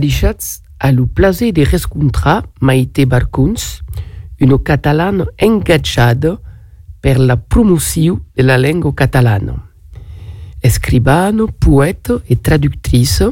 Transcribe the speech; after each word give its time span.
a 0.00 0.06
deixat 0.08 0.40
a 0.80 0.90
lo 0.92 1.06
plaser 1.06 1.52
de 1.52 1.64
rescontrar 1.64 2.48
Maite 2.60 3.04
Barcuns, 3.04 3.82
una 4.40 4.56
catalana 4.64 5.26
engagada 5.36 6.40
per 7.02 7.18
la 7.18 7.36
promoció 7.36 8.22
de 8.34 8.42
la 8.42 8.56
lengua 8.56 8.94
catalana. 8.94 9.68
Escribano, 10.62 11.48
poeta 11.48 12.20
e 12.26 12.36
traductrice, 12.36 13.28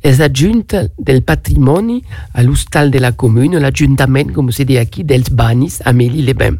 és 0.00 0.20
adjunta 0.20 0.86
del 0.96 1.22
patrimoni 1.22 2.00
a 2.32 2.42
l'hostal 2.42 2.90
de 2.90 3.02
la 3.02 3.12
comune, 3.12 3.58
l'Ajuntament, 3.58 4.30
com 4.32 4.48
se 4.54 4.64
dit 4.64 4.78
aquí, 4.78 5.02
dels 5.04 5.34
Banis, 5.34 5.82
Amélie 5.84 6.22
Lebin. 6.22 6.56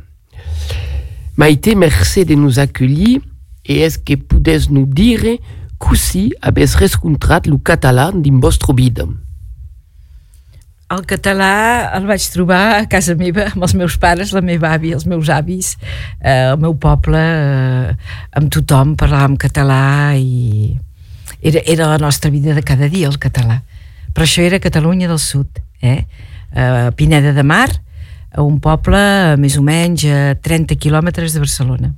Maite, 1.37 1.76
merci 1.76 2.24
de 2.24 2.34
nous 2.34 2.59
accueillir 2.59 3.20
et 3.65 3.80
est-ce 3.80 3.98
que 3.98 4.15
podes 4.15 4.70
nous 4.70 4.87
dire 4.87 5.38
così 5.78 6.34
habés 6.42 6.74
rescontrat 6.76 7.46
lo 7.46 7.59
català 7.59 8.10
din 8.12 8.40
vostra 8.40 8.74
vida? 8.74 9.06
El 10.90 11.04
català 11.06 11.92
el 11.94 12.06
vaig 12.08 12.24
trobar 12.32 12.60
a 12.80 12.86
casa 12.90 13.14
meva, 13.14 13.44
amb 13.52 13.62
els 13.62 13.76
meus 13.78 13.94
pares, 14.02 14.32
la 14.34 14.42
meva 14.42 14.72
àvia, 14.74 14.96
els 14.98 15.06
meus 15.06 15.28
avis, 15.30 15.76
eh, 16.18 16.50
el 16.50 16.58
meu 16.58 16.74
poble, 16.82 17.20
eh, 17.20 17.92
amb 18.40 18.50
tothom 18.50 18.96
parlàvem 18.98 19.36
català 19.38 20.16
i 20.18 20.74
era, 21.40 21.62
era 21.65 21.87
la 21.92 21.98
nostra 22.02 22.30
vida 22.30 22.54
de 22.54 22.65
cada 22.66 22.88
dia, 22.88 23.06
el 23.06 23.20
català. 23.23 23.60
Però 24.10 24.26
això 24.26 24.42
era 24.42 24.59
Catalunya 24.59 25.06
del 25.09 25.20
Sud, 25.23 25.62
eh? 25.80 26.06
eh 26.52 26.90
Pineda 26.98 27.32
de 27.32 27.45
Mar, 27.46 27.70
un 28.38 28.59
poble 28.60 29.37
més 29.38 29.56
o 29.59 29.62
menys 29.62 30.04
a 30.10 30.34
30 30.43 30.74
quilòmetres 30.74 31.32
de 31.32 31.38
Barcelona. 31.38 31.95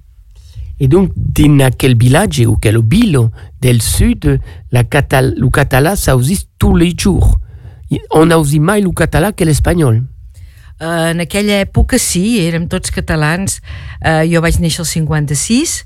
Et 0.78 0.88
donc, 0.88 1.12
dans 1.16 1.70
quel 1.78 1.96
village 1.96 2.44
ou 2.46 2.56
quel 2.56 2.80
ville 2.82 3.30
del 3.60 3.80
sud, 3.80 4.26
la 4.72 4.84
catal 4.84 5.34
le 5.36 5.48
català 5.48 5.96
s'usit 5.96 6.48
tous 6.58 6.76
les 6.76 6.92
jours. 6.96 7.38
On 8.10 8.30
a 8.30 8.38
usit 8.40 8.62
mai 8.62 8.82
le 8.82 8.92
català 8.96 9.32
que 9.32 9.46
l'espagnol. 9.48 10.02
Uh, 10.82 11.12
en 11.12 11.22
aquella 11.22 11.60
època 11.62 11.98
sí, 12.00 12.40
érem 12.42 12.66
tots 12.68 12.90
catalans. 12.90 13.60
Uh, 14.00 14.22
jo 14.26 14.42
vaig 14.42 14.58
néixer 14.62 14.82
al 14.82 14.90
56, 14.90 15.76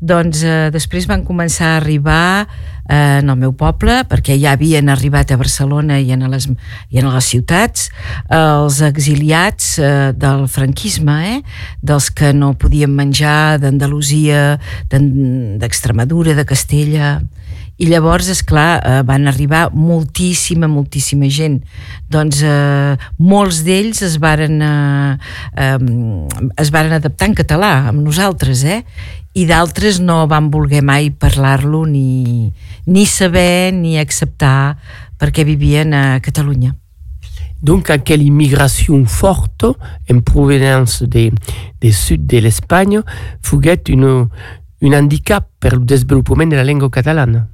doncs 0.00 0.44
uh, 0.46 0.68
després 0.72 1.08
van 1.10 1.26
començar 1.26 1.74
a 1.74 1.82
arribar 1.82 2.46
eh, 2.88 3.18
en 3.20 3.30
el 3.30 3.38
meu 3.38 3.52
poble, 3.56 4.00
perquè 4.08 4.36
ja 4.40 4.54
havien 4.54 4.90
arribat 4.92 5.32
a 5.32 5.38
Barcelona 5.40 5.98
i 6.00 6.12
en 6.14 6.24
les, 6.30 6.48
i 6.90 7.00
en 7.00 7.10
les 7.12 7.30
ciutats, 7.32 7.88
eh, 8.28 8.38
els 8.38 8.80
exiliats 8.86 9.76
eh, 9.78 10.12
del 10.16 10.46
franquisme, 10.52 11.18
eh, 11.36 11.40
dels 11.82 12.10
que 12.10 12.32
no 12.36 12.54
podien 12.58 12.94
menjar 12.94 13.58
d'Andalusia, 13.62 14.58
d'Extremadura, 14.90 16.36
de 16.38 16.46
Castella, 16.46 17.16
i 17.76 17.88
llavors, 17.90 18.28
és 18.32 18.40
clar, 18.46 18.80
eh, 18.80 19.02
van 19.04 19.28
arribar 19.28 19.68
moltíssima, 19.72 20.68
moltíssima 20.68 21.28
gent. 21.28 21.60
Doncs 22.08 22.40
eh, 22.42 22.96
molts 23.18 23.62
d'ells 23.66 24.02
es 24.06 24.16
varen, 24.22 24.62
eh, 24.62 25.18
eh, 25.56 25.78
es 26.56 26.72
varen 26.72 26.96
adaptar 26.96 27.28
en 27.28 27.36
català 27.36 27.74
amb 27.92 28.00
nosaltres, 28.06 28.64
eh? 28.64 28.82
i 29.36 29.44
d'altres 29.44 30.00
no 30.00 30.22
van 30.30 30.48
voler 30.48 30.80
mai 30.80 31.10
parlar-lo 31.12 31.84
ni, 31.84 32.48
ni 32.88 33.04
saber 33.04 33.74
ni 33.76 33.98
acceptar 34.00 34.78
perquè 35.20 35.44
vivien 35.44 35.92
a 35.92 36.04
Catalunya. 36.24 36.72
Donc, 37.60 37.90
aquella 37.90 38.24
immigració 38.24 38.96
forta 39.08 39.72
en 40.08 40.22
provenance 40.24 41.06
de, 41.08 41.30
de 41.80 41.92
sud 41.92 42.24
de 42.28 42.40
l'Espanya 42.44 43.02
foguet 43.44 43.90
un, 43.92 44.30
handicap 44.92 45.48
per 45.60 45.74
al 45.74 45.84
desenvolupament 45.84 46.52
de 46.52 46.60
la 46.60 46.64
llengua 46.64 46.92
catalana. 46.92 47.46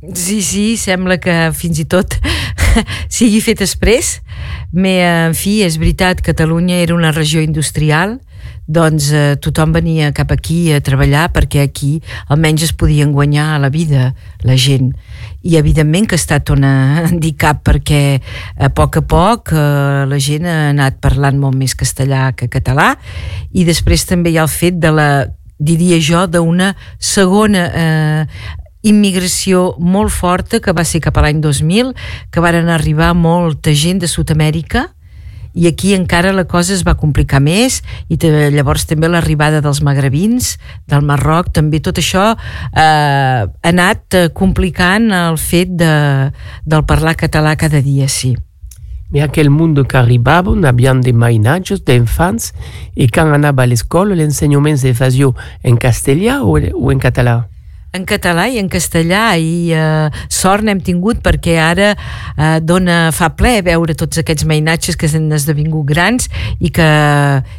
Sí, 0.00 0.40
sí, 0.40 0.78
sembla 0.80 1.18
que 1.20 1.34
fins 1.52 1.76
i 1.82 1.84
tot 1.84 2.14
sigui 3.12 3.42
fet 3.44 3.60
express, 3.60 4.22
però, 4.72 4.94
en 5.28 5.34
fi, 5.36 5.58
és 5.66 5.76
veritat, 5.76 6.22
Catalunya 6.24 6.78
era 6.80 6.94
una 6.96 7.10
regió 7.12 7.42
industrial, 7.44 8.16
doncs 8.70 9.10
eh, 9.12 9.34
tothom 9.42 9.74
venia 9.74 10.08
cap 10.16 10.30
aquí 10.32 10.70
a 10.72 10.78
treballar 10.80 11.26
perquè 11.34 11.64
aquí 11.66 11.98
almenys 12.30 12.68
es 12.68 12.72
podien 12.72 13.12
guanyar 13.12 13.58
la 13.60 13.68
vida 13.68 14.14
la 14.46 14.56
gent. 14.56 14.94
I 15.42 15.58
evidentment 15.58 16.06
que 16.08 16.16
ha 16.16 16.22
estat 16.22 16.52
un 16.54 16.64
handicap 16.64 17.60
perquè 17.66 18.20
a 18.56 18.70
poc 18.72 19.00
a 19.00 19.04
poc 19.04 19.52
eh, 19.52 20.06
la 20.08 20.20
gent 20.22 20.48
ha 20.48 20.70
anat 20.70 20.96
parlant 21.02 21.40
molt 21.42 21.58
més 21.58 21.74
castellà 21.74 22.30
que 22.32 22.48
català. 22.48 22.94
I 23.52 23.66
després 23.68 24.06
també 24.08 24.32
hi 24.32 24.40
ha 24.40 24.46
el 24.48 24.54
fet 24.54 24.80
de 24.80 24.94
la 24.94 25.10
diria 25.60 25.98
jo 26.00 26.24
d'una 26.24 26.72
segona 26.96 27.66
eh, 27.68 28.22
immigració 28.82 29.74
molt 29.78 30.12
forta 30.14 30.60
que 30.60 30.72
va 30.72 30.84
ser 30.84 31.02
cap 31.04 31.18
a 31.18 31.26
l'any 31.26 31.42
2000 31.44 31.92
que 32.32 32.40
varen 32.40 32.68
arribar 32.68 33.12
molta 33.14 33.74
gent 33.76 34.00
de 34.00 34.08
Sud-amèrica 34.08 34.88
i 35.52 35.66
aquí 35.66 35.94
encara 35.94 36.32
la 36.32 36.44
cosa 36.44 36.74
es 36.74 36.84
va 36.86 36.94
complicar 36.98 37.40
més 37.42 37.80
i 38.08 38.18
llavors 38.54 38.86
també 38.86 39.10
l'arribada 39.10 39.60
dels 39.60 39.82
magrebins 39.82 40.54
del 40.90 41.02
Marroc, 41.02 41.50
també 41.52 41.80
tot 41.82 41.98
això 41.98 42.30
eh, 42.34 42.78
ha 42.78 43.72
anat 43.72 44.14
eh, 44.14 44.28
complicant 44.30 45.10
el 45.10 45.38
fet 45.38 45.74
de, 45.74 46.30
del 46.64 46.86
parlar 46.86 47.16
català 47.18 47.56
cada 47.56 47.82
dia, 47.82 48.08
sí. 48.08 48.36
Mais 49.10 49.24
aquel 49.26 49.50
mundo 49.50 49.82
que 49.90 49.98
arribaven 49.98 50.64
havien 50.64 51.00
de 51.02 51.10
mainatges 51.10 51.82
d'infants 51.82 52.52
i 52.94 53.08
quan 53.10 53.34
anava 53.34 53.64
a 53.64 53.66
l'escola 53.66 54.14
l'ensenyament 54.14 54.78
se 54.78 54.94
fasia 54.94 55.32
en 55.66 55.80
castellà 55.82 56.44
o 56.44 56.60
en 56.60 57.02
català? 57.02 57.49
En 57.92 58.04
català 58.06 58.46
i 58.46 58.58
en 58.60 58.68
castellà 58.70 59.34
i 59.40 59.72
eh, 59.74 60.10
sort 60.30 60.62
n'hem 60.62 60.78
tingut 60.84 61.18
perquè 61.24 61.56
ara 61.58 61.88
eh, 61.92 62.58
dona, 62.62 63.10
fa 63.14 63.32
ple 63.34 63.56
veure 63.66 63.96
tots 63.98 64.20
aquests 64.22 64.46
mainatges 64.46 64.98
que 64.98 65.10
s'han 65.10 65.26
esdevingut 65.34 65.88
grans 65.88 66.28
i 66.62 66.70
que, 66.74 66.86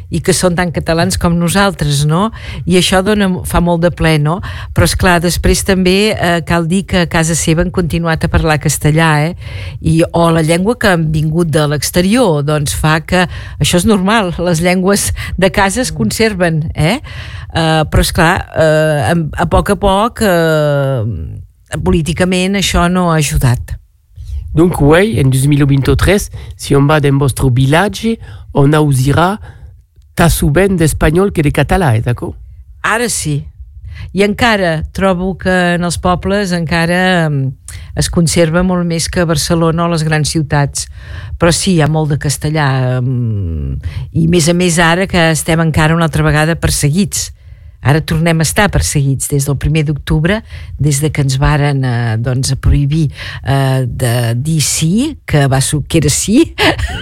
i 0.08 0.22
que 0.24 0.34
són 0.36 0.56
tan 0.56 0.72
catalans 0.72 1.18
com 1.20 1.36
nosaltres, 1.36 2.04
no? 2.08 2.30
I 2.64 2.78
això 2.80 3.02
dona, 3.04 3.28
fa 3.48 3.60
molt 3.60 3.84
de 3.84 3.92
ple, 3.92 4.14
no? 4.22 4.38
Però 4.72 4.88
és 4.88 4.96
clar, 4.96 5.18
després 5.24 5.64
també 5.68 5.96
eh, 6.14 6.40
cal 6.48 6.64
dir 6.70 6.84
que 6.88 7.04
a 7.04 7.10
casa 7.12 7.36
seva 7.36 7.64
han 7.64 7.74
continuat 7.74 8.24
a 8.24 8.32
parlar 8.32 8.56
castellà, 8.62 9.10
eh? 9.28 9.34
I, 9.80 10.00
o 10.12 10.30
la 10.32 10.44
llengua 10.46 10.78
que 10.80 10.94
han 10.94 11.10
vingut 11.12 11.52
de 11.52 11.66
l'exterior, 11.68 12.40
doncs 12.46 12.72
fa 12.78 12.98
que 13.04 13.26
això 13.60 13.82
és 13.82 13.88
normal, 13.88 14.32
les 14.40 14.64
llengües 14.64 15.10
de 15.36 15.52
casa 15.52 15.84
es 15.84 15.92
conserven, 15.92 16.64
eh? 16.72 17.02
Uh, 17.52 17.84
però, 17.92 18.00
és 18.00 18.10
clar, 18.16 18.34
uh, 18.56 19.12
a, 19.36 19.46
poc 19.52 19.74
a 19.74 19.76
poc, 19.76 20.22
uh, 20.24 21.80
políticament, 21.84 22.56
això 22.56 22.86
no 22.88 23.10
ha 23.12 23.18
ajudat. 23.20 23.74
Donc, 24.56 24.80
oui, 24.80 25.18
en 25.20 25.28
2023, 25.28 26.30
si 26.56 26.76
on 26.76 26.88
va 26.88 27.00
dans 27.00 27.20
vostre 27.20 27.50
village, 27.52 28.16
on 28.52 28.72
usarà 28.72 29.38
tassu 30.14 30.50
ben 30.50 30.76
d'espanyol 30.76 31.32
que 31.32 31.42
de 31.42 31.52
català, 31.52 31.94
eh, 31.96 32.00
d'acord? 32.00 32.36
Ara 32.82 33.08
sí. 33.08 33.42
I 34.12 34.24
encara 34.24 34.82
trobo 34.92 35.34
que 35.36 35.52
en 35.76 35.84
els 35.84 35.98
pobles 36.00 36.52
encara 36.56 37.28
es 37.96 38.08
conserva 38.08 38.62
molt 38.64 38.88
més 38.88 39.08
que 39.08 39.20
a 39.20 39.28
Barcelona 39.28 39.84
o 39.84 39.92
les 39.92 40.04
grans 40.04 40.32
ciutats. 40.32 40.88
Però 41.38 41.52
sí, 41.52 41.76
hi 41.76 41.82
ha 41.84 41.88
molt 41.88 42.12
de 42.12 42.18
castellà. 42.20 42.66
I 43.00 44.26
més 44.32 44.48
a 44.48 44.56
més 44.56 44.80
ara 44.80 45.06
que 45.06 45.30
estem 45.36 45.60
encara 45.60 45.94
una 45.96 46.08
altra 46.08 46.24
vegada 46.24 46.56
perseguits 46.56 47.30
Ara 47.82 48.00
tornem 48.00 48.38
a 48.38 48.46
estar 48.46 48.68
perseguits 48.70 49.30
des 49.32 49.48
del 49.48 49.58
primer 49.58 49.82
d'octubre, 49.88 50.38
des 50.78 51.00
de 51.02 51.10
que 51.10 51.24
ens 51.24 51.36
varen 51.42 51.82
eh, 51.84 52.16
doncs, 52.22 52.54
prohibir 52.62 53.08
eh, 53.42 53.84
de 53.86 54.12
dir 54.38 54.60
sí, 54.62 55.18
que, 55.26 55.46
va, 55.50 55.58
que 55.88 56.02
era 56.02 56.12
sí, 56.12 56.54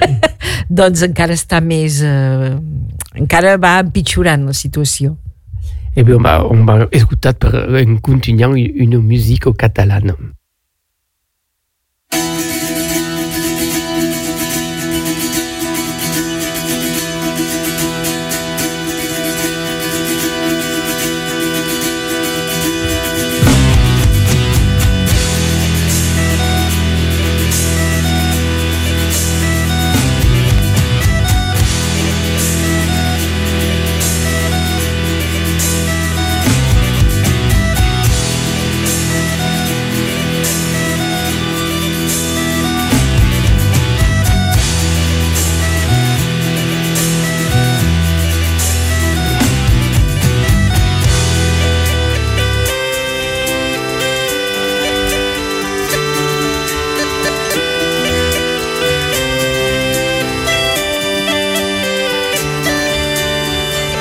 doncs 0.81 1.05
encara 1.07 1.37
està 1.37 1.61
més... 1.61 2.01
Eh, 2.01 2.57
encara 3.21 3.57
va 3.61 3.77
empitjorant 3.85 4.49
la 4.49 4.57
situació. 4.57 5.17
Eh 5.97 6.05
bé, 6.07 6.15
on 6.15 6.25
va, 6.25 6.37
on 6.47 6.63
va 6.65 6.85
escoltar 6.95 7.35
per 7.35 7.67
continuar 8.01 8.53
una 8.55 9.01
música 9.03 9.53
catalana. 9.53 10.15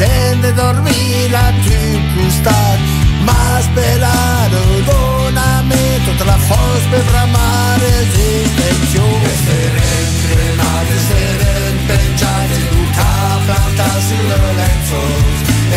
sen 0.00 0.40
de 0.40 0.52
dormir 0.52 1.30
la 1.30 1.48
circunstà 1.66 2.60
ma 3.26 3.60
spelare 3.66 4.62
donami 4.88 5.84
tutta 6.06 6.24
la 6.24 6.38
forza 6.48 6.88
per 6.90 7.02
bramare 7.10 7.90
l'intenzione 8.14 9.28
Esseren, 9.34 10.08
cremare, 10.22 10.96
seren, 11.08 11.74
pengiare, 11.88 12.56
tutta 12.70 13.10
plantasi 13.46 14.16
lo 14.28 14.40
lenzo 14.60 15.00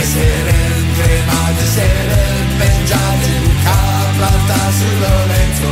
Esseren, 0.01 0.83
cremare, 0.97 1.65
seren, 1.75 2.45
pengiare, 2.59 3.27
tutta 3.43 3.77
plantasi 4.17 4.89
lo 5.01 5.15
lenzo 5.31 5.71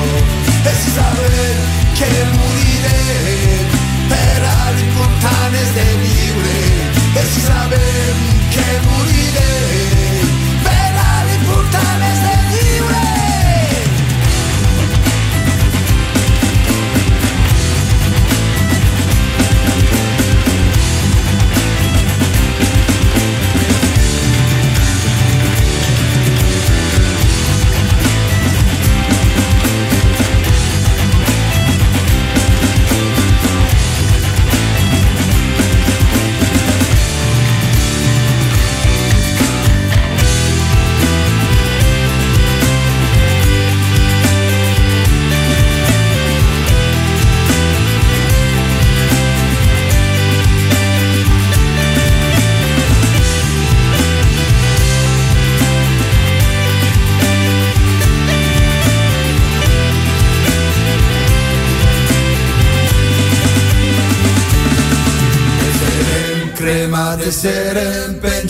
E 0.70 0.72
si 0.82 0.90
saper 0.98 1.56
che 1.98 2.12
morire 2.38 3.00
per 4.12 4.40
ali 4.64 4.86
puntanes 4.96 5.70
de 5.78 5.88
libre 6.04 6.60
E 7.14 7.24
si 7.32 7.40
saper 7.40 8.31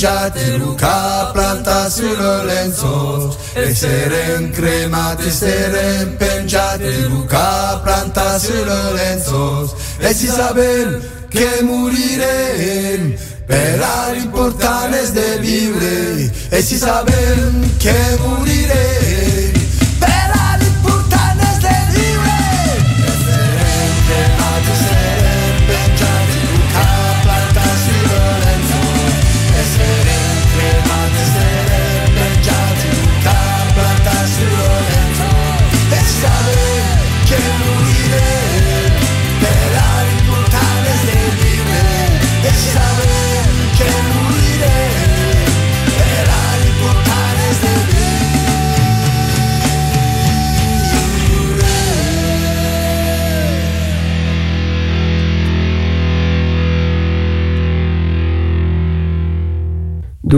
mangiati 0.01 0.57
Luca 0.57 1.29
planta 1.31 1.87
sul 1.89 2.17
lenzo. 2.45 3.37
E 3.53 3.75
seren 3.75 4.49
cremati 4.49 5.29
seren 5.29 6.17
pengiati 6.17 7.03
Luca 7.03 7.79
planta 7.83 8.39
sul 8.39 8.65
lenzo. 8.93 9.71
E 9.99 10.13
si 10.13 10.25
sa 10.25 10.53
ben 10.53 10.99
che 11.29 11.61
morirem 11.61 13.15
per 13.45 13.83
l'importante 14.11 15.11
di 15.11 15.39
vivere 15.39 16.31
e 16.49 16.61
si 16.61 16.77
sa 16.77 17.03
ben 17.03 17.75
che 17.77 18.17
morirem 18.19 19.30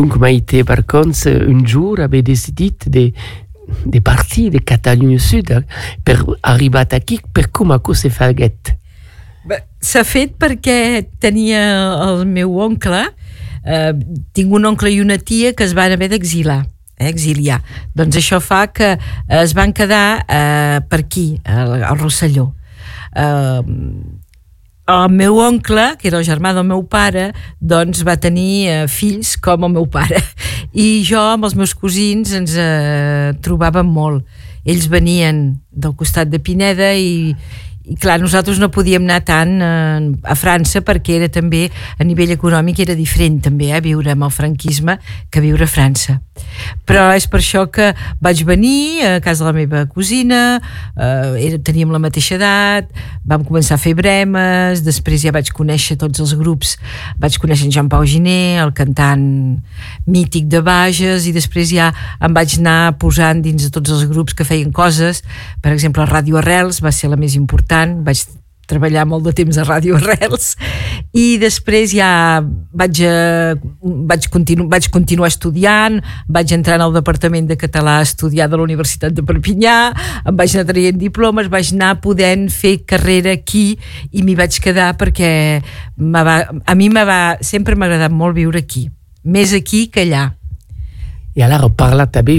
Donc 0.03 0.17
Maïté 0.17 0.63
Barcons 0.63 1.27
un 1.27 1.65
jour 1.65 2.01
avait 2.01 2.21
décidé 2.21 2.73
de, 2.87 3.13
de 3.85 3.99
partir 3.99 4.51
de 4.51 4.57
Catalunya 4.57 5.17
Sud 5.17 5.53
per 6.03 6.17
arribar 6.43 6.87
aquí 6.91 7.21
per 7.31 7.47
Comaco 7.51 7.93
se 7.95 8.09
faguet. 8.11 8.73
S'ha 9.79 10.03
fet 10.03 10.33
perquè 10.35 11.05
tenia 11.23 11.61
el 12.09 12.25
meu 12.27 12.59
oncle, 12.59 12.99
eh, 13.63 13.93
tinc 14.35 14.51
un 14.51 14.67
oncle 14.67 14.91
i 14.91 14.99
una 14.99 15.15
tia 15.15 15.53
que 15.55 15.63
es 15.63 15.71
van 15.71 15.95
haver 15.95 16.11
d'exilar 16.11 16.65
eh, 16.99 17.07
exiliar. 17.07 17.61
Doncs 17.95 18.19
això 18.19 18.41
fa 18.43 18.65
que 18.75 18.97
es 19.39 19.55
van 19.55 19.71
quedar 19.71 20.25
eh, 20.27 20.83
per 20.83 20.99
aquí, 21.05 21.29
al, 21.47 21.77
al 21.79 22.03
Rosselló. 22.03 22.49
Eh, 23.15 23.63
el 24.87 25.09
meu 25.15 25.37
oncle, 25.39 25.93
que 25.99 26.09
era 26.09 26.19
el 26.19 26.27
germà 26.27 26.51
del 26.55 26.65
meu 26.67 26.83
pare, 26.83 27.29
doncs 27.59 28.03
va 28.03 28.17
tenir 28.19 28.67
eh, 28.67 28.79
fills 28.91 29.35
com 29.39 29.63
el 29.63 29.75
meu 29.77 29.87
pare. 29.87 30.19
I 30.73 31.03
jo 31.07 31.21
amb 31.21 31.47
els 31.47 31.55
meus 31.55 31.75
cosins 31.77 32.33
ens 32.35 32.57
eh, 32.59 33.31
trobàvem 33.43 33.87
molt. 33.87 34.27
Ells 34.67 34.87
venien 34.91 35.45
del 35.71 35.95
costat 35.99 36.29
de 36.31 36.39
Pineda 36.39 36.93
i, 36.95 37.33
i 37.83 37.97
clar, 37.99 38.15
nosaltres 38.21 38.61
no 38.63 38.69
podíem 38.71 39.03
anar 39.03 39.19
tant 39.27 39.57
eh, 39.59 40.11
a 40.23 40.35
França 40.39 40.79
perquè 40.87 41.17
era 41.17 41.27
també 41.27 41.65
a 41.99 42.05
nivell 42.07 42.31
econòmic 42.31 42.79
era 42.79 42.95
diferent 42.95 43.41
també 43.43 43.73
eh, 43.75 43.81
viure 43.83 44.13
amb 44.13 44.23
el 44.23 44.31
franquisme 44.31 44.95
que 45.29 45.43
viure 45.43 45.67
a 45.67 45.71
França. 45.71 46.21
Però 46.87 47.09
és 47.13 47.27
per 47.29 47.41
això 47.41 47.65
que 47.71 47.89
vaig 48.23 48.39
venir 48.47 49.03
a 49.05 49.19
casa 49.23 49.43
de 49.43 49.49
la 49.49 49.55
meva 49.57 49.83
cosina 49.91 50.61
eh, 50.95 51.59
teníem 51.59 51.91
la 51.91 51.99
mateixa 51.99 52.37
edat 52.39 52.87
vam 53.27 53.43
començar 53.43 53.75
a 53.75 53.83
fer 53.83 53.93
bremes 53.99 54.85
després 54.85 55.27
ja 55.27 55.35
vaig 55.35 55.51
conèixer 55.51 55.99
tots 55.99 56.23
els 56.23 56.33
grups 56.39 56.77
vaig 57.19 57.35
conèixer 57.35 57.67
en 57.67 57.75
Jean 57.75 57.91
Pau 57.91 58.07
Giné 58.07 58.63
el 58.63 58.71
cantant 58.75 59.27
mític 60.07 60.47
de 60.47 60.63
Bages 60.63 61.27
i 61.27 61.35
després 61.35 61.67
ja 61.75 61.91
em 62.23 62.31
vaig 62.33 62.57
anar 62.61 62.95
posant 62.99 63.43
dins 63.43 63.67
de 63.67 63.71
tots 63.75 63.91
els 63.91 64.07
grups 64.07 64.33
que 64.33 64.47
feien 64.47 64.71
coses 64.71 65.19
per 65.61 65.75
exemple 65.75 66.07
Ràdio 66.07 66.39
Arrels 66.39 66.79
va 66.83 66.95
ser 66.95 67.11
la 67.11 67.19
més 67.19 67.35
important 67.35 67.72
tant, 67.73 67.99
vaig 68.05 68.23
treballar 68.69 69.03
molt 69.07 69.25
de 69.27 69.33
temps 69.35 69.57
a 69.59 69.65
Ràdio 69.67 69.97
Arrels 69.99 70.53
i 71.13 71.37
després 71.41 71.91
ja 71.93 72.41
vaig, 72.73 73.01
eh, 73.05 73.53
vaig, 74.09 74.27
continu, 74.33 74.67
vaig 74.71 74.87
continuar 74.93 75.29
estudiant, 75.31 75.99
vaig 76.31 76.53
entrar 76.55 76.79
en 76.79 76.85
el 76.87 76.95
Departament 76.95 77.49
de 77.49 77.57
Català 77.59 77.99
a 77.99 78.07
estudiar 78.07 78.47
de 78.49 78.57
la 78.57 78.65
Universitat 78.65 79.13
de 79.13 79.25
Perpinyà, 79.27 79.77
em 80.25 80.39
vaig 80.39 80.55
anar 80.55 80.67
traient 80.71 80.99
diplomes, 80.99 81.51
vaig 81.51 81.73
anar 81.75 81.97
podent 82.03 82.47
fer 82.53 82.79
carrera 82.87 83.35
aquí 83.35 83.73
i 84.11 84.23
m'hi 84.23 84.37
vaig 84.39 84.59
quedar 84.63 84.93
perquè 84.97 85.33
va, 85.99 86.39
a 86.65 86.75
mi 86.79 86.89
va, 86.93 87.21
sempre 87.41 87.75
m'ha 87.75 87.91
agradat 87.91 88.15
molt 88.15 88.39
viure 88.39 88.63
aquí, 88.63 88.87
més 89.23 89.53
aquí 89.53 89.87
que 89.91 90.07
allà. 90.07 90.31
Et 91.35 91.41
alors, 91.41 91.71
parla 91.73 92.05
també, 92.05 92.35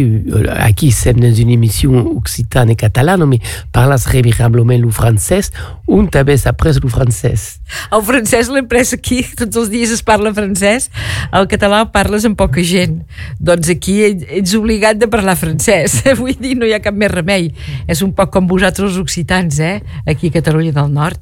aquí 0.63 0.93
som 0.95 1.19
dans 1.19 1.35
une 1.35 1.51
émission 1.51 2.17
occitane 2.17 2.71
et 2.71 2.77
catalane, 2.77 3.25
mais 3.27 3.41
parles 3.73 4.07
révérablement 4.07 4.79
le 4.79 4.91
francès, 4.91 5.51
on 5.89 6.07
també 6.07 6.37
après 6.45 6.73
le 6.81 6.89
francès? 6.89 7.59
El 7.91 8.03
francès 8.07 8.51
l'he 8.55 8.63
pres 8.63 8.93
aquí, 8.95 9.25
tots 9.41 9.59
els 9.59 9.73
dies 9.73 9.91
es 9.91 10.03
parla 10.07 10.31
francès, 10.33 10.91
el 11.35 11.49
català 11.51 11.83
parles 11.91 12.25
amb 12.29 12.39
poca 12.39 12.63
gent, 12.63 13.01
doncs 13.41 13.73
aquí 13.75 13.99
ets 14.07 14.55
obligat 14.55 15.03
de 15.03 15.11
parlar 15.11 15.35
francès, 15.35 16.05
vull 16.21 16.39
dir, 16.39 16.55
no 16.55 16.71
hi 16.71 16.79
ha 16.79 16.83
cap 16.85 16.95
més 16.95 17.11
remei, 17.11 17.51
és 17.91 18.07
un 18.07 18.15
poc 18.15 18.31
com 18.31 18.47
vosaltres 18.47 18.93
els 18.93 19.03
occitans, 19.03 19.59
eh? 19.59 19.81
aquí 20.07 20.31
a 20.31 20.39
Catalunya 20.39 20.71
del 20.71 20.95
Nord. 20.95 21.19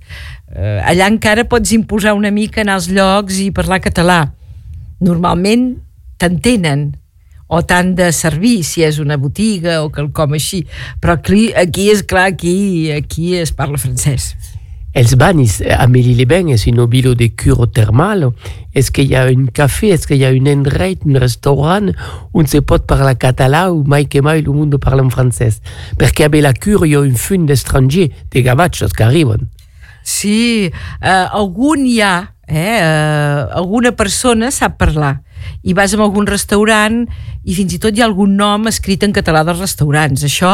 Eh, 0.53 0.81
allà 0.85 1.09
encara 1.09 1.49
pots 1.49 1.73
imposar 1.73 2.13
una 2.13 2.31
mica 2.31 2.61
anar 2.61 2.77
als 2.77 2.93
llocs 2.93 3.41
i 3.41 3.49
parlar 3.55 3.81
català. 3.81 4.27
Normalment 5.01 5.71
t'entenen, 6.21 6.91
o 7.53 7.61
tant 7.69 7.93
de 7.99 8.09
servir, 8.17 8.63
si 8.65 8.81
és 8.87 8.99
una 9.03 9.19
botiga 9.21 9.83
o 9.85 9.91
quelcom 9.93 10.39
així. 10.39 10.65
Però 11.03 11.19
aquí, 11.19 11.51
aquí 11.53 11.91
és 11.93 12.01
clar, 12.03 12.31
aquí, 12.33 12.91
aquí 12.97 13.37
es 13.37 13.53
parla 13.53 13.81
francès. 13.81 14.33
Els 14.93 15.15
banis, 15.17 15.55
Amélie-les-Bains 15.65 16.53
és 16.53 16.67
un 16.69 16.83
obilo 16.85 17.15
de 17.17 17.31
cure 17.33 17.65
thermal. 17.73 18.27
Est-ce 18.75 18.91
qu'il 18.91 19.09
y 19.09 19.17
a 19.17 19.25
un 19.25 19.47
café, 19.47 19.89
est-ce 19.89 20.07
qu'il 20.07 20.19
y 20.19 20.25
a 20.25 20.29
un 20.29 20.47
endroit, 20.47 21.01
un 21.07 21.19
restaurant 21.19 21.93
on 22.35 22.47
se 22.47 22.61
pot 22.61 22.85
parlar 22.87 23.17
català 23.17 23.71
ou 23.73 23.85
mai 23.89 24.05
que 24.05 24.21
mai 24.21 24.43
le 24.43 24.53
monde 24.53 24.77
parle 24.77 25.01
en 25.01 25.09
francès? 25.09 25.63
Perquè 25.97 26.29
a 26.29 26.41
la 26.41 26.53
cure 26.53 26.89
hi 26.89 26.95
ha 26.95 27.01
un 27.01 27.17
fun 27.17 27.47
d'estrangers, 27.47 28.13
de 28.31 28.43
gavatxos 28.43 28.93
que 28.93 29.05
arriben. 29.05 29.49
Sí, 30.05 30.69
eh, 31.01 31.09
algun 31.09 31.87
hi 31.87 32.01
ha, 32.03 32.35
eh, 32.47 32.57
eh, 32.57 33.49
alguna 33.57 33.93
persona 33.93 34.51
sap 34.51 34.77
parlar 34.77 35.23
i 35.63 35.73
vas 35.75 35.95
a 35.95 36.01
algun 36.03 36.27
restaurant 36.27 37.07
i 37.43 37.55
fins 37.57 37.75
i 37.75 37.81
tot 37.83 37.97
hi 37.97 38.03
ha 38.03 38.07
algun 38.07 38.37
nom 38.39 38.69
escrit 38.71 39.03
en 39.03 39.15
català 39.15 39.43
dels 39.47 39.61
restaurants. 39.63 40.23
Això 40.27 40.53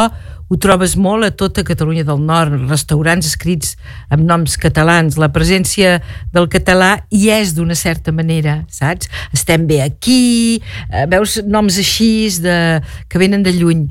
ho 0.49 0.57
trobes 0.57 0.95
molt 0.97 1.26
a 1.26 1.30
tota 1.37 1.64
Catalunya 1.66 2.07
del 2.09 2.23
Nord, 2.25 2.57
restaurants 2.71 3.28
escrits 3.28 3.75
amb 4.09 4.25
noms 4.28 4.57
catalans. 4.61 5.18
La 5.21 5.28
presència 5.35 5.99
del 6.33 6.49
català 6.49 6.95
hi 7.12 7.28
és 7.35 7.52
d'una 7.57 7.76
certa 7.76 8.14
manera, 8.16 8.62
saps? 8.73 9.11
Estem 9.37 9.68
bé 9.68 9.83
aquí, 9.85 10.62
eh, 10.88 11.04
veus 11.11 11.38
noms 11.45 11.76
així 11.76 12.11
de, 12.40 12.80
que 13.09 13.21
venen 13.21 13.45
de 13.45 13.52
lluny. 13.52 13.85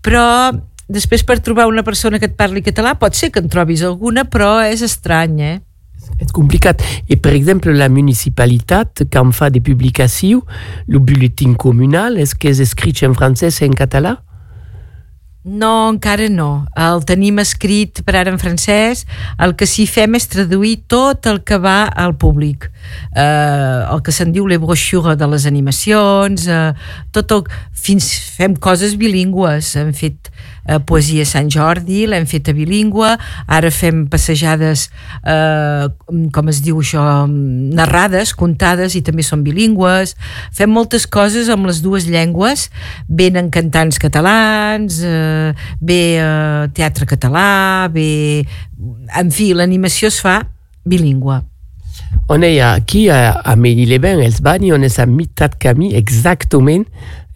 Però 0.00 0.56
després 0.88 1.22
per 1.28 1.42
trobar 1.44 1.68
una 1.68 1.84
persona 1.84 2.18
que 2.18 2.30
et 2.30 2.36
parli 2.36 2.64
català 2.64 2.96
pot 2.96 3.12
ser 3.12 3.28
que 3.30 3.44
en 3.44 3.52
trobis 3.52 3.84
alguna, 3.84 4.24
però 4.24 4.56
és 4.64 4.80
estrany, 4.80 5.40
eh? 5.44 5.56
C'est 6.20 6.32
compliqué. 6.32 6.70
Et 7.08 7.16
par 7.16 7.32
exemple, 7.32 7.70
la 7.70 7.88
municipalité, 7.88 8.76
quand 9.12 9.30
fait 9.32 9.50
des 9.50 9.60
publications, 9.60 10.42
le 10.86 10.98
bulletin 10.98 11.54
communal, 11.54 12.18
est-ce 12.18 12.34
que 12.34 12.48
és 12.48 12.60
écrit 12.60 12.94
en 13.06 13.14
français 13.14 13.48
et 13.60 13.68
en 13.68 13.72
català? 13.72 14.22
No, 15.48 15.88
encara 15.88 16.26
no. 16.28 16.66
El 16.76 17.04
tenim 17.08 17.38
escrit 17.40 18.02
per 18.04 18.18
ara 18.18 18.32
en 18.34 18.40
francès. 18.42 19.04
El 19.40 19.54
que 19.56 19.68
sí 19.70 19.86
fem 19.88 20.18
és 20.18 20.26
traduir 20.28 20.74
tot 20.92 21.24
el 21.30 21.40
que 21.46 21.56
va 21.62 21.86
al 21.88 22.16
públic. 22.20 22.66
Eh, 23.14 23.22
el 23.22 24.02
que 24.04 24.12
se'n 24.12 24.34
diu 24.34 24.48
les 24.50 24.60
brochures 24.60 25.16
de 25.16 25.28
les 25.30 25.46
animacions, 25.48 26.48
eh, 26.50 26.72
tot 27.16 27.32
el... 27.38 27.46
Fins 27.78 28.10
fem 28.34 28.58
coses 28.58 28.98
bilingües. 29.00 29.70
Hem 29.78 29.94
fet 29.96 30.28
eh, 30.68 30.78
poesia 30.84 31.24
Sant 31.28 31.48
Jordi, 31.52 32.04
l'hem 32.06 32.26
fet 32.28 32.50
a 32.52 32.54
bilingüe, 32.56 33.14
ara 33.48 33.72
fem 33.74 34.04
passejades, 34.10 34.88
eh, 35.24 35.88
com 36.34 36.52
es 36.52 36.60
diu 36.64 36.78
això, 36.82 37.02
narrades, 37.26 38.34
contades, 38.36 38.94
i 38.94 39.02
també 39.02 39.24
són 39.26 39.42
bilingües. 39.46 40.14
Fem 40.54 40.70
moltes 40.70 41.08
coses 41.08 41.48
amb 41.48 41.66
les 41.70 41.82
dues 41.84 42.08
llengües, 42.10 42.68
venen 43.08 43.50
cantants 43.54 43.98
catalans, 43.98 45.00
eh, 45.02 45.52
ve 45.80 46.00
eh, 46.20 46.68
teatre 46.76 47.08
català, 47.08 47.88
ve... 47.92 48.44
En 49.18 49.32
fi, 49.34 49.50
l'animació 49.56 50.06
es 50.12 50.20
fa 50.22 50.42
bilingüe. 50.86 51.40
On 52.28 52.44
est 52.44 52.60
aquí 52.60 53.08
a, 53.10 53.32
a 53.40 53.56
Ménil-les-Bains, 53.56 54.22
els 54.22 54.42
Bani, 54.44 54.70
on 54.76 54.84
és 54.86 54.98
a 55.00 55.06
meitat 55.08 55.56
camí 55.60 55.94
exactament 55.96 56.84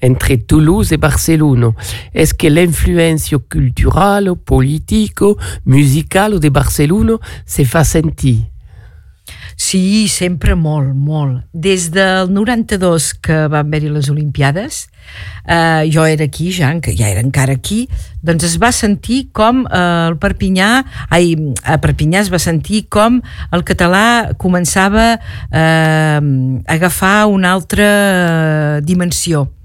entre 0.03 0.35
Toulouse 0.37 0.93
et 0.93 0.99
Barcelone. 0.99 1.73
Est-ce 2.15 2.35
que 2.35 2.49
l'influence 2.49 3.35
culturelle, 3.49 4.33
politique, 4.45 5.23
musicale 5.65 6.41
de 6.41 6.49
Barcelone 6.49 7.19
se 7.47 7.65
fa 7.65 7.85
sentir? 7.85 8.53
Sí, 9.57 10.09
sempre 10.09 10.57
molt, 10.59 10.91
molt. 10.97 11.45
Des 11.53 11.91
del 11.95 12.33
92 12.33 13.13
que 13.23 13.37
van 13.53 13.69
haver-hi 13.69 13.93
les 13.95 14.09
Olimpiades, 14.11 14.89
eh, 15.47 15.87
jo 15.93 16.05
era 16.09 16.25
aquí 16.25 16.51
ja, 16.53 16.73
ja 16.83 17.09
era 17.09 17.23
encara 17.23 17.55
aquí, 17.55 17.87
doncs 18.23 18.49
es 18.49 18.59
va 18.59 18.73
sentir 18.75 19.29
com 19.33 19.63
eh, 19.69 20.09
el 20.09 20.19
Perpinyà, 20.19 20.73
ai, 21.15 21.37
a 21.63 21.79
Perpinyà 21.79 22.25
es 22.25 22.33
va 22.33 22.43
sentir 22.43 22.87
com 22.91 23.23
el 23.53 23.63
català 23.63 24.35
començava 24.35 25.09
eh, 25.15 25.63
a 25.63 26.21
agafar 26.75 27.27
una 27.31 27.55
altra 27.55 28.81
dimensió 28.83 29.47
Eh, 29.47 29.62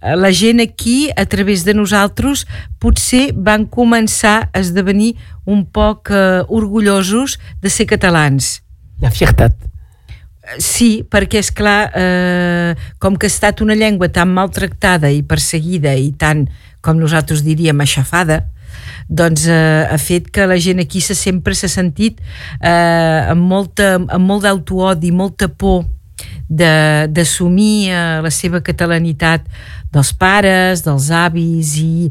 la 0.00 0.32
gent 0.32 0.60
aquí, 0.60 1.10
a 1.16 1.26
través 1.26 1.64
de 1.64 1.74
nosaltres, 1.74 2.46
potser 2.82 3.32
van 3.34 3.66
començar 3.66 4.48
a 4.52 4.62
esdevenir 4.62 5.14
un 5.46 5.64
poc 5.66 6.10
eh, 6.10 6.42
orgullosos 6.48 7.38
de 7.62 7.70
ser 7.70 7.86
catalans. 7.90 8.60
La 9.02 9.10
fiertat. 9.10 9.54
Eh, 10.42 10.58
sí, 10.58 11.02
perquè 11.08 11.42
és 11.42 11.50
clar, 11.54 11.90
eh, 11.94 12.74
com 12.98 13.16
que 13.16 13.26
ha 13.26 13.32
estat 13.32 13.62
una 13.62 13.78
llengua 13.78 14.10
tan 14.10 14.32
maltractada 14.34 15.10
i 15.10 15.22
perseguida 15.22 15.94
i 15.94 16.12
tan, 16.18 16.48
com 16.82 16.98
nosaltres 16.98 17.44
diríem, 17.46 17.78
aixafada, 17.80 18.42
doncs 19.08 19.46
eh, 19.46 19.86
ha 19.90 19.98
fet 19.98 20.30
que 20.32 20.46
la 20.46 20.58
gent 20.58 20.80
aquí 20.82 21.00
se 21.00 21.14
sempre 21.18 21.54
s'ha 21.54 21.70
sentit 21.70 22.20
eh, 22.60 23.30
amb, 23.30 23.42
molta, 23.42 23.96
amb 24.00 24.24
molt 24.26 24.46
d'autoodi, 24.46 25.12
molta 25.12 25.48
por 25.48 25.84
d'assumir 26.52 27.90
eh, 27.90 28.18
la 28.24 28.32
seva 28.34 28.60
catalanitat 28.64 29.46
dels 29.92 30.12
pares, 30.16 30.84
dels 30.84 31.08
avis 31.12 31.76
i 31.80 32.10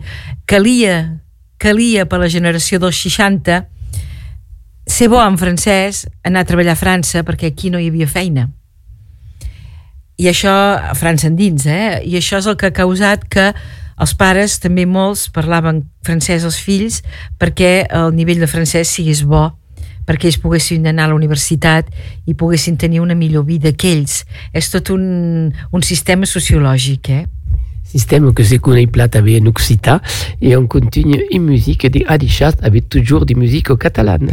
calia, 0.50 1.20
calia 1.62 2.08
per 2.10 2.22
la 2.22 2.30
generació 2.32 2.80
dels 2.82 2.98
60 3.06 3.62
ser 4.92 5.08
bo 5.10 5.22
en 5.22 5.38
francès, 5.38 6.08
anar 6.26 6.42
a 6.42 6.50
treballar 6.50 6.74
a 6.74 6.80
França 6.80 7.22
perquè 7.24 7.52
aquí 7.52 7.70
no 7.70 7.80
hi 7.80 7.88
havia 7.92 8.10
feina. 8.10 8.50
I 10.22 10.28
això, 10.30 10.52
a 10.78 10.94
França 10.98 11.30
endins, 11.30 11.66
eh? 11.66 12.02
I 12.06 12.18
això 12.20 12.42
és 12.42 12.50
el 12.50 12.58
que 12.60 12.70
ha 12.70 12.76
causat 12.76 13.24
que 13.32 13.52
els 14.02 14.14
pares, 14.18 14.58
també 14.62 14.88
molts, 14.90 15.28
parlaven 15.34 15.84
francès 16.06 16.46
als 16.46 16.58
fills 16.62 17.02
perquè 17.42 17.86
el 17.88 18.14
nivell 18.18 18.42
de 18.42 18.50
francès 18.50 18.90
sigués 18.90 19.22
bo 19.24 19.52
perquè 20.08 20.30
ells 20.30 20.40
poguessin 20.42 20.88
anar 20.90 21.08
a 21.08 21.12
la 21.12 21.18
universitat 21.18 21.90
i 22.26 22.36
poguessin 22.38 22.78
tenir 22.78 23.02
una 23.02 23.16
millor 23.16 23.46
vida 23.46 23.74
que 23.74 23.94
ells. 23.96 24.24
És 24.54 24.72
tot 24.74 24.94
un, 24.94 25.52
un 25.72 25.86
sistema 25.86 26.30
sociològic, 26.30 27.10
eh? 27.10 27.26
Système 27.92 28.34
que 28.34 28.46
se 28.46 28.56
connaît 28.56 28.88
plat 28.88 29.14
avec 29.16 29.42
en 29.42 29.48
occitan 29.48 30.00
et 30.42 30.56
on 30.56 30.66
continue 30.66 31.26
en 31.34 31.40
musique 31.40 31.86
de 31.92 32.06
Adichat 32.08 32.54
avec 32.62 32.88
toujours 32.88 33.26
des 33.26 33.36
musiques 33.36 33.76
catalanes. 33.78 34.32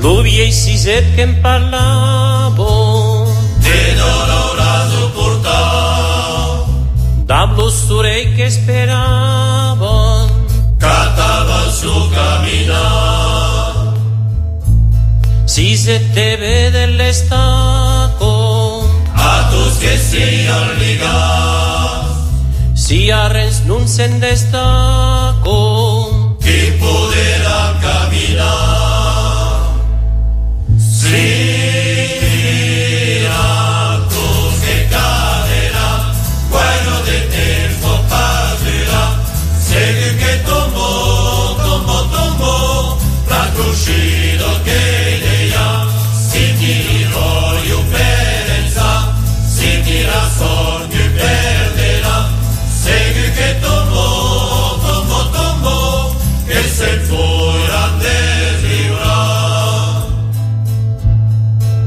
l'obiesi 0.00 0.76
set 0.76 1.14
che 1.14 1.26
parlavo. 1.28 3.24
Te 3.60 3.94
dolora 3.94 4.86
portavo. 5.12 6.66
Dablo 7.24 7.70
sturei 7.70 8.34
che 8.34 8.50
speravo 8.50 10.28
catava 10.76 11.70
su 11.70 12.10
camminare 12.10 13.98
si 15.44 15.76
se 15.76 16.10
te 16.12 16.36
vede 16.36 16.86
l'estaco 16.86 18.88
a 19.12 19.48
tus 19.50 19.78
che 19.78 19.98
si 19.98 20.46
alligas 20.46 22.06
si 22.72 23.10
arrens 23.10 23.60
non 23.64 23.86
destaco. 24.18 25.89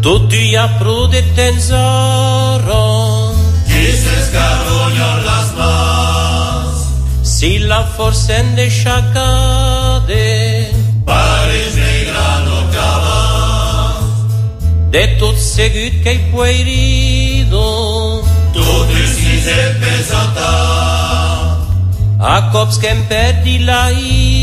tot 0.03 0.33
i 0.35 0.55
a 0.57 0.67
pro 0.79 1.07
de 1.07 1.21
temps 1.35 1.71
aron. 1.71 3.37
Qui 3.69 3.85
s'escarronya 4.03 5.11
les 5.27 5.47
mans? 5.59 6.81
Si 7.23 7.51
la 7.71 7.81
força 7.95 8.35
en 8.41 8.51
deixa 8.59 8.97
cade, 9.15 10.27
pares 11.07 11.75
negra 11.79 12.27
no 12.47 12.59
cabal. 12.75 14.03
De 14.91 15.07
tot 15.23 15.39
seguit 15.39 16.03
que 16.03 16.17
hi 16.17 16.23
puerido, 16.35 17.65
tot 18.59 18.95
i 18.99 19.07
si 19.15 19.39
se 19.47 19.59
pesa 19.79 20.23
tant. 20.35 21.59
A 22.19 22.37
cops 22.51 22.77
que 22.77 22.91
em 22.91 23.03
perdi 23.07 23.57
la 23.63 23.85
ira, 23.91 24.42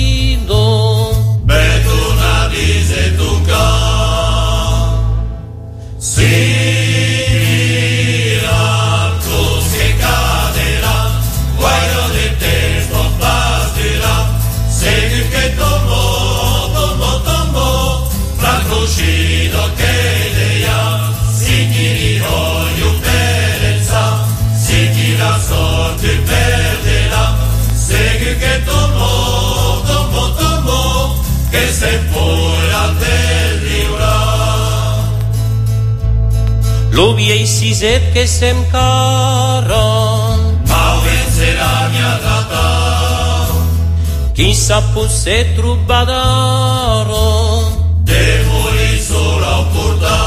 See 6.20 6.49
Lubiejsi 36.90 37.70
zetke 37.74 38.26
sem 38.26 38.59
karon, 38.72 40.40
małe 40.68 41.16
cerania 41.37 42.12
data. 42.24 42.66
Kisa 44.35 44.79
puse 44.94 45.38
trubadaron, 45.57 47.07
demoli 48.09 48.92
sola 49.09 49.57
porta. 49.72 50.18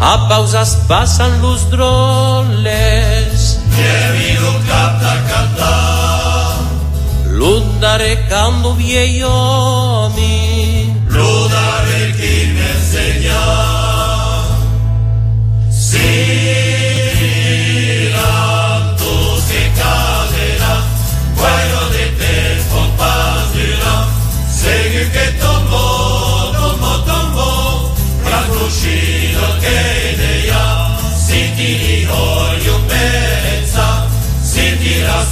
A 0.00 0.28
pausas 0.28 0.70
pasan 0.88 1.32
los 1.42 1.60
droles, 1.72 3.58
nie 3.76 4.00
vido 4.16 4.52
capta 4.68 5.14
canta. 5.28 5.74
Lundare 7.38 8.14
cando 8.28 8.70
viejomi, 8.74 10.35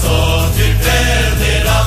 so 0.02 0.50
tu 0.57 0.66
perderas. 0.85 1.87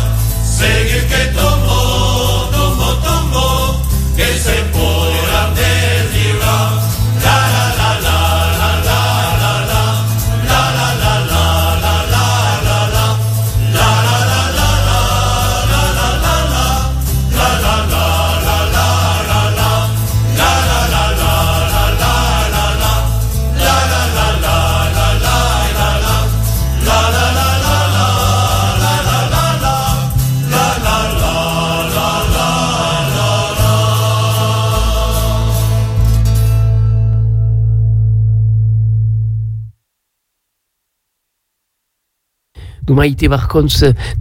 Maïté 42.97 43.27
Barcons 43.27 43.67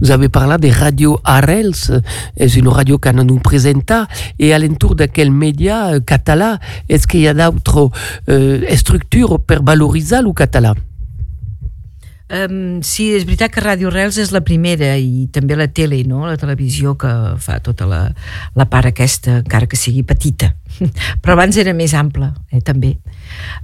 nous 0.01 0.11
avait 0.11 0.29
parlé 0.29 0.57
des 0.59 0.71
radios 0.71 1.19
Arels, 1.23 1.73
c'est 2.37 2.55
une 2.55 2.67
radio 2.67 2.97
qu'on 2.97 3.23
nous 3.23 3.39
présenta, 3.39 4.07
et 4.39 4.53
à 4.53 4.59
l'entour 4.59 4.95
de 4.95 5.05
quel 5.05 5.31
média 5.31 5.93
euh, 5.93 5.99
est-ce 6.89 7.07
qu'il 7.07 7.21
y 7.21 7.27
a 7.27 7.33
d'autres 7.33 7.89
euh, 8.29 8.61
structures 8.75 9.39
per 9.39 9.59
valoriser 9.63 10.21
le 10.21 10.33
català 10.33 10.73
Um, 12.27 12.81
sí, 12.83 13.05
és 13.15 13.23
veritat 13.23 13.53
que 13.55 13.61
Ràdio 13.63 13.87
Rels 13.87 14.17
és 14.19 14.33
la 14.35 14.41
primera 14.43 14.89
i 14.99 15.29
també 15.31 15.55
la 15.55 15.69
tele, 15.71 16.01
no? 16.03 16.25
la 16.27 16.35
televisió 16.35 16.97
que 16.99 17.11
fa 17.39 17.61
tota 17.63 17.87
la, 17.87 18.01
la 18.51 18.65
part 18.67 18.89
aquesta, 18.89 19.37
encara 19.45 19.69
que 19.71 19.79
sigui 19.79 20.03
petita. 20.03 20.49
Però 21.23 21.37
abans 21.37 21.55
era 21.55 21.71
més 21.71 21.95
ampla, 21.95 22.33
eh, 22.51 22.59
també. 22.59 22.97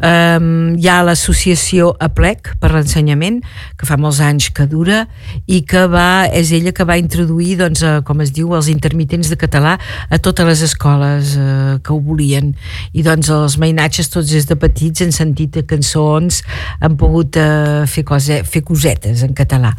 Um, 0.04 0.76
hi 0.78 0.90
ha 0.92 1.00
l'associació 1.06 1.94
APLEC 2.04 2.54
per 2.62 2.74
l'ensenyament, 2.74 3.42
que 3.80 3.88
fa 3.88 3.98
molts 4.00 4.20
anys 4.24 4.50
que 4.54 4.68
dura 4.70 5.04
i 5.48 5.62
que 5.68 5.86
va, 5.92 6.26
és 6.28 6.52
ella 6.56 6.74
que 6.76 6.86
va 6.88 7.00
introduir, 7.00 7.58
doncs, 7.62 7.84
a, 7.86 7.96
com 8.06 8.24
es 8.26 8.34
diu, 8.36 8.52
els 8.58 8.70
intermitents 8.72 9.32
de 9.32 9.40
català 9.40 9.78
a 10.10 10.20
totes 10.20 10.48
les 10.50 10.64
escoles 10.68 11.36
eh, 11.40 11.78
que 11.84 11.94
ho 11.94 12.00
volien. 12.04 12.54
I 12.94 13.06
doncs 13.06 13.32
els 13.34 13.58
mainatges 13.62 14.12
tots 14.14 14.34
des 14.34 14.48
de 14.50 14.60
petits 14.60 15.06
han 15.06 15.16
sentit 15.16 15.62
cançons, 15.70 16.42
han 16.84 16.98
pogut 17.00 17.38
eh, 17.40 17.84
fer, 17.90 18.06
cose, 18.08 18.42
fer 18.44 18.64
cosetes 18.68 19.24
en 19.24 19.34
català. 19.38 19.74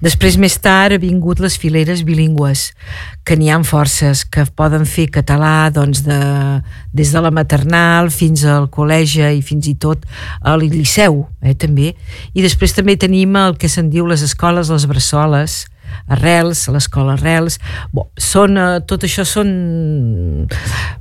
Després, 0.00 0.38
més 0.40 0.56
tard, 0.58 0.96
ha 0.96 1.00
vingut 1.00 1.42
les 1.44 1.58
fileres 1.60 2.02
bilingües, 2.08 2.70
que 3.24 3.36
n'hi 3.36 3.50
ha 3.52 3.58
forces, 3.66 4.24
que 4.24 4.46
poden 4.56 4.86
fer 4.88 5.10
català 5.12 5.70
doncs, 5.74 6.02
de, 6.06 6.18
des 6.96 7.12
de 7.12 7.20
la 7.20 7.30
maternal 7.30 8.10
fins 8.14 8.44
al 8.48 8.70
col·legi 8.72 9.19
i 9.28 9.42
fins 9.44 9.68
i 9.68 9.74
tot 9.80 10.06
al 10.40 10.64
liceu, 10.64 11.26
eh, 11.42 11.54
també. 11.54 11.92
I 12.32 12.44
després 12.44 12.74
també 12.76 12.96
tenim 12.96 13.36
el 13.36 13.58
que 13.60 13.68
se'n 13.68 13.90
diu 13.92 14.08
les 14.08 14.24
escoles, 14.26 14.72
les 14.72 14.88
bressoles, 14.90 15.66
Arrels, 16.06 16.68
l'escola 16.70 17.16
Arrels 17.16 17.56
bon, 17.90 18.06
són, 18.14 18.54
eh, 18.54 18.78
tot 18.86 19.02
això 19.02 19.24
són 19.26 19.48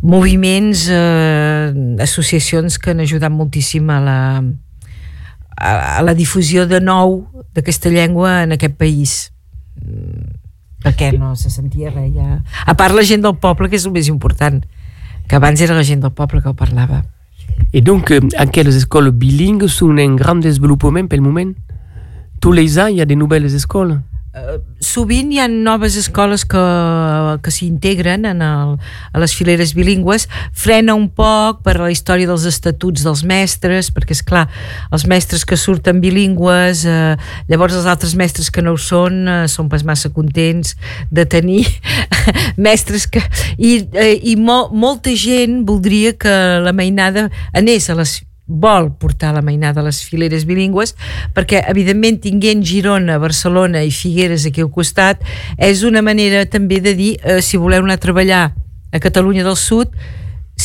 moviments 0.02 0.88
eh, 0.90 1.70
associacions 2.02 2.80
que 2.82 2.96
han 2.96 3.04
ajudat 3.06 3.30
moltíssim 3.30 3.86
a 3.94 4.00
la 4.02 4.20
a, 4.42 6.00
a 6.00 6.02
la 6.02 6.16
difusió 6.18 6.66
de 6.66 6.82
nou 6.82 7.20
d'aquesta 7.54 7.94
llengua 7.94 8.40
en 8.48 8.58
aquest 8.58 8.82
país 8.82 9.20
Mm, 9.80 10.36
perquè 10.84 11.12
no 11.16 11.36
se 11.40 11.52
sentia 11.52 11.92
res 11.92 12.12
ja. 12.16 12.40
a 12.66 12.76
part 12.80 12.96
la 12.96 13.04
gent 13.08 13.24
del 13.24 13.38
poble 13.40 13.70
que 13.70 13.78
és 13.80 13.86
el 13.88 13.96
més 13.96 14.10
important 14.12 14.62
que 15.30 15.38
abans 15.38 15.62
era 15.62 15.78
la 15.78 15.86
gent 15.88 16.02
del 16.04 16.14
poble 16.16 16.42
que 16.42 16.50
ho 16.50 16.56
parlava. 16.58 17.04
Et 17.74 17.82
donc, 17.82 18.12
euh, 18.12 18.20
aquelles 18.38 18.76
écoles 18.82 19.12
bilingues 19.12 19.68
sont 19.68 19.98
un 19.98 20.16
grand 20.16 20.36
développement 20.36 21.06
pel 21.08 21.22
moment? 21.22 21.52
Tous 22.42 22.52
les 22.52 22.80
ans, 22.80 22.88
il 22.88 22.98
y 22.98 23.02
a 23.02 23.06
de 23.06 23.16
nouvelles 23.16 23.54
écoles 23.56 24.02
sovint 24.80 25.32
hi 25.34 25.40
ha 25.42 25.48
noves 25.50 25.96
escoles 25.98 26.44
que, 26.46 26.62
que 27.44 27.52
s'integren 27.54 28.28
a 28.30 28.50
les 29.18 29.34
fileres 29.34 29.74
bilingües. 29.74 30.28
Frena 30.54 30.94
un 30.98 31.08
poc 31.10 31.64
per 31.66 31.80
la 31.82 31.90
història 31.90 32.30
dels 32.30 32.46
estatuts 32.50 33.06
dels 33.06 33.24
mestres 33.28 33.90
perquè 33.96 34.14
és 34.18 34.24
clar, 34.26 34.46
els 34.94 35.08
mestres 35.10 35.46
que 35.50 35.58
surten 35.58 36.02
bilingües 36.04 36.86
uh, 36.86 37.18
llavors 37.50 37.78
els 37.80 37.90
altres 37.90 38.16
mestres 38.20 38.54
que 38.54 38.64
no 38.66 38.76
ho 38.76 38.80
són 38.82 39.26
uh, 39.26 39.42
són 39.50 39.70
pas 39.72 39.86
massa 39.88 40.14
contents 40.14 40.76
de 41.12 41.26
tenir 41.26 41.66
mestres 42.70 43.10
que 43.10 43.24
i, 43.58 43.80
uh, 43.82 44.14
i 44.14 44.38
mo, 44.38 44.68
molta 44.72 45.14
gent 45.18 45.64
voldria 45.68 46.14
que 46.14 46.36
la 46.64 46.76
mainada 46.76 47.30
anés 47.58 47.90
a 47.90 47.98
les 47.98 48.20
vol 48.50 48.90
portar 48.98 49.32
la 49.36 49.44
mainada 49.46 49.80
a 49.80 49.86
les 49.86 50.02
fileres 50.04 50.46
bilingües 50.50 50.96
perquè 51.38 51.62
evidentment 51.70 52.20
tinguent 52.24 52.66
Girona, 52.66 53.20
Barcelona 53.22 53.84
i 53.86 53.94
Figueres 53.94 54.48
aquí 54.50 54.66
al 54.66 54.74
costat 54.74 55.22
és 55.56 55.86
una 55.88 56.02
manera 56.02 56.44
també 56.50 56.82
de 56.82 56.96
dir 56.98 57.12
eh, 57.22 57.40
si 57.46 57.62
voleu 57.62 57.86
anar 57.86 58.00
a 58.00 58.04
treballar 58.04 58.44
a 58.92 59.00
Catalunya 59.00 59.46
del 59.46 59.58
Sud 59.58 59.94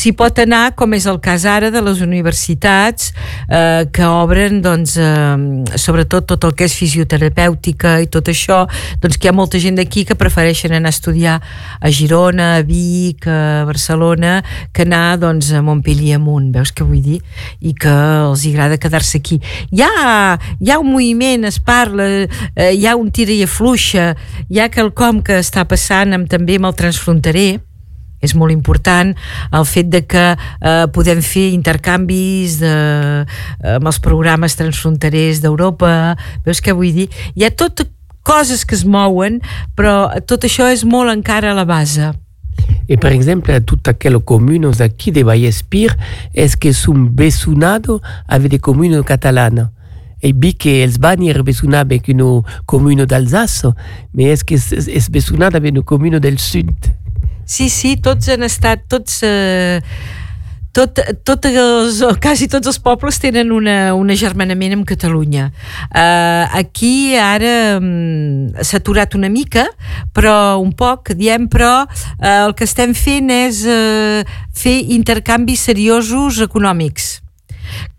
s'hi 0.04 0.12
pot 0.12 0.36
anar, 0.42 0.74
com 0.76 0.92
és 0.92 1.06
el 1.08 1.16
cas 1.24 1.46
ara 1.48 1.70
de 1.72 1.80
les 1.80 2.02
universitats 2.04 3.08
eh, 3.48 3.86
que 3.88 4.04
obren 4.04 4.60
doncs, 4.64 4.98
eh, 5.00 5.78
sobretot 5.80 6.26
tot 6.28 6.44
el 6.44 6.52
que 6.58 6.66
és 6.68 6.76
fisioterapèutica 6.76 7.96
i 8.04 8.10
tot 8.12 8.28
això, 8.28 8.64
doncs 9.00 9.16
que 9.16 9.28
hi 9.28 9.32
ha 9.32 9.36
molta 9.36 9.60
gent 9.62 9.80
d'aquí 9.80 10.04
que 10.04 10.18
prefereixen 10.20 10.76
anar 10.76 10.92
a 10.92 10.96
estudiar 10.96 11.38
a 11.40 11.92
Girona, 11.94 12.50
a 12.58 12.62
Vic, 12.68 13.24
a 13.24 13.64
Barcelona 13.64 14.36
que 14.76 14.84
anar 14.84 15.16
doncs, 15.22 15.54
a 15.56 15.64
Montpellier 15.64 16.18
amunt, 16.20 16.52
veus 16.52 16.74
què 16.74 16.84
vull 16.84 17.00
dir? 17.04 17.20
I 17.64 17.72
que 17.72 17.92
els 18.28 18.44
agrada 18.50 18.80
quedar-se 18.80 19.22
aquí. 19.22 19.40
Hi 19.72 19.84
ha, 19.86 20.38
hi 20.60 20.72
ha 20.72 20.80
un 20.82 20.92
moviment, 20.92 21.48
es 21.48 21.62
parla, 21.64 22.10
eh, 22.28 22.72
hi 22.74 22.84
ha 22.84 22.98
un 23.00 23.08
tira 23.14 23.32
i 23.32 23.46
afluixa, 23.48 24.12
hi 24.50 24.60
ha 24.60 24.68
quelcom 24.68 25.24
que 25.24 25.40
està 25.40 25.64
passant 25.70 26.12
amb, 26.12 26.28
també 26.28 26.60
amb 26.60 26.68
el 26.68 26.76
transfronterer, 26.84 27.62
és 28.24 28.34
molt 28.38 28.54
important 28.54 29.12
el 29.52 29.66
fet 29.68 29.90
de 29.92 30.02
que 30.08 30.24
eh, 30.34 30.86
podem 30.94 31.22
fer 31.24 31.50
intercanvis 31.54 32.58
de, 32.62 32.74
amb 33.76 33.90
els 33.90 34.00
programes 34.04 34.56
transfronterers 34.58 35.42
d'Europa 35.44 36.14
veus 36.46 36.64
què 36.64 36.74
vull 36.76 36.94
dir? 36.96 37.08
Hi 37.36 37.46
ha 37.46 37.54
tot 37.54 37.86
coses 38.24 38.64
que 38.64 38.76
es 38.76 38.84
mouen 38.88 39.40
però 39.76 40.10
tot 40.26 40.46
això 40.48 40.70
és 40.72 40.86
molt 40.88 41.12
encara 41.12 41.52
a 41.52 41.58
la 41.58 41.68
base 41.68 42.12
Et 42.88 42.96
par 42.96 43.12
exemple, 43.12 43.60
toutes 43.62 43.88
aquelles 43.88 44.22
communes 44.24 44.78
d'aquí 44.78 45.10
de 45.10 45.22
Vallespir, 45.22 45.96
est-ce 46.34 46.56
que 46.56 46.72
sont 46.72 46.94
bessunado 46.94 48.00
avec 48.28 48.50
des 48.50 48.58
communes 48.58 49.02
catalanes 49.02 49.70
Et 50.22 50.32
bien 50.32 50.52
qu'elles 50.52 50.98
van 50.98 51.20
ir 51.20 51.42
bessunades 51.44 51.86
avec 51.86 52.08
une 52.08 52.42
commune 52.66 53.04
d'Alsace, 53.04 53.66
mais 54.14 54.24
est-ce 54.24 54.44
que 54.44 54.54
és 54.54 55.10
bessunada 55.10 55.58
avec 55.58 55.74
une 55.74 55.82
commune 55.82 56.18
del 56.18 56.38
sud? 56.38 56.72
Sí, 57.46 57.70
sí, 57.72 57.96
tots 58.00 58.28
han 58.32 58.46
estat, 58.46 58.86
tots... 58.90 59.22
Eh, 59.26 59.80
tot, 60.74 60.98
tot 61.22 61.44
els, 61.46 62.00
quasi 62.18 62.48
tots 62.50 62.66
els 62.66 62.80
pobles 62.82 63.20
tenen 63.22 63.52
una, 63.54 63.94
un 63.94 64.10
agermanament 64.10 64.74
amb 64.74 64.86
Catalunya. 64.88 65.44
Uh, 65.86 66.50
aquí 66.58 67.14
ara 67.14 67.76
um, 67.78 68.50
s'ha 68.58 68.80
aturat 68.82 69.14
una 69.14 69.30
mica, 69.30 69.68
però 70.10 70.58
un 70.58 70.72
poc, 70.74 71.14
diem, 71.14 71.46
però 71.46 71.84
uh, 71.86 72.26
el 72.32 72.56
que 72.58 72.66
estem 72.66 72.90
fent 72.98 73.30
és 73.30 73.62
uh, 73.70 74.26
fer 74.50 74.80
intercanvis 74.98 75.68
seriosos 75.70 76.42
econòmics 76.42 77.20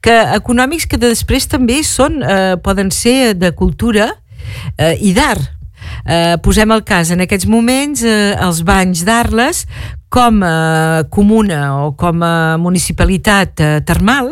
que 0.06 0.14
econòmics 0.36 0.86
que 0.90 1.00
després 1.02 1.48
també 1.50 1.80
són, 1.84 2.22
eh, 2.22 2.56
poden 2.62 2.92
ser 2.94 3.34
de 3.34 3.52
cultura 3.58 4.12
eh, 4.78 4.94
i 5.02 5.14
d'art 5.18 5.55
Eh, 6.06 6.36
posem 6.44 6.72
el 6.76 6.84
cas, 6.86 7.12
en 7.14 7.24
aquests 7.24 7.48
moments 7.50 8.04
eh, 8.06 8.34
els 8.42 8.64
banys 8.68 9.06
d'Arles 9.08 9.66
com 10.16 10.44
a 10.48 11.04
comuna 11.12 11.62
o 11.84 11.92
com 12.00 12.22
a 12.24 12.56
municipalitat 12.62 13.60
eh, 13.60 13.70
termal 13.84 14.30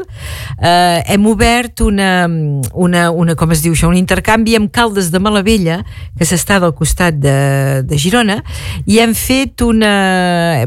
eh, 0.62 1.02
hem 1.12 1.26
obert 1.28 1.82
una, 1.84 2.28
una, 2.72 3.10
una, 3.12 3.36
com 3.36 3.52
es 3.52 3.64
diu 3.66 3.76
això, 3.76 3.90
un 3.92 4.00
intercanvi 4.00 4.56
amb 4.56 4.72
Caldes 4.72 5.12
de 5.12 5.20
Malavella, 5.20 5.82
que 6.18 6.28
s'està 6.30 6.62
del 6.64 6.76
costat 6.78 7.18
de, 7.20 7.38
de 7.84 8.00
Girona, 8.00 8.40
i 8.86 9.02
hem 9.04 9.16
fet 9.18 9.66
una... 9.66 9.94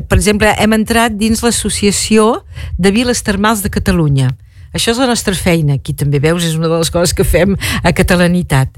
Per 0.05 0.19
exemple, 0.19 0.53
hem 0.53 0.77
entrat 0.77 1.17
dins 1.17 1.41
l'associació 1.45 2.43
de 2.77 2.93
Viles 2.93 3.25
Termals 3.25 3.65
de 3.65 3.73
Catalunya 3.73 4.35
això 4.77 4.95
és 4.95 5.01
la 5.03 5.09
nostra 5.11 5.35
feina, 5.37 5.81
aquí 5.81 5.97
també 5.97 6.21
veus, 6.23 6.45
és 6.45 6.57
una 6.59 6.71
de 6.71 6.79
les 6.81 6.93
coses 6.93 7.17
que 7.17 7.27
fem 7.27 7.57
a 7.57 7.93
Catalanitat. 7.97 8.77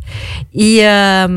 I 0.54 0.70
eh, 0.86 1.28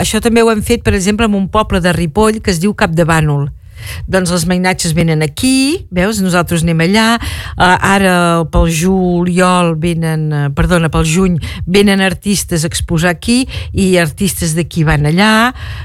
això 0.00 0.22
també 0.24 0.42
ho 0.42 0.50
hem 0.52 0.64
fet, 0.64 0.86
per 0.86 0.94
exemple, 0.96 1.28
en 1.28 1.36
un 1.36 1.50
poble 1.52 1.82
de 1.84 1.94
Ripoll 1.96 2.40
que 2.40 2.54
es 2.54 2.62
diu 2.62 2.74
Cap 2.78 2.94
de 2.96 3.06
Bànol 3.08 3.50
doncs 4.10 4.32
els 4.34 4.46
mainatges 4.48 4.94
venen 4.96 5.24
aquí, 5.24 5.86
veus, 5.94 6.20
nosaltres 6.24 6.64
anem 6.64 6.84
allà, 6.86 7.06
uh, 7.18 7.76
ara 7.76 8.16
pel 8.52 8.70
juliol 8.72 9.74
venen, 9.82 10.26
uh, 10.30 10.46
perdona, 10.56 10.90
pel 10.92 11.06
juny 11.08 11.38
venen 11.66 12.04
artistes 12.04 12.64
a 12.64 12.70
exposar 12.70 13.14
aquí 13.16 13.42
i 13.72 13.92
artistes 14.00 14.56
d'aquí 14.56 14.86
van 14.86 15.06
allà, 15.10 15.32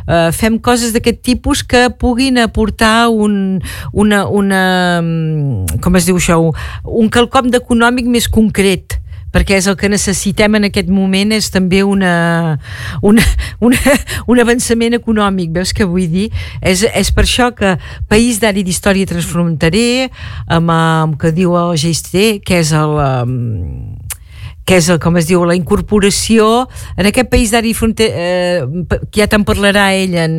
uh, 0.08 0.30
fem 0.36 0.60
coses 0.64 0.96
d'aquest 0.96 1.22
tipus 1.26 1.66
que 1.66 1.88
puguin 2.02 2.40
aportar 2.42 3.10
un, 3.12 3.60
una, 3.92 4.26
una, 4.30 4.64
mm, 5.02 5.82
com 5.84 6.00
es 6.00 6.10
diu 6.10 6.22
això, 6.22 6.40
un 6.86 7.12
quelcom 7.14 7.52
d'econòmic 7.52 8.10
més 8.12 8.30
concret 8.32 9.01
perquè 9.32 9.58
és 9.60 9.68
el 9.72 9.78
que 9.80 9.90
necessitem 9.92 10.60
en 10.60 10.68
aquest 10.70 10.92
moment 10.92 11.32
és 11.36 11.50
també 11.54 11.82
una, 11.88 12.58
una, 13.02 13.26
una, 13.68 13.96
un 14.32 14.44
avançament 14.44 14.98
econòmic, 15.00 15.54
veus 15.56 15.74
què 15.76 15.88
vull 15.88 16.10
dir? 16.12 16.30
És, 16.62 16.84
és 16.84 17.12
per 17.16 17.26
això 17.28 17.52
que 17.56 17.78
País 18.12 18.42
d'Ari 18.44 18.66
d'Història 18.68 19.10
Transfronterer 19.10 20.12
amb, 20.52 20.72
amb 20.72 21.20
que 21.22 21.34
diu 21.36 21.56
el 21.60 21.76
GST, 21.80 22.42
que 22.46 22.62
és 22.64 22.76
el... 22.76 22.98
Um, 23.00 24.01
que 24.66 24.78
és 24.78 24.88
el, 24.94 25.00
com 25.02 25.18
es 25.20 25.28
diu, 25.30 25.44
la 25.48 25.56
incorporació 25.58 26.68
en 27.00 27.10
aquest 27.10 27.32
país 27.32 27.52
d'Ari 27.54 27.74
Fronter 27.78 28.08
eh, 28.12 28.62
que 29.10 29.22
ja 29.22 29.28
te'n 29.32 29.46
parlarà 29.48 29.90
ell 29.98 30.14
en, 30.22 30.36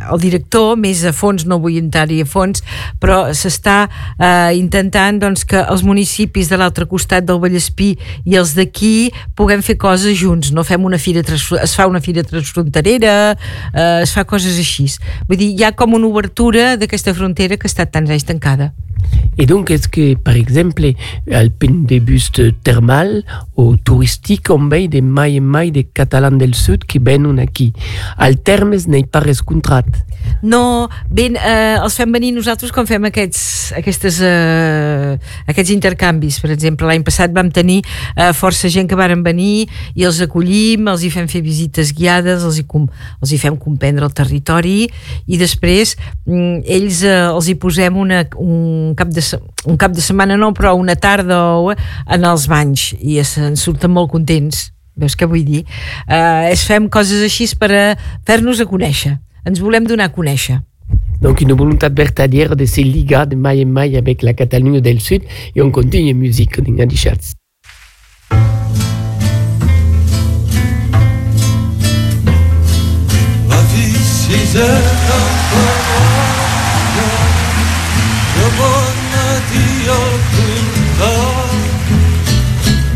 el 0.00 0.22
director, 0.22 0.74
més 0.80 1.04
a 1.06 1.14
fons 1.16 1.46
no 1.48 1.60
vull 1.62 1.78
entrar-hi 1.80 2.20
a 2.24 2.28
fons, 2.28 2.64
però 3.00 3.22
s'està 3.36 3.78
eh, 3.86 4.50
intentant 4.58 5.20
doncs, 5.22 5.46
que 5.48 5.62
els 5.62 5.84
municipis 5.86 6.50
de 6.50 6.58
l'altre 6.60 6.88
costat 6.90 7.26
del 7.28 7.40
Vallespí 7.42 7.92
i 8.26 8.36
els 8.40 8.56
d'aquí 8.58 9.10
puguem 9.38 9.64
fer 9.64 9.78
coses 9.80 10.18
junts, 10.18 10.52
no 10.52 10.66
fem 10.66 10.84
una 10.84 10.98
fira 10.98 11.22
es 11.22 11.74
fa 11.76 11.86
una 11.86 12.00
fira 12.02 12.24
transfronterera 12.26 13.16
eh, 13.32 14.02
es 14.02 14.12
fa 14.16 14.26
coses 14.28 14.58
així. 14.58 14.88
Vull 15.28 15.38
dir, 15.40 15.50
hi 15.54 15.64
ha 15.66 15.74
com 15.76 15.94
una 15.94 16.08
obertura 16.08 16.74
d'aquesta 16.80 17.14
frontera 17.14 17.56
que 17.56 17.68
ha 17.68 17.72
estat 17.72 17.92
tants 17.94 18.10
anys 18.10 18.26
tancada 18.28 18.72
Et 19.38 19.46
donc, 19.46 19.70
est-ce 19.70 19.88
que, 19.88 20.14
par 20.14 20.36
exemple, 20.36 20.92
al 21.32 21.50
pen 21.50 21.86
des 21.86 22.00
bustes 22.00 22.42
thermales 22.62 23.22
ou 23.56 23.76
touristiques, 23.76 24.50
on 24.50 24.68
veille 24.68 24.88
des 24.88 25.00
mai 25.00 25.34
et 25.34 25.40
mai 25.40 25.70
des 25.70 25.84
catalans 25.84 26.36
del 26.36 26.54
sud 26.54 26.84
qui 26.84 26.98
venen 26.98 27.38
aquí? 27.38 27.72
Al 28.18 28.36
termes 28.36 28.86
n'hi 28.86 29.04
pas 29.04 29.24
rescontrat. 29.24 29.86
No, 30.42 30.88
ben, 31.08 31.36
eh, 31.36 31.78
els 31.80 31.96
fem 31.96 32.12
venir 32.12 32.34
nosaltres 32.36 32.72
quan 32.72 32.88
fem 32.88 33.08
aquests, 33.08 33.40
aquestes, 33.76 34.20
eh, 34.24 35.18
aquests 35.50 35.72
intercanvis. 35.74 36.40
Per 36.42 36.50
exemple, 36.54 36.88
l'any 36.88 37.04
passat 37.06 37.32
vam 37.34 37.50
tenir 37.50 37.80
eh, 38.16 38.32
força 38.36 38.70
gent 38.72 38.88
que 38.90 38.98
varen 38.98 39.22
venir 39.26 39.68
i 39.94 40.06
els 40.08 40.20
acollim, 40.24 40.88
els 40.92 41.04
hi 41.04 41.10
fem 41.12 41.28
fer 41.30 41.42
visites 41.44 41.92
guiades, 41.96 42.44
els 42.46 42.60
hi, 42.60 42.66
com, 42.68 42.88
els 43.20 43.32
hi 43.32 43.40
fem 43.42 43.56
comprendre 43.60 44.06
el 44.06 44.16
territori 44.16 44.88
i 45.26 45.40
després 45.40 45.96
mm, 46.26 46.66
ells 46.66 47.04
eh, 47.06 47.16
els 47.30 47.48
hi 47.50 47.56
posem 47.60 47.96
una, 48.00 48.24
un, 48.40 48.92
cap 48.98 49.12
de, 49.14 49.24
un 49.66 49.80
cap 49.80 49.94
de 49.96 50.04
setmana 50.04 50.38
no, 50.40 50.52
però 50.56 50.74
una 50.78 50.98
tarda 50.98 51.40
o, 51.60 51.72
en 51.72 52.28
els 52.28 52.46
banys 52.50 52.90
i 53.00 53.20
en 53.22 53.58
surten 53.58 53.92
molt 53.92 54.12
contents 54.12 54.68
veus 55.00 55.14
què 55.16 55.24
vull 55.24 55.46
dir? 55.46 55.64
Eh, 56.04 56.50
es 56.52 56.66
fem 56.68 56.90
coses 56.92 57.22
així 57.24 57.48
per 57.56 57.72
fer-nos 58.28 58.60
a 58.60 58.68
conèixer 58.68 59.16
ens 59.44 59.60
volem 59.60 59.86
donar 59.88 60.10
a 60.10 60.14
conèixer. 60.14 60.60
Donc 61.20 61.40
une 61.40 61.52
volonté 61.52 61.88
vertadière 61.90 62.56
de 62.56 62.64
se 62.64 62.80
ligar 62.80 63.26
de 63.26 63.36
mai 63.36 63.62
en 63.64 63.68
mai 63.68 63.96
avec 63.96 64.22
la 64.22 64.32
Catalunya 64.32 64.80
del 64.80 65.00
Sud 65.00 65.22
et 65.54 65.62
on 65.62 65.70
continue 65.70 66.14
musique 66.14 66.60
dans 66.60 66.88
les 66.88 66.96
chats. 66.96 67.34
La 73.48 73.62
vie 73.72 74.54
de 74.54 74.68
bona 78.58 79.28
dia 79.50 79.96
al 79.96 80.14
costat 80.32 81.84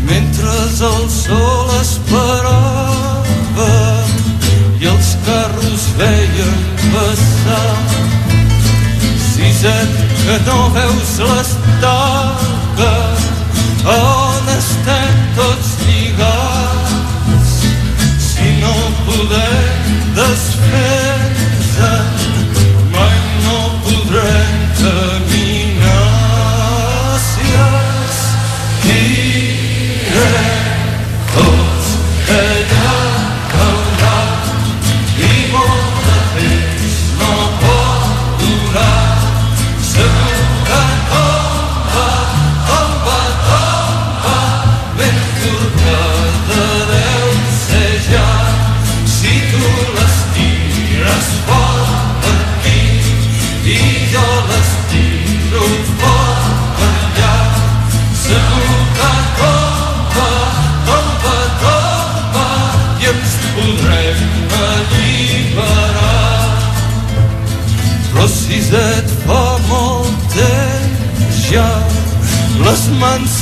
mentre 0.09 0.51
el 0.89 1.05
sol 1.09 1.69
esperava 1.81 3.73
i 4.81 4.83
els 4.93 5.09
carros 5.25 5.74
veien 5.97 6.57
passar. 6.93 7.75
Siset 9.33 9.91
que 10.25 10.37
no 10.47 10.69
veus 10.69 11.11
l'estaca 11.19 12.95
on 13.85 14.49
estem 14.57 15.19
tots 15.37 15.69
lligats 15.85 17.53
si 18.29 18.55
no 18.63 18.75
podem 19.05 19.93
desfer-nos 20.17 21.69
mai 22.95 23.19
no 23.45 23.59
podrem 23.85 24.57
caminar 24.81 25.24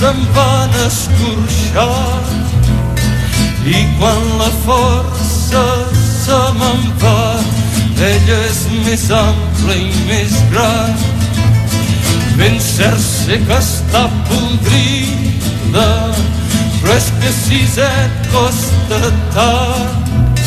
se'n 0.04 0.24
van 0.36 0.74
escorxar. 0.86 2.24
I 3.64 3.80
quan 4.00 4.24
la 4.40 4.50
força 4.66 5.64
se 5.96 6.40
me'n 6.60 6.82
va 7.04 7.22
ella 8.08 8.40
és 8.50 8.60
més 8.84 9.06
ampla 9.16 9.78
i 9.80 9.88
més 10.10 10.34
gran. 10.52 11.00
Ben 12.36 12.60
cert 12.60 13.00
sé 13.00 13.38
que 13.48 13.60
està 13.62 14.04
podrida 14.28 15.88
però 16.82 16.98
és 16.98 17.08
que 17.22 17.32
si 17.38 17.62
et 17.86 18.28
costa 18.34 19.00
tant 19.38 20.42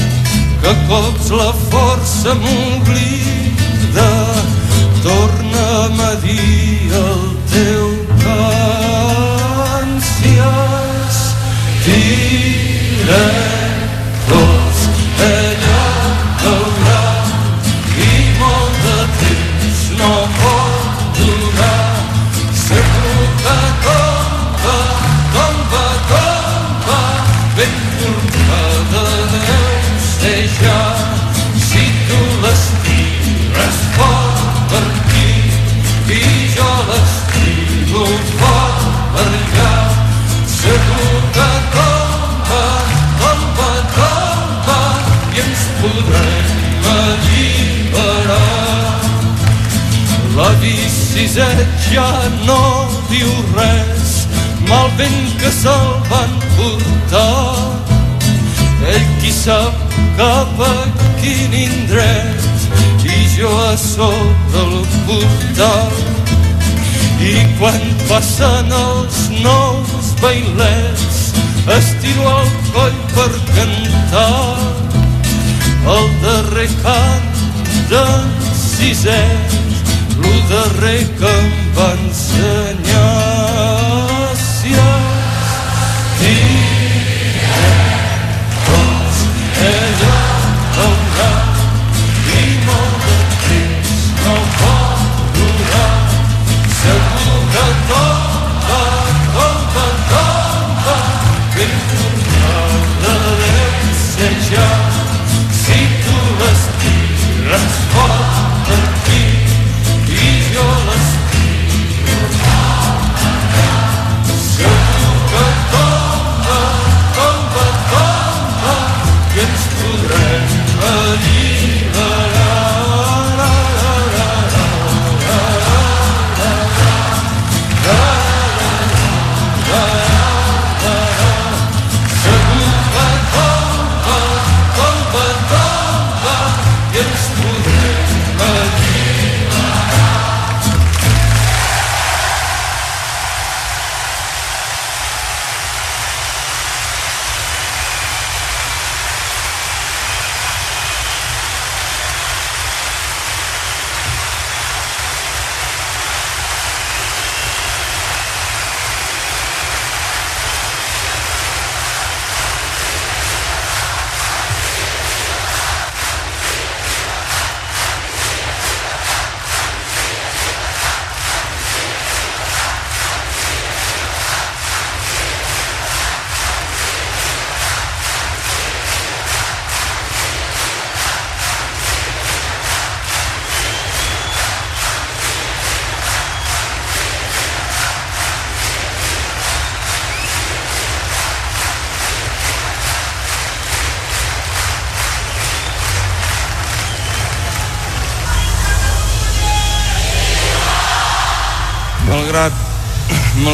que 0.60 0.74
cops 0.90 1.30
la 1.32 1.52
força 1.70 2.34
m'oblida 2.42 4.10
torna'm 5.06 6.02
a 6.10 6.12
dir 6.26 6.92
el 7.04 7.24
teu 7.54 7.96
es 8.26 9.25
إله 12.06 13.32
رأس 14.30 14.80
أنا 15.20 15.75
ja 51.96 52.12
no 52.44 52.62
diu 53.08 53.30
res, 53.56 54.26
mal 54.68 54.88
vent 54.98 55.30
que 55.40 55.50
se'l 55.54 55.92
van 56.10 56.34
portar. 56.56 57.56
Ell 58.92 59.06
qui 59.20 59.32
sap 59.32 59.94
cap 60.18 60.60
a 60.66 60.74
quin 61.22 61.56
indret 61.56 63.06
i 63.06 63.16
jo 63.36 63.52
a 63.62 63.72
sota 63.80 64.64
el 64.66 64.76
portal. 65.08 65.96
I 67.30 67.34
quan 67.56 67.80
passen 68.10 68.72
els 68.82 69.22
nous 69.40 70.12
bailets 70.20 71.16
estiro 71.78 72.28
el 72.34 72.50
coll 72.74 72.98
per 73.14 73.30
cantar 73.54 74.58
el 75.96 76.12
darrer 76.26 76.68
cant 76.84 77.44
d'en 77.88 78.34
Siset 78.66 79.56
lo 80.22 80.32
darrer 80.50 81.04
que 81.18 81.32
em 81.42 81.50
va 81.76 81.88
ensenyar 82.00 83.65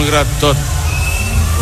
malgrat 0.02 0.30
tot, 0.40 0.58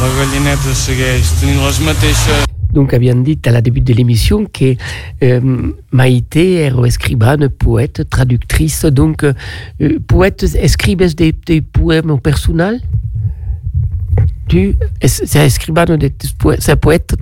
la 0.01 0.09
gallineta 0.17 0.73
segueix 0.73 1.29
tenint 1.41 1.61
les 1.67 1.81
mateixes 1.85 2.47
Donc, 2.73 2.95
aviam 2.95 3.25
dit 3.25 3.39
à 3.47 3.51
la 3.51 3.61
début 3.61 3.81
de 3.81 3.93
l'émission 3.93 4.47
que 4.47 4.77
euh, 5.23 5.73
Maïté 5.91 6.63
era 6.63 6.87
escribane, 6.87 7.49
poète, 7.49 8.09
traductrice. 8.09 8.85
Donc, 8.85 9.25
euh, 9.25 9.35
poète, 10.07 10.45
escribes 10.55 11.03
des, 11.03 11.33
des 11.33 11.61
poèmes 11.61 12.21
personnels 12.21 12.81
Tu 14.49 14.75
és 15.01 15.21
escribane 15.45 15.99
poète? 16.81 17.15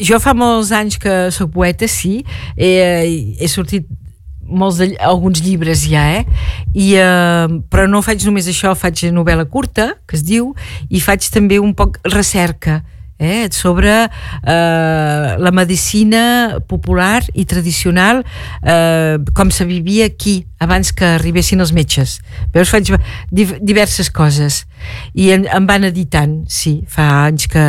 Jo 0.00 0.18
fa 0.20 0.32
molts 0.36 0.70
anys 0.72 0.96
que 1.00 1.30
sóc 1.32 1.50
poeta, 1.52 1.88
sí. 1.88 2.22
He, 2.56 3.36
he 3.40 3.48
sortit 3.48 3.88
molts 4.52 4.80
de, 4.82 4.92
alguns 5.00 5.42
llibres 5.44 5.86
ja, 5.88 6.04
eh? 6.20 6.24
I, 6.74 6.92
eh? 7.00 7.60
Però 7.72 7.88
no 7.90 8.04
faig 8.04 8.24
només 8.28 8.48
això, 8.50 8.76
faig 8.78 9.06
novel·la 9.12 9.48
curta, 9.50 9.92
que 10.06 10.18
es 10.18 10.26
diu, 10.26 10.52
i 10.90 11.02
faig 11.02 11.26
també 11.32 11.60
un 11.62 11.74
poc 11.78 11.98
recerca 12.12 12.82
eh, 13.22 13.48
sobre 13.50 14.10
eh, 14.42 15.36
la 15.38 15.50
medicina 15.52 16.58
popular 16.66 17.22
i 17.34 17.44
tradicional 17.46 18.24
eh, 18.62 19.18
com 19.32 19.50
se 19.50 19.64
vivia 19.64 20.06
aquí 20.06 20.44
abans 20.58 20.90
que 20.92 21.06
arribessin 21.06 21.62
els 21.62 21.72
metges 21.72 22.18
veus, 22.52 22.72
faig 22.72 22.90
diverses 23.30 24.10
coses 24.10 24.64
i 25.14 25.30
em, 25.30 25.46
em 25.46 25.68
van 25.70 25.86
editant 25.86 26.42
sí, 26.50 26.80
fa 26.90 27.28
anys 27.28 27.46
que 27.52 27.66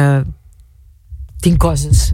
tinc 1.43 1.60
coses. 1.62 2.12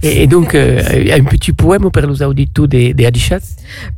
I, 0.00 0.22
i 0.22 0.26
donc, 0.30 0.54
uh, 0.58 1.18
un 1.18 1.28
petit 1.30 1.56
poema 1.56 1.92
per 1.92 2.06
als 2.06 2.22
auditors 2.24 2.70
de, 2.72 2.88
de 2.96 3.06
Adixat? 3.08 3.44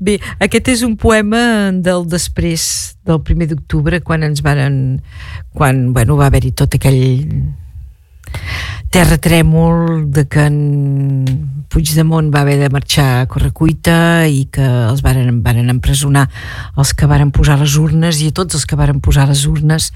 Bé, 0.02 0.18
aquest 0.44 0.72
és 0.74 0.84
un 0.86 0.96
poema 0.98 1.70
del 1.72 2.06
després 2.10 2.66
del 3.08 3.22
primer 3.24 3.48
d'octubre, 3.52 4.02
quan 4.04 4.26
ens 4.26 4.44
varen... 4.44 4.98
quan, 5.58 5.88
bueno, 5.94 6.18
va 6.18 6.28
haver-hi 6.28 6.52
tot 6.54 6.76
aquell 6.76 7.00
terratrèmol 8.90 10.08
de 10.08 10.24
que 10.24 10.46
en 10.48 11.24
Puigdemont 11.68 12.30
va 12.32 12.40
haver 12.40 12.56
de 12.56 12.70
marxar 12.72 13.20
a 13.20 13.26
Correcuita 13.28 14.24
i 14.24 14.46
que 14.52 14.64
els 14.64 15.02
varen, 15.04 15.42
varen 15.44 15.68
empresonar 15.68 16.24
els 16.80 16.94
que 16.96 17.08
varen 17.10 17.28
posar 17.34 17.58
les 17.60 17.74
urnes 17.76 18.22
i 18.24 18.30
a 18.30 18.36
tots 18.38 18.56
els 18.56 18.64
que 18.64 18.78
varen 18.80 19.02
posar 19.04 19.26
les 19.28 19.44
urnes 19.44 19.90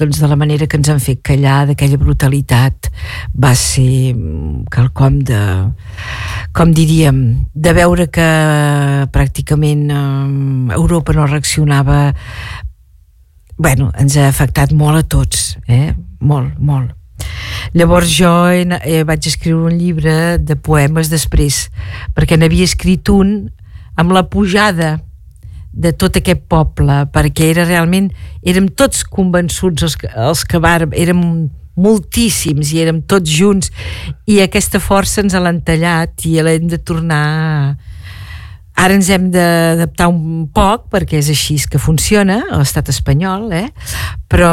doncs 0.00 0.22
de 0.22 0.30
la 0.30 0.38
manera 0.40 0.66
que 0.66 0.80
ens 0.80 0.88
han 0.88 1.02
fet 1.04 1.20
callar 1.26 1.66
d'aquella 1.68 2.00
brutalitat 2.00 2.88
va 3.36 3.52
ser 3.58 4.14
quelcom 4.72 5.20
de 5.28 5.40
com 6.56 6.72
diríem 6.72 7.20
de 7.52 7.74
veure 7.76 8.08
que 8.08 8.30
pràcticament 9.12 9.84
eh, 9.92 10.78
Europa 10.78 11.12
no 11.12 11.28
reaccionava 11.28 12.14
bueno, 13.60 13.90
ens 14.00 14.16
ha 14.16 14.30
afectat 14.32 14.72
molt 14.72 15.02
a 15.02 15.04
tots 15.04 15.58
eh? 15.68 15.92
molt, 16.24 16.56
molt 16.56 16.96
Llavors 17.76 18.10
jo 18.10 18.30
he, 18.50 18.64
he, 18.84 19.02
vaig 19.06 19.28
escriure 19.30 19.70
un 19.70 19.78
llibre 19.78 20.38
de 20.38 20.56
poemes 20.56 21.12
després, 21.12 21.68
perquè 22.16 22.38
n'havia 22.38 22.66
escrit 22.66 23.08
un 23.12 23.50
amb 24.00 24.16
la 24.16 24.24
pujada 24.30 24.98
de 25.70 25.92
tot 25.94 26.16
aquest 26.18 26.42
poble, 26.50 27.04
perquè 27.14 27.52
era 27.52 27.68
realment, 27.68 28.10
érem 28.42 28.66
tots 28.74 29.04
convençuts 29.06 29.86
els, 29.86 29.96
els 30.18 30.42
que 30.48 30.58
vàrem, 30.62 30.94
érem 30.98 31.22
moltíssims 31.80 32.72
i 32.74 32.82
érem 32.82 33.00
tots 33.08 33.30
junts 33.30 33.70
i 34.28 34.40
aquesta 34.42 34.80
força 34.82 35.22
ens 35.22 35.36
l'han 35.38 35.62
tallat 35.64 36.26
i 36.28 36.36
l'hem 36.42 36.68
de 36.70 36.80
tornar 36.82 37.76
ara 38.80 38.96
ens 38.96 39.10
hem 39.12 39.28
d'adaptar 39.32 40.08
un 40.10 40.48
poc 40.54 40.88
perquè 40.92 41.20
és 41.20 41.30
així 41.32 41.58
que 41.70 41.80
funciona 41.80 42.40
l'estat 42.50 42.90
espanyol 42.92 43.50
eh? 43.54 43.68
però 44.28 44.52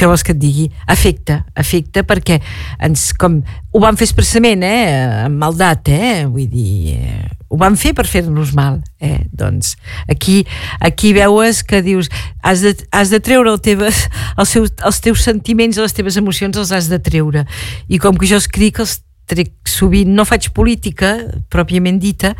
què 0.00 0.08
vols 0.08 0.24
que 0.24 0.32
et 0.32 0.40
digui? 0.40 0.70
Afecta, 0.88 1.42
afecta 1.60 2.00
perquè 2.08 2.38
ens, 2.80 3.10
com, 3.20 3.40
ho 3.44 3.82
van 3.82 3.98
fer 4.00 4.08
expressament, 4.08 4.64
eh, 4.64 5.26
amb 5.26 5.36
maldat, 5.42 5.90
eh, 5.92 6.24
vull 6.24 6.48
dir, 6.48 6.96
eh, 6.96 7.28
ho 7.50 7.58
van 7.60 7.76
fer 7.76 7.92
per 7.98 8.06
fer-nos 8.08 8.54
mal, 8.56 8.78
eh, 9.02 9.26
doncs 9.36 9.74
aquí, 10.08 10.46
aquí 10.80 11.12
veues 11.12 11.62
que 11.66 11.82
dius 11.84 12.08
has 12.42 12.64
de, 12.64 12.72
has 12.96 13.12
de 13.12 13.20
treure 13.20 13.52
el 13.52 13.60
teves, 13.60 14.06
els, 14.38 14.48
seus, 14.48 14.72
els 14.86 15.00
teus 15.04 15.24
sentiments 15.26 15.76
les 15.76 15.96
teves 15.96 16.16
emocions 16.16 16.56
els 16.56 16.72
has 16.72 16.88
de 16.88 17.00
treure 17.02 17.44
i 17.88 18.00
com 18.00 18.16
que 18.16 18.30
jo 18.30 18.40
escric 18.40 18.80
els 18.80 19.00
trec 19.30 19.52
sovint, 19.68 20.10
no 20.14 20.24
faig 20.26 20.48
política 20.56 21.16
pròpiament 21.52 22.00
dita, 22.02 22.32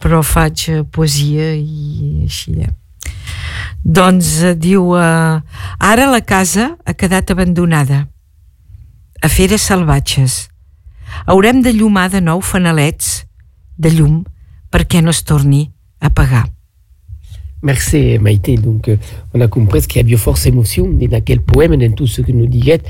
però 0.00 0.22
faig 0.24 0.68
eh, 0.70 0.84
poesia 0.84 1.50
i 1.58 2.28
així, 2.28 2.60
eh. 2.62 2.76
Doncs 3.84 4.42
eh, 4.42 4.54
diu, 4.58 4.92
eh, 4.98 5.40
ara 5.78 6.10
la 6.10 6.20
casa 6.20 6.76
ha 6.84 6.94
quedat 6.94 7.30
abandonada. 7.30 8.06
A 9.22 9.28
feres 9.28 9.62
salvatges. 9.62 10.48
Haurem 11.26 11.62
de 11.62 11.72
llumar 11.72 12.08
de 12.10 12.20
nou 12.20 12.42
fanalets 12.44 13.24
de 13.78 13.90
llum 13.94 14.22
perquè 14.70 15.02
no 15.02 15.10
es 15.10 15.24
torni 15.24 15.68
a 16.00 16.12
apagar. 16.12 16.57
Merci 17.62 18.18
Maïté. 18.18 18.56
Donc, 18.56 18.88
euh, 18.88 18.96
on 19.34 19.40
a 19.40 19.48
compris 19.48 19.82
qu'il 19.82 20.00
y 20.00 20.04
avait 20.04 20.16
force 20.16 20.46
émotion 20.46 20.88
dans 20.88 21.20
quel 21.22 21.40
poème, 21.40 21.76
dans 21.76 21.92
tout 21.92 22.06
ce 22.06 22.22
que 22.22 22.30
nous 22.30 22.46
disait. 22.46 22.80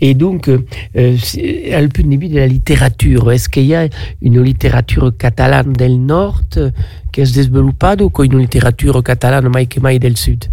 Et 0.00 0.14
donc, 0.14 0.48
euh, 0.48 0.58
à 0.94 1.80
le 1.82 1.88
début 1.88 2.28
de 2.28 2.38
la 2.38 2.46
littérature, 2.46 3.30
est-ce 3.30 3.48
qu'il 3.48 3.66
y 3.66 3.74
a 3.74 3.88
une 4.22 4.42
littérature 4.42 5.12
catalane 5.18 5.74
del 5.74 6.04
nord 6.04 6.42
que 7.12 7.22
es 7.22 7.32
desenvolupada 7.32 8.04
o 8.04 8.24
une 8.24 8.38
littérature 8.38 9.02
catalane 9.02 9.48
mai 9.48 9.98
del 9.98 10.16
sud? 10.16 10.48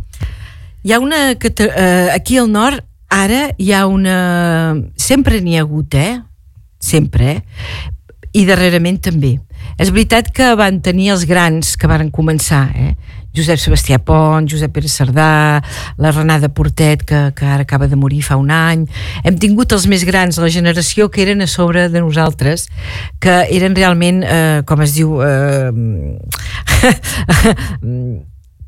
Hi 0.84 0.94
ha 0.94 1.00
una... 1.00 1.32
Uh, 1.32 2.12
aquí 2.12 2.38
al 2.38 2.52
nord, 2.52 2.84
ara 3.10 3.54
hi 3.58 3.72
ha 3.72 3.86
una... 3.88 4.76
Sempre 4.96 5.40
n'hi 5.42 5.56
ha 5.58 5.62
hagut, 5.62 5.94
eh? 5.96 6.22
Sempre, 6.80 7.32
eh? 7.32 7.42
I 8.34 8.46
darrerament 8.50 9.00
també. 9.06 9.38
És 9.78 9.92
veritat 9.94 10.32
que 10.34 10.54
van 10.60 10.82
tenir 10.84 11.12
els 11.14 11.26
grans 11.30 11.76
que 11.78 11.90
varen 11.90 12.10
començar, 12.14 12.68
eh? 12.76 12.94
Josep 13.34 13.58
Sebastià 13.58 13.98
Pont, 13.98 14.46
Josep 14.50 14.76
Pere 14.76 14.90
Cerdà, 14.90 15.62
la 15.98 16.12
Renada 16.14 16.50
Portet, 16.54 17.02
que, 17.10 17.32
que 17.34 17.46
ara 17.50 17.66
acaba 17.66 17.88
de 17.90 17.98
morir 17.98 18.22
fa 18.22 18.38
un 18.38 18.52
any. 18.54 18.86
Hem 19.26 19.40
tingut 19.42 19.74
els 19.74 19.88
més 19.90 20.06
grans, 20.06 20.38
la 20.38 20.52
generació 20.54 21.10
que 21.10 21.24
eren 21.26 21.42
a 21.42 21.50
sobre 21.50 21.88
de 21.90 22.02
nosaltres, 22.02 22.68
que 23.20 23.40
eren 23.50 23.74
realment, 23.78 24.22
eh, 24.22 24.62
com 24.70 24.86
es 24.86 24.94
diu, 25.00 25.18
eh, 25.26 25.72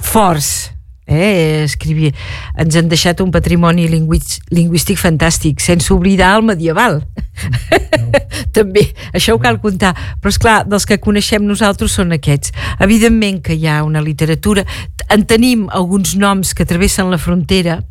forts, 0.13 0.74
eh, 1.07 1.63
escrivia. 1.63 2.11
Ens 2.57 2.75
han 2.75 2.89
deixat 2.89 3.21
un 3.23 3.31
patrimoni 3.33 3.87
lingüístic 3.89 4.99
fantàstic, 4.99 5.61
sense 5.63 5.93
oblidar 5.93 6.35
el 6.39 6.47
medieval. 6.53 7.03
No. 7.95 8.19
També, 8.55 8.81
això 9.15 9.33
ho 9.35 9.39
cal 9.41 9.57
comptar. 9.63 9.91
Però, 10.21 10.31
és 10.31 10.37
clar 10.39 10.55
dels 10.69 10.85
que 10.87 10.99
coneixem 11.03 11.43
nosaltres 11.43 11.95
són 11.97 12.15
aquests. 12.15 12.53
Evidentment 12.83 13.41
que 13.43 13.57
hi 13.57 13.67
ha 13.67 13.81
una 13.83 14.03
literatura. 14.03 14.63
En 15.11 15.25
tenim 15.27 15.65
alguns 15.71 16.15
noms 16.19 16.53
que 16.55 16.67
travessen 16.67 17.11
la 17.11 17.19
frontera, 17.19 17.81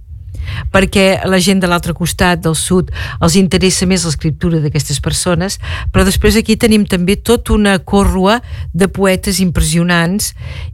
perquè 0.74 1.24
la 1.28 1.40
gent 1.42 1.60
de 1.62 1.70
l'altre 1.70 1.94
costat, 1.96 2.42
del 2.44 2.56
sud, 2.58 2.90
els 3.22 3.36
interessa 3.40 3.86
més 3.90 4.04
l'escriptura 4.06 4.60
d'aquestes 4.62 5.00
persones, 5.04 5.58
però 5.92 6.04
després 6.06 6.36
aquí 6.40 6.56
tenim 6.60 6.86
també 6.86 7.16
tota 7.16 7.54
una 7.54 7.78
còrrua 7.78 8.40
de 8.72 8.88
poetes 8.88 9.40
impressionants 9.44 10.32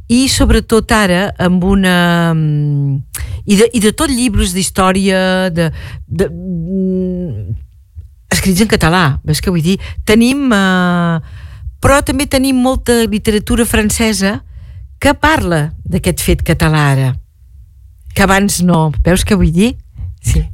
i 0.08 0.26
sobretot 0.28 0.92
ara 0.92 1.28
amb 1.38 1.64
una... 1.64 1.96
i 3.46 3.56
de, 3.56 3.70
i 3.72 3.80
de 3.80 3.92
tot 3.92 4.11
llibres 4.11 4.54
d'història, 4.56 5.50
de, 5.54 5.70
de, 6.06 6.28
de, 6.30 7.46
escrits 8.30 8.64
en 8.64 8.70
català, 8.70 9.04
ves 9.24 9.42
que 9.42 9.52
vull 9.52 9.64
dir? 9.64 9.78
Tenim... 10.08 10.50
Eh, 10.54 11.46
però 11.80 12.02
també 12.04 12.26
tenim 12.28 12.58
molta 12.61 12.98
literatura 13.08 13.64
francesa 13.64 14.42
que 15.00 15.14
parla 15.16 15.70
d'aquest 15.88 16.20
fet 16.20 16.42
català 16.44 16.82
ara 16.92 17.06
que. 18.26 19.76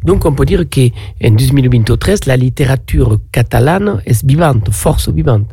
Donc 0.05 0.25
on 0.25 0.33
peut 0.33 0.45
dire 0.45 0.65
qu'en 0.69 1.31
2023, 1.31 2.27
la 2.27 2.37
littérature 2.37 3.19
catalane 3.33 4.01
és 4.07 4.23
vivante, 4.25 4.71
força 4.71 5.11
vivante. 5.11 5.53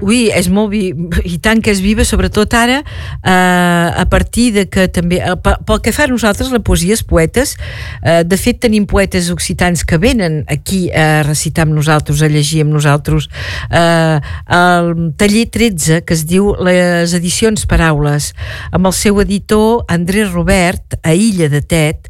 Oui, 0.00 0.30
és 0.32 0.46
molt 0.48 0.70
vi 0.72 0.94
i 1.28 1.36
tant 1.42 1.58
que 1.60 1.72
és 1.74 1.80
viva, 1.82 2.04
sobretot 2.06 2.54
ara, 2.56 2.78
eh, 2.80 4.00
a 4.00 4.06
partir 4.08 4.48
de 4.54 4.64
que 4.70 4.86
també, 4.88 5.18
eh, 5.20 5.34
pel 5.36 5.80
que 5.84 5.92
fa 5.92 6.06
a 6.06 6.10
nosaltres, 6.10 6.50
la 6.54 6.62
poesia 6.64 6.94
és 6.94 7.02
poetes, 7.04 7.56
eh, 8.02 8.22
de 8.24 8.36
fet 8.40 8.60
tenim 8.60 8.86
poetes 8.86 9.30
occitans 9.30 9.84
que 9.84 9.98
venen 9.98 10.44
aquí 10.48 10.90
a 10.90 11.22
recitar 11.26 11.66
amb 11.66 11.74
nosaltres, 11.74 12.22
a 12.22 12.28
llegir 12.28 12.62
amb 12.62 12.72
nosaltres, 12.72 13.28
eh, 13.70 14.20
el 14.48 15.12
taller 15.18 15.46
13, 15.50 16.02
que 16.02 16.14
es 16.14 16.24
diu 16.24 16.54
Les 16.60 17.12
edicions 17.14 17.66
paraules, 17.66 18.34
amb 18.72 18.86
el 18.86 18.92
seu 18.92 19.20
editor 19.20 19.84
Andrés 19.88 20.30
Robert, 20.32 20.96
a 21.02 21.14
Illa 21.14 21.48
de 21.48 21.60
Tet, 21.62 22.08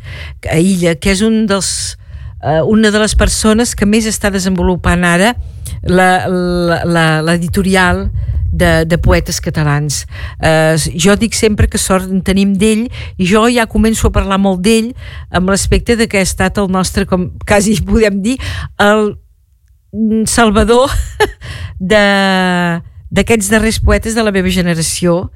a 0.48 0.58
Illa, 0.58 0.94
que 0.94 1.10
és 1.10 1.22
un 1.22 1.46
dels 1.46 1.96
eh, 2.42 2.60
una 2.62 2.90
de 2.90 2.98
les 2.98 3.14
persones 3.14 3.74
que 3.74 3.86
més 3.86 4.06
està 4.06 4.30
desenvolupant 4.30 5.04
ara 5.04 5.34
l'editorial 5.82 8.10
de, 8.52 8.84
de 8.84 8.98
poetes 8.98 9.40
catalans. 9.40 10.04
Eh, 10.42 10.76
jo 10.98 11.14
dic 11.16 11.34
sempre 11.38 11.68
que 11.70 11.78
sort 11.78 12.10
en 12.10 12.22
tenim 12.26 12.54
d'ell 12.58 12.88
i 13.16 13.26
jo 13.26 13.46
ja 13.48 13.68
començo 13.70 14.08
a 14.08 14.14
parlar 14.14 14.40
molt 14.42 14.62
d'ell 14.64 14.92
amb 15.30 15.50
l'aspecte 15.50 15.96
de 15.96 16.08
que 16.10 16.20
ha 16.20 16.26
estat 16.26 16.58
el 16.58 16.70
nostre, 16.70 17.06
com 17.06 17.30
quasi 17.46 17.78
podem 17.86 18.20
dir, 18.22 18.38
el 18.78 19.14
salvador 20.30 20.90
d'aquests 21.90 23.50
darrers 23.50 23.80
poetes 23.82 24.14
de 24.14 24.22
la 24.22 24.34
meva 24.34 24.50
generació 24.50 25.30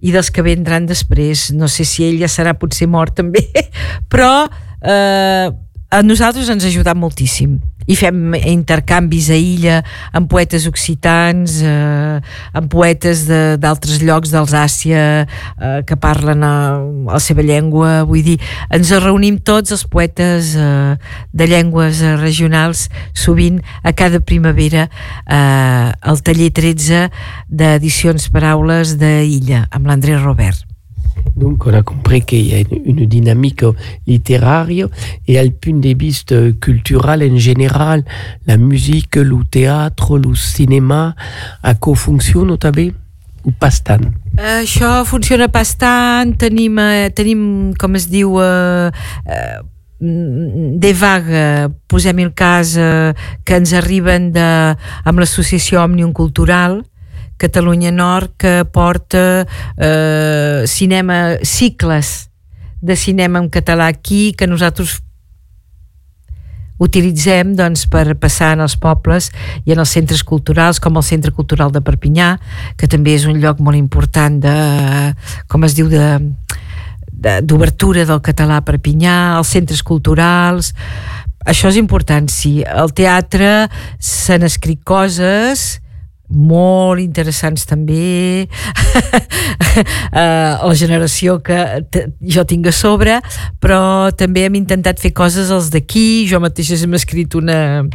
i 0.00 0.12
dels 0.14 0.30
que 0.30 0.44
vendran 0.46 0.86
després. 0.86 1.50
No 1.52 1.68
sé 1.68 1.84
si 1.88 2.06
ell 2.06 2.20
ja 2.20 2.30
serà 2.30 2.54
potser 2.54 2.88
mort 2.88 3.16
també, 3.18 3.42
però 4.12 4.46
eh, 4.84 5.48
a 5.88 6.04
nosaltres 6.04 6.48
ens 6.52 6.64
ha 6.64 6.70
ajudat 6.70 6.96
moltíssim 6.96 7.58
i 7.88 7.96
fem 7.96 8.36
intercanvis 8.38 9.30
a 9.32 9.38
illa 9.38 9.78
amb 10.16 10.28
poetes 10.30 10.66
occitans 10.68 11.58
eh, 11.64 12.18
amb 12.52 12.70
poetes 12.72 13.24
d'altres 13.60 14.02
llocs 14.04 14.32
d'Alsàcia 14.34 15.02
eh, 15.24 15.80
que 15.88 15.96
parlen 16.00 16.44
a, 16.44 16.54
a 16.78 17.16
la 17.16 17.22
seva 17.22 17.44
llengua. 17.44 18.04
Vull 18.08 18.24
dir, 18.26 18.36
ens 18.74 18.92
reunim 19.00 19.40
tots 19.40 19.72
els 19.74 19.86
poetes 19.88 20.54
eh, 20.58 20.94
de 21.32 21.50
llengües 21.50 22.02
eh, 22.04 22.14
regionals 22.20 22.86
sovint 23.16 23.62
a 23.82 23.94
cada 23.96 24.20
primavera 24.20 24.88
eh, 24.88 25.88
al 25.98 26.24
taller 26.24 26.52
13 26.54 27.06
d'edicions 27.48 28.30
paraules 28.34 28.98
d'Illa 29.00 29.66
amb 29.72 29.88
l'André 29.88 30.18
Robert 30.20 30.67
Donc 31.36 31.66
on 31.66 31.74
a 31.74 31.82
compris 31.82 32.22
qu'il 32.22 32.46
y 32.46 32.54
a 32.54 32.58
une, 32.84 33.06
dynamique 33.06 33.64
littéraire 34.06 34.88
et 35.26 35.38
al 35.38 35.52
punt 35.52 35.80
de 35.80 35.94
vista 35.94 36.34
cultural 36.60 37.22
en 37.22 37.36
général, 37.38 38.04
la 38.46 38.56
musique, 38.56 39.16
le 39.16 39.44
théâtre, 39.50 40.18
le 40.18 40.34
cinéma, 40.34 41.14
a 41.62 41.74
co 41.74 41.94
funciona 41.94 42.56
també 42.60 42.90
o 43.46 43.52
pas 43.54 43.80
tant? 43.84 44.04
Això 44.38 45.04
funciona 45.08 45.48
pas 45.52 45.74
tant, 45.78 46.34
tenim, 46.38 46.78
eh, 46.78 47.10
tenim 47.14 47.74
com 47.78 47.98
es 47.98 48.08
diu... 48.10 48.38
Eh, 48.42 48.90
eh, 49.26 49.58
de 50.00 50.92
vaga, 50.94 51.72
posem 51.90 52.20
el 52.22 52.30
cas 52.30 52.76
eh, 52.78 53.10
que 53.42 53.56
ens 53.58 53.72
arriben 53.74 54.30
de, 54.30 54.44
amb 55.02 55.18
Catalunya 57.38 57.92
Nord 57.94 58.34
que 58.36 58.54
porta 58.72 59.46
eh, 59.76 60.64
cinema, 60.66 61.38
cicles 61.42 62.30
de 62.80 62.96
cinema 62.96 63.38
en 63.38 63.48
català 63.50 63.86
aquí 63.86 64.32
que 64.38 64.46
nosaltres 64.46 65.00
utilitzem 66.78 67.56
doncs, 67.58 67.86
per 67.90 68.14
passar 68.22 68.52
en 68.54 68.62
els 68.62 68.76
pobles 68.78 69.32
i 69.66 69.74
en 69.74 69.82
els 69.82 69.90
centres 69.90 70.22
culturals 70.22 70.78
com 70.78 70.96
el 70.96 71.06
Centre 71.06 71.34
Cultural 71.34 71.72
de 71.74 71.82
Perpinyà 71.82 72.36
que 72.78 72.86
també 72.90 73.16
és 73.18 73.26
un 73.26 73.40
lloc 73.42 73.58
molt 73.58 73.78
important 73.78 74.38
de, 74.42 74.54
com 75.50 75.66
es 75.66 75.74
diu 75.78 75.90
de 75.90 76.18
d'obertura 77.18 78.04
del 78.06 78.20
català 78.22 78.60
a 78.60 78.62
Perpinyà, 78.62 79.38
els 79.40 79.48
centres 79.50 79.80
culturals. 79.82 80.70
Això 81.50 81.66
és 81.72 81.78
important, 81.80 82.28
sí. 82.30 82.60
El 82.62 82.92
teatre 82.94 83.66
s'han 83.98 84.46
escrit 84.46 84.84
coses 84.86 85.80
molt 86.28 87.00
interessants 87.00 87.64
també 87.68 88.44
uh, 88.44 90.18
la 90.68 90.74
generació 90.76 91.38
que 91.44 91.56
jo 92.20 92.44
tinc 92.48 92.68
a 92.68 92.74
sobre 92.74 93.16
però 93.62 94.10
també 94.12 94.44
hem 94.44 94.58
intentat 94.60 95.00
fer 95.00 95.14
coses 95.16 95.50
els 95.54 95.70
d'aquí. 95.72 96.26
Jo 96.28 96.40
mateixa 96.44 96.76
hem 96.84 96.94
escrit 96.98 97.34
una, 97.38 97.86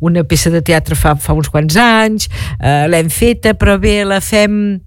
una 0.00 0.22
peça 0.24 0.50
de 0.54 0.62
teatre 0.62 0.94
fa, 0.98 1.16
fa 1.18 1.34
uns 1.34 1.50
quants 1.50 1.76
anys 1.80 2.30
uh, 2.60 2.86
l'hem 2.90 3.10
feta 3.10 3.56
però 3.58 3.78
bé 3.82 4.02
la 4.06 4.22
fem 4.22 4.80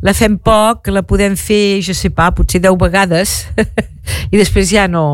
la 0.00 0.14
fem 0.16 0.38
poc, 0.40 0.88
la 0.88 1.02
podem 1.04 1.36
fer 1.36 1.80
jo 1.84 1.92
sé 1.94 2.08
pas, 2.10 2.32
potser 2.32 2.62
10 2.64 2.78
vegades 2.80 3.44
i 4.32 4.36
després 4.38 4.70
ja 4.72 4.88
no 4.88 5.04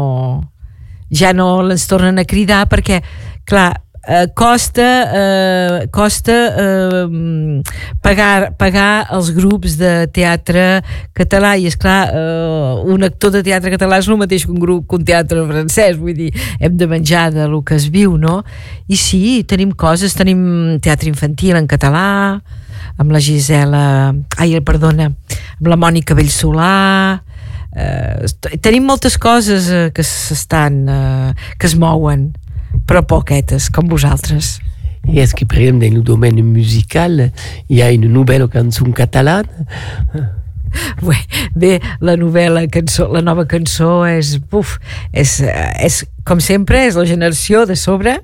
ja 1.11 1.33
no 1.37 1.61
ens 1.67 1.87
tornen 1.91 2.19
a 2.23 2.27
cridar 2.27 2.65
perquè 2.71 3.03
clar, 3.47 3.71
eh, 4.07 4.27
costa, 4.35 4.89
eh, 5.13 5.89
costa 5.91 6.37
eh, 6.57 7.63
pagar, 8.03 8.53
pagar 8.57 9.07
els 9.13 9.33
grups 9.35 9.77
de 9.81 10.07
teatre 10.15 10.83
català. 11.17 11.57
I 11.59 11.67
és 11.71 11.77
clar 11.79 11.99
eh, 12.15 12.93
un 12.93 13.07
actor 13.07 13.35
de 13.35 13.43
teatre 13.47 13.75
català 13.75 14.01
és 14.01 14.09
el 14.09 14.21
mateix 14.21 14.47
que 14.47 14.55
un 14.55 14.63
grup 14.63 14.87
que 14.89 15.01
un 15.01 15.07
teatre 15.07 15.45
francès. 15.51 15.99
Vull 16.01 16.17
dir, 16.17 16.31
hem 16.61 16.79
de 16.79 16.89
menjar 16.91 17.29
de 17.35 17.49
lo 17.51 17.63
que 17.67 17.77
es 17.77 17.91
viu 17.93 18.17
no? 18.21 18.43
i 18.87 18.97
sí, 19.01 19.43
tenim 19.49 19.75
coses. 19.75 20.15
Tenim 20.17 20.79
teatre 20.83 21.11
infantil 21.11 21.59
en 21.59 21.69
català 21.71 22.07
amb 22.97 23.13
la 23.13 23.21
Gisela 23.21 24.15
ai, 24.41 24.57
perdona, 24.65 25.11
amb 25.59 25.69
la 25.69 25.77
Mònica 25.81 26.17
Bellsolà. 26.17 27.21
Eh, 27.77 28.57
tenim 28.65 28.87
moltes 28.89 29.19
coses 29.21 29.69
eh, 29.69 29.87
que 29.93 30.05
s'estan 30.07 30.79
eh, 30.89 31.33
que 31.61 31.69
es 31.69 31.75
mouen 31.77 32.31
però 32.87 33.03
poquetes, 33.07 33.69
com 33.71 33.89
vosaltres. 33.91 34.57
I 35.07 35.21
és 35.23 35.35
que, 35.37 35.47
per 35.47 35.61
exemple, 35.61 35.87
en 35.87 36.01
el 36.01 36.07
domeni 36.07 36.43
musical 36.43 37.29
hi 37.69 37.83
ha 37.83 37.93
una 37.95 38.11
novel·la 38.11 38.51
cançó 38.51 38.87
catalana 38.95 39.67
Bé, 41.01 41.17
bé, 41.55 41.73
la 42.05 42.17
novel·la 42.19 42.67
cançó, 42.73 43.07
la 43.13 43.23
nova 43.25 43.47
cançó 43.49 44.05
és, 44.09 44.37
uf, 44.53 44.77
és, 45.13 45.39
és, 45.83 46.01
com 46.27 46.41
sempre, 46.43 46.83
és 46.89 46.99
la 46.99 47.07
generació 47.09 47.65
de 47.69 47.77
sobre. 47.79 48.19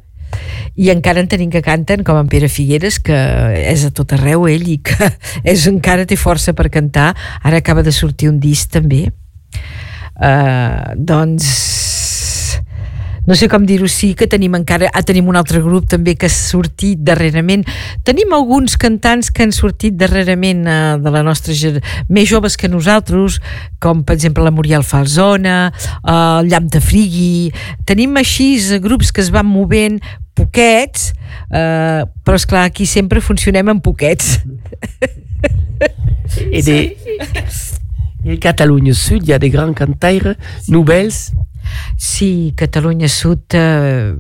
I 0.81 0.89
encara 0.89 1.21
en 1.21 1.29
tenim 1.29 1.51
que 1.53 1.61
canten 1.65 2.05
com 2.07 2.17
en 2.17 2.29
Pere 2.33 2.49
Figueres 2.49 2.97
que 3.05 3.17
és 3.61 3.85
a 3.85 3.91
tot 3.93 4.15
arreu 4.17 4.47
ell 4.49 4.65
i 4.73 4.79
que 4.85 5.11
és, 5.53 5.67
encara 5.71 6.09
té 6.09 6.17
força 6.17 6.57
per 6.57 6.71
cantar. 6.73 7.13
Ara 7.43 7.61
acaba 7.61 7.85
de 7.85 7.93
sortir 7.93 8.31
un 8.33 8.41
disc 8.41 8.73
també. 8.73 9.07
Uh, 10.13 10.93
doncs 10.97 11.49
no 13.27 13.37
sé 13.39 13.47
com 13.49 13.62
dir-ho, 13.66 13.87
sí 13.87 14.12
que 14.18 14.27
tenim 14.27 14.57
encara, 14.59 14.89
ah, 14.91 15.03
tenim 15.07 15.29
un 15.31 15.37
altre 15.39 15.61
grup 15.62 15.87
també 15.91 16.16
que 16.18 16.27
ha 16.27 16.33
sortit 16.33 17.05
darrerament. 17.07 17.62
Tenim 18.03 18.33
alguns 18.35 18.75
cantants 18.81 19.31
que 19.31 19.45
han 19.47 19.55
sortit 19.55 19.95
darrerament 19.99 20.64
eh, 20.66 20.79
de 20.99 21.12
la 21.14 21.23
nostra 21.23 21.55
més 22.11 22.27
joves 22.29 22.57
que 22.59 22.70
nosaltres, 22.70 23.39
com 23.83 24.03
per 24.03 24.16
exemple 24.18 24.43
la 24.43 24.51
Muriel 24.55 24.83
Falzona, 24.83 25.70
eh, 25.70 26.16
el 26.16 26.51
Llamp 26.51 26.66
de 26.75 26.83
Frigui. 26.83 27.53
Tenim 27.87 28.18
així 28.18 28.57
grups 28.83 29.12
que 29.14 29.23
es 29.23 29.31
van 29.31 29.47
movent 29.47 30.01
poquets, 30.35 31.12
eh, 31.53 32.03
però 32.25 32.41
és 32.41 32.49
clar 32.49 32.66
aquí 32.66 32.89
sempre 32.91 33.23
funcionem 33.23 33.70
amb 33.70 33.85
poquets. 33.85 34.41
I 36.51 36.62
de... 36.66 36.79
I 38.23 38.37
a 38.37 38.39
Catalunya 38.39 38.95
Sud 38.95 39.27
hi 39.27 39.33
ha 39.35 39.39
de 39.43 39.49
grans 39.51 39.75
cantaires 39.75 40.39
nouvelles 40.70 41.33
Sí, 41.97 42.53
Catalunya 42.57 43.09
Sud, 43.09 43.55
eh, 43.55 44.15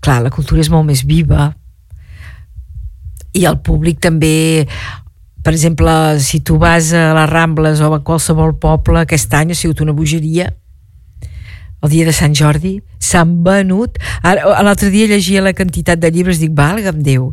clar, 0.00 0.22
la 0.22 0.30
cultura 0.34 0.60
és 0.60 0.70
molt 0.70 0.86
més 0.88 1.04
viva. 1.06 1.52
I 3.34 3.44
el 3.44 3.60
públic 3.60 4.00
també 4.00 4.66
per 5.48 5.54
exemple, 5.54 6.18
si 6.20 6.40
tu 6.40 6.58
vas 6.58 6.92
a 6.92 7.14
les 7.14 7.30
Rambles 7.30 7.80
o 7.80 7.92
a 7.94 8.02
qualsevol 8.04 8.58
poble 8.60 9.00
aquest 9.00 9.32
any 9.32 9.54
ha 9.54 9.56
sigut 9.56 9.80
una 9.80 9.94
bogeria. 9.96 10.50
El 11.80 11.92
dia 11.92 12.04
de 12.04 12.12
Sant 12.12 12.34
Jordi 12.34 12.74
s'han 12.98 13.36
venut 13.46 13.96
l'altre 14.66 14.90
dia 14.90 15.06
llegia 15.06 15.40
la 15.40 15.54
quantitat 15.54 16.00
de 16.02 16.10
llibres 16.10 16.40
dic, 16.42 16.50
valga'm 16.58 16.98
Déu 17.06 17.30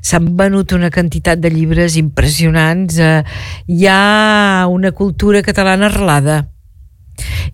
s'han 0.00 0.30
venut 0.38 0.72
una 0.76 0.92
quantitat 0.94 1.42
de 1.42 1.50
llibres 1.50 1.96
impressionants 1.98 3.00
eh, 3.02 3.24
hi 3.66 3.88
ha 3.90 4.68
una 4.70 4.94
cultura 4.94 5.42
catalana 5.42 5.90
arrelada 5.90 6.38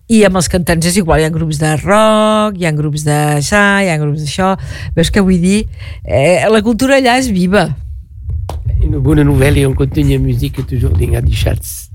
i 0.07 0.23
amb 0.27 0.39
els 0.39 0.49
cantants 0.51 0.87
és 0.89 0.99
igual, 0.99 1.21
hi 1.21 1.27
ha 1.27 1.33
grups 1.33 1.59
de 1.61 1.73
rock, 1.81 2.59
hi 2.59 2.67
ha 2.67 2.73
grups 2.75 3.03
d'això, 3.07 3.65
hi 3.83 3.91
ha 3.91 3.99
grups 4.01 4.23
d'això, 4.23 4.53
veus 4.95 5.11
que 5.11 5.23
vull 5.23 5.41
dir, 5.43 5.59
eh, 6.03 6.45
la 6.51 6.63
cultura 6.65 7.01
allà 7.01 7.17
és 7.21 7.31
viva. 7.33 7.67
Una 8.77 9.01
bona 9.03 9.25
novel·la 9.27 9.63
i 9.63 9.67
un 9.67 9.75
contenu 9.75 10.15
de 10.15 10.19
música 10.21 10.63
toujours 10.63 10.95
ben 10.97 11.17
deixats. 11.25 11.87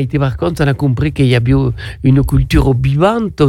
Nous, 0.00 0.06
Maïté 0.06 0.18
Barcons, 0.18 0.54
on 0.60 0.66
a 0.66 0.74
compris 0.74 1.12
qu'il 1.12 1.26
y 1.26 1.34
avait 1.34 1.52
une 2.02 2.24
culture 2.24 2.74
vivante, 2.74 3.42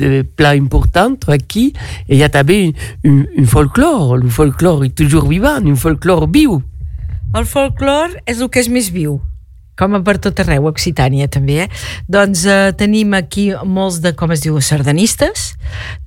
euh, 0.00 0.22
plein 0.36 0.56
importante 0.56 1.28
aquí, 1.28 1.72
et 2.08 2.14
il 2.14 2.18
y 2.18 2.22
a 2.24 2.28
també 2.28 2.74
un, 3.04 3.24
un 3.38 3.44
folklore. 3.44 4.16
Le 4.16 4.28
folklore 4.28 4.84
est 4.84 4.96
toujours 4.96 5.28
vivant, 5.28 5.64
un 5.64 5.76
folklore 5.76 6.26
viu. 6.26 6.62
El 7.34 7.44
folklore 7.46 8.18
és 8.26 8.40
el 8.40 8.50
que 8.50 8.60
és 8.60 8.68
més 8.68 8.90
viu, 8.90 9.20
com 9.78 9.94
a 9.94 10.02
per 10.02 10.18
tot 10.18 10.42
arreu, 10.42 10.66
a 10.66 10.72
Occitània 10.72 11.28
també, 11.30 11.62
eh? 11.64 11.68
Doncs 12.10 12.42
eh, 12.50 12.72
tenim 12.76 13.14
aquí 13.14 13.52
molts 13.64 14.00
de, 14.02 14.12
com 14.18 14.34
es 14.34 14.42
diu, 14.42 14.58
sardanistes, 14.60 15.52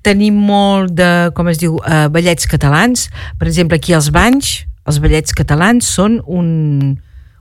tenim 0.04 0.36
molt 0.36 0.92
de, 0.92 1.32
com 1.38 1.48
es 1.48 1.62
diu, 1.64 1.80
eh, 1.88 2.06
ballets 2.12 2.52
catalans, 2.52 3.08
per 3.40 3.48
exemple, 3.48 3.80
aquí 3.80 3.96
als 3.96 4.12
Banys, 4.12 4.66
els 4.86 5.00
ballets 5.02 5.34
catalans 5.34 5.88
són 5.88 6.20
un, 6.28 6.98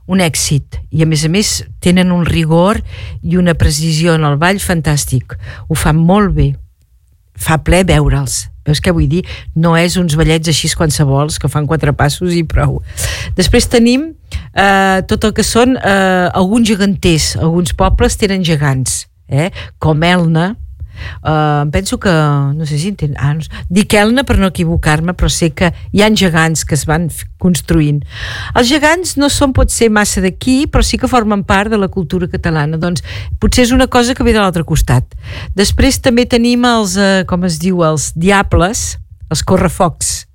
un 0.07 0.21
èxit 0.21 0.79
i 0.91 1.03
a 1.03 1.09
més 1.09 1.25
a 1.25 1.31
més 1.31 1.55
tenen 1.83 2.11
un 2.13 2.25
rigor 2.27 2.81
i 3.23 3.37
una 3.41 3.55
precisió 3.57 4.15
en 4.15 4.27
el 4.27 4.37
ball 4.41 4.61
fantàstic 4.61 5.37
ho 5.67 5.77
fan 5.77 5.97
molt 5.97 6.35
bé 6.37 6.51
fa 7.35 7.59
ple 7.65 7.83
veure'ls 7.87 8.45
veus 8.65 8.81
què 8.81 8.93
vull 8.95 9.07
dir? 9.09 9.21
No 9.53 9.75
és 9.77 9.95
uns 10.01 10.15
ballets 10.17 10.49
així 10.49 10.71
qualsevols 10.73 11.37
que 11.41 11.49
fan 11.51 11.67
quatre 11.69 11.93
passos 11.93 12.33
i 12.33 12.41
prou. 12.49 12.79
Després 13.37 13.69
tenim 13.69 14.07
eh, 14.09 15.01
tot 15.09 15.27
el 15.27 15.35
que 15.37 15.45
són 15.45 15.77
eh, 15.77 16.27
alguns 16.33 16.67
geganters. 16.71 17.35
Alguns 17.37 17.75
pobles 17.77 18.17
tenen 18.17 18.45
gegants, 18.47 19.03
eh? 19.29 19.51
com 19.77 20.01
Elna, 20.03 20.55
Uh, 21.21 21.65
penso 21.71 21.99
que, 21.99 22.11
no 22.11 22.65
sé 22.65 22.77
si 22.79 22.91
entén, 22.93 23.15
ah, 23.17 23.33
no, 23.33 23.45
dic 23.69 23.93
Elna 23.97 24.23
per 24.27 24.37
no 24.39 24.49
equivocar-me, 24.51 25.15
però 25.17 25.29
sé 25.31 25.51
que 25.55 25.71
hi 25.91 26.03
han 26.05 26.17
gegants 26.19 26.65
que 26.65 26.75
es 26.77 26.85
van 26.89 27.07
construint. 27.41 28.01
Els 28.55 28.69
gegants 28.69 29.15
no 29.21 29.29
són 29.29 29.53
potser 29.55 29.89
massa 29.93 30.23
d'aquí, 30.23 30.65
però 30.71 30.85
sí 30.85 30.99
que 31.01 31.09
formen 31.11 31.45
part 31.47 31.73
de 31.73 31.79
la 31.81 31.89
cultura 31.91 32.29
catalana. 32.31 32.79
Doncs 32.81 33.03
potser 33.41 33.65
és 33.67 33.73
una 33.75 33.87
cosa 33.87 34.15
que 34.15 34.25
ve 34.25 34.35
de 34.35 34.41
l'altre 34.41 34.65
costat. 34.67 35.17
Després 35.57 35.99
també 36.03 36.27
tenim 36.29 36.65
els, 36.69 36.97
uh, 36.97 37.23
com 37.29 37.45
es 37.47 37.59
diu, 37.61 37.83
els 37.85 38.11
diables, 38.15 38.95
els 39.29 39.43
correfocs. 39.43 40.25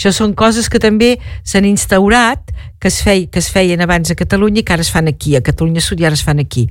Això 0.00 0.12
són 0.16 0.32
coses 0.32 0.70
que 0.72 0.80
també 0.80 1.18
s'han 1.44 1.66
instaurat 1.68 2.52
que 2.80 2.88
es, 2.88 3.02
fei, 3.04 3.26
que 3.28 3.38
es 3.38 3.50
feien 3.52 3.82
abans 3.84 4.10
a 4.10 4.16
Catalunya 4.16 4.62
i 4.62 4.64
que 4.64 4.72
ara 4.72 4.82
es 4.82 4.90
fan 4.90 5.06
aquí, 5.10 5.36
a 5.36 5.44
Catalunya 5.44 5.82
Sud 5.84 6.00
i 6.00 6.08
ara 6.08 6.16
es 6.16 6.24
fan 6.24 6.40
aquí. 6.40 6.66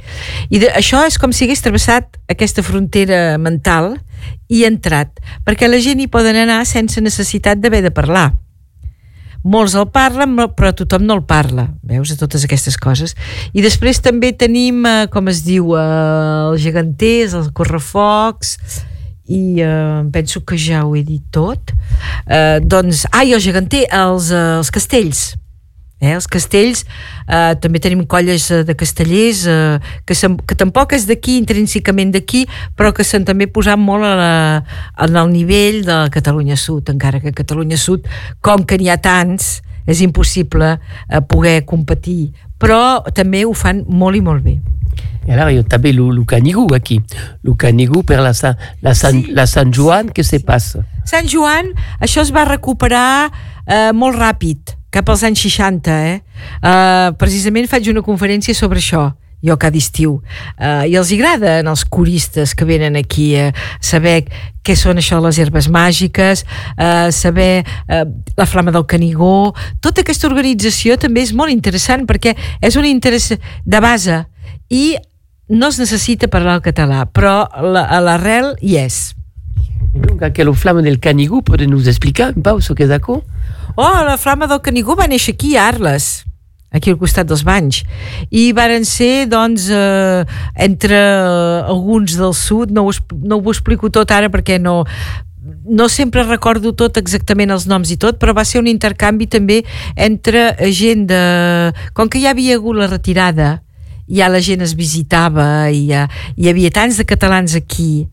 I 0.49 0.59
de, 0.59 0.71
això 0.73 1.03
és 1.05 1.19
com 1.21 1.31
si 1.31 1.45
hagués 1.45 1.61
travessat 1.61 2.17
aquesta 2.33 2.65
frontera 2.65 3.37
mental 3.37 3.93
i 4.49 4.65
entrat, 4.65 5.21
perquè 5.45 5.69
la 5.69 5.79
gent 5.85 6.01
hi 6.01 6.09
poden 6.09 6.41
anar 6.41 6.63
sense 6.65 7.01
necessitat 7.05 7.61
d'haver 7.61 7.83
de 7.85 7.93
parlar. 7.93 8.31
Molts 9.45 9.77
el 9.79 9.85
parlen, 9.93 10.33
però 10.57 10.73
tothom 10.75 11.05
no 11.07 11.15
el 11.15 11.23
parla, 11.29 11.69
veus, 11.87 12.11
a 12.11 12.17
totes 12.19 12.43
aquestes 12.43 12.75
coses. 12.75 13.13
I 13.53 13.63
després 13.63 14.01
també 14.03 14.33
tenim, 14.35 14.81
eh, 14.85 15.07
com 15.13 15.29
es 15.31 15.45
diu, 15.45 15.77
eh, 15.77 16.49
els 16.49 16.59
geganters, 16.65 17.37
els 17.37 17.53
correfocs, 17.55 18.57
i 19.29 19.61
eh, 19.61 20.03
penso 20.11 20.43
que 20.43 20.57
ja 20.57 20.83
ho 20.83 20.95
he 20.97 21.05
dit 21.05 21.23
tot. 21.31 21.71
Eh, 22.25 22.59
doncs, 22.65 23.05
ah, 23.13 23.23
i 23.23 23.37
el 23.37 23.39
geganter, 23.39 23.85
els, 23.93 24.33
eh, 24.33 24.57
els 24.57 24.73
castells, 24.73 25.37
Eh, 25.99 26.13
els 26.15 26.29
castells, 26.31 26.85
eh, 27.27 27.55
també 27.59 27.81
tenim 27.83 28.05
colles 28.07 28.45
eh, 28.55 28.61
de 28.63 28.75
castellers 28.79 29.41
eh, 29.51 29.79
que, 30.07 30.15
que 30.15 30.55
tampoc 30.55 30.95
és 30.95 31.03
d'aquí, 31.09 31.35
intrínsecament 31.41 32.13
d'aquí, 32.15 32.45
però 32.79 32.93
que 32.95 33.03
s'han 33.03 33.27
també 33.27 33.49
posat 33.51 33.75
molt 33.75 34.07
a 34.07 34.13
la, 34.15 34.33
en 35.03 35.19
el 35.19 35.33
nivell 35.33 35.81
de 35.83 35.91
la 35.91 36.13
Catalunya 36.13 36.55
Sud, 36.55 36.93
encara 36.93 37.19
que 37.19 37.35
Catalunya 37.35 37.75
Sud, 37.75 38.07
com 38.39 38.63
que 38.63 38.79
n'hi 38.79 38.87
ha 38.87 38.95
tants, 39.03 39.57
és 39.89 39.99
impossible 40.05 40.77
eh, 40.77 41.19
poder 41.27 41.65
competir, 41.67 42.31
però 42.55 43.03
també 43.11 43.43
ho 43.43 43.51
fan 43.51 43.83
molt 43.87 44.15
i 44.15 44.23
molt 44.23 44.45
bé. 44.47 44.59
I 45.27 45.31
alors, 45.31 45.51
il 45.51 45.57
y 45.57 45.59
a 45.59 45.63
també 45.63 45.93
canigou 46.25 46.73
aquí. 46.73 47.01
Le 47.43 47.55
canigou 47.55 48.03
per 48.03 48.19
la, 48.19 48.33
Sa, 48.33 48.55
la, 48.81 48.95
San, 48.95 49.21
sí. 49.23 49.31
la 49.31 49.45
Sant 49.45 49.71
Joan, 49.71 50.09
què 50.09 50.23
se 50.23 50.39
passa? 50.39 50.85
Sant 51.05 51.27
Joan, 51.27 51.73
això 51.99 52.23
es 52.23 52.31
va 52.33 52.47
recuperar 52.47 53.29
eh, 53.67 53.91
molt 53.93 54.17
ràpid 54.17 54.78
cap 54.93 55.09
als 55.09 55.23
anys 55.27 55.41
60, 55.45 55.95
eh? 56.13 56.19
Uh, 56.59 57.15
precisament 57.21 57.69
faig 57.69 57.89
una 57.91 58.05
conferència 58.05 58.55
sobre 58.57 58.81
això 58.81 59.09
jo 59.41 59.55
cada 59.57 59.77
estiu. 59.79 60.17
Uh, 60.59 60.85
i 60.89 60.95
els 60.99 61.11
agrada 61.15 61.59
els 61.61 61.85
coristes 61.87 62.53
que 62.55 62.67
venen 62.67 62.97
aquí 62.99 63.31
a 63.39 63.49
saber 63.79 64.25
què 64.65 64.75
són 64.75 64.99
això 64.99 65.21
les 65.23 65.39
herbes 65.39 65.69
màgiques 65.71 66.43
uh, 66.43 67.07
saber 67.15 67.63
uh, 67.63 68.03
la 68.37 68.47
flama 68.49 68.73
del 68.75 68.87
Canigó. 68.89 69.53
Tota 69.81 70.03
aquesta 70.03 70.27
organització 70.27 70.97
també 70.99 71.23
és 71.23 71.33
molt 71.33 71.53
interessant 71.53 72.07
perquè 72.09 72.35
és 72.61 72.75
un 72.79 72.87
interès 72.89 73.31
de 73.39 73.83
base 73.83 74.25
i 74.69 74.97
no 75.49 75.71
es 75.71 75.79
necessita 75.81 76.29
parlar 76.29 76.59
el 76.59 76.65
català 76.65 77.07
però 77.09 77.47
l'arrel 77.57 78.53
hi 78.61 78.77
és 78.83 78.99
Donc, 80.01 80.23
aquella 80.23 80.53
flama 80.53 80.81
del 80.81 80.99
Canigó, 80.99 81.41
pode 81.41 81.67
nos 81.67 81.87
explicar 81.87 82.33
un 82.35 82.41
pau, 82.41 82.59
que 82.75 82.87
d'accord? 82.87 83.23
Oh, 83.75 84.03
la 84.03 84.17
flama 84.17 84.47
del 84.47 84.61
Canigó 84.61 84.95
va 84.95 85.07
néixer 85.07 85.33
aquí 85.33 85.55
a 85.55 85.67
Arles, 85.67 86.25
aquí 86.71 86.91
al 86.91 86.99
costat 87.01 87.27
dels 87.29 87.43
banys 87.43 87.81
i 88.29 88.51
varen 88.53 88.85
ser 88.85 89.25
doncs 89.29 89.69
eh, 89.73 90.25
entre 90.55 90.97
alguns 91.65 92.13
del 92.19 92.35
sud 92.37 92.69
no 92.69 92.85
ho, 92.85 92.93
no 93.23 93.39
ho 93.39 93.49
explico 93.49 93.89
tot 93.89 94.11
ara 94.13 94.29
perquè 94.29 94.59
no 94.61 94.83
no 95.65 95.87
sempre 95.89 96.23
recordo 96.27 96.73
tot 96.77 96.97
exactament 96.99 97.49
els 97.53 97.65
noms 97.69 97.89
i 97.89 97.97
tot, 97.97 98.19
però 98.21 98.35
va 98.37 98.45
ser 98.45 98.59
un 98.59 98.67
intercanvi 98.69 99.25
també 99.31 99.61
entre 99.95 100.51
gent 100.75 101.07
de... 101.09 101.21
Com 101.97 102.09
que 102.11 102.21
ja 102.21 102.33
havia 102.35 102.57
hagut 102.59 102.77
la 102.77 102.89
retirada, 102.91 103.49
ja 104.05 104.29
la 104.29 104.41
gent 104.45 104.61
es 104.65 104.75
visitava 104.77 105.69
i 105.73 105.87
ja, 105.89 106.07
hi 106.37 106.49
havia 106.51 106.73
tants 106.75 106.99
de 106.99 107.05
catalans 107.07 107.55
aquí 107.57 108.05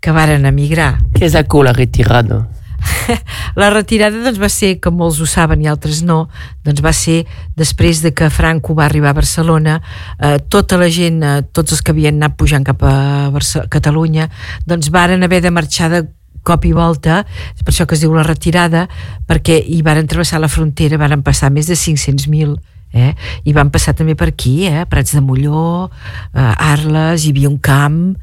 que 0.00 0.14
varen 0.14 0.46
emigrar. 0.46 0.96
Què 1.14 1.26
és 1.26 1.34
la 1.34 1.72
retirada? 1.72 2.46
la 3.58 3.70
retirada 3.70 4.20
doncs, 4.22 4.38
va 4.40 4.48
ser, 4.52 4.76
com 4.82 4.96
molts 4.98 5.18
ho 5.20 5.26
saben 5.26 5.62
i 5.64 5.68
altres 5.70 6.02
no, 6.06 6.28
doncs 6.64 6.82
va 6.84 6.92
ser 6.94 7.24
després 7.58 8.02
de 8.04 8.12
que 8.14 8.30
Franco 8.30 8.74
va 8.78 8.86
arribar 8.86 9.10
a 9.10 9.18
Barcelona, 9.18 9.80
eh, 10.18 10.38
tota 10.48 10.78
la 10.78 10.88
gent, 10.92 11.22
eh, 11.22 11.42
tots 11.52 11.74
els 11.74 11.82
que 11.82 11.94
havien 11.94 12.20
anat 12.20 12.38
pujant 12.38 12.64
cap 12.66 12.84
a 12.86 12.94
Barça 13.34 13.66
Catalunya, 13.70 14.28
doncs 14.66 14.92
varen 14.94 15.26
haver 15.26 15.42
de 15.42 15.50
marxar 15.54 15.90
de 15.92 16.04
cop 16.46 16.64
i 16.64 16.72
volta, 16.72 17.24
per 17.64 17.74
això 17.74 17.86
que 17.86 17.98
es 17.98 18.04
diu 18.04 18.14
la 18.14 18.24
retirada, 18.26 18.86
perquè 19.28 19.58
hi 19.58 19.82
varen 19.82 20.08
travessar 20.08 20.40
la 20.40 20.48
frontera, 20.48 21.00
varen 21.00 21.24
passar 21.26 21.50
més 21.52 21.68
de 21.68 21.76
500.000 21.76 22.54
eh? 22.94 23.12
i 23.44 23.52
van 23.52 23.72
passar 23.74 23.94
també 23.98 24.14
per 24.16 24.30
aquí, 24.30 24.62
eh? 24.70 24.86
Prats 24.88 25.12
de 25.16 25.20
Molló, 25.24 25.90
eh, 26.32 26.70
Arles, 26.70 27.26
hi 27.26 27.34
havia 27.34 27.50
un 27.50 27.58
camp, 27.58 28.16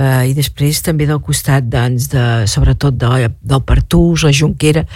eh, 0.00 0.30
i 0.30 0.34
després 0.36 0.80
també 0.84 1.06
del 1.08 1.20
costat 1.22 1.68
doncs, 1.68 2.08
de, 2.12 2.24
sobretot 2.50 2.96
de, 2.96 3.28
del 3.52 3.62
Pertús, 3.68 4.24
la 4.24 4.32
Junquera 4.34 4.86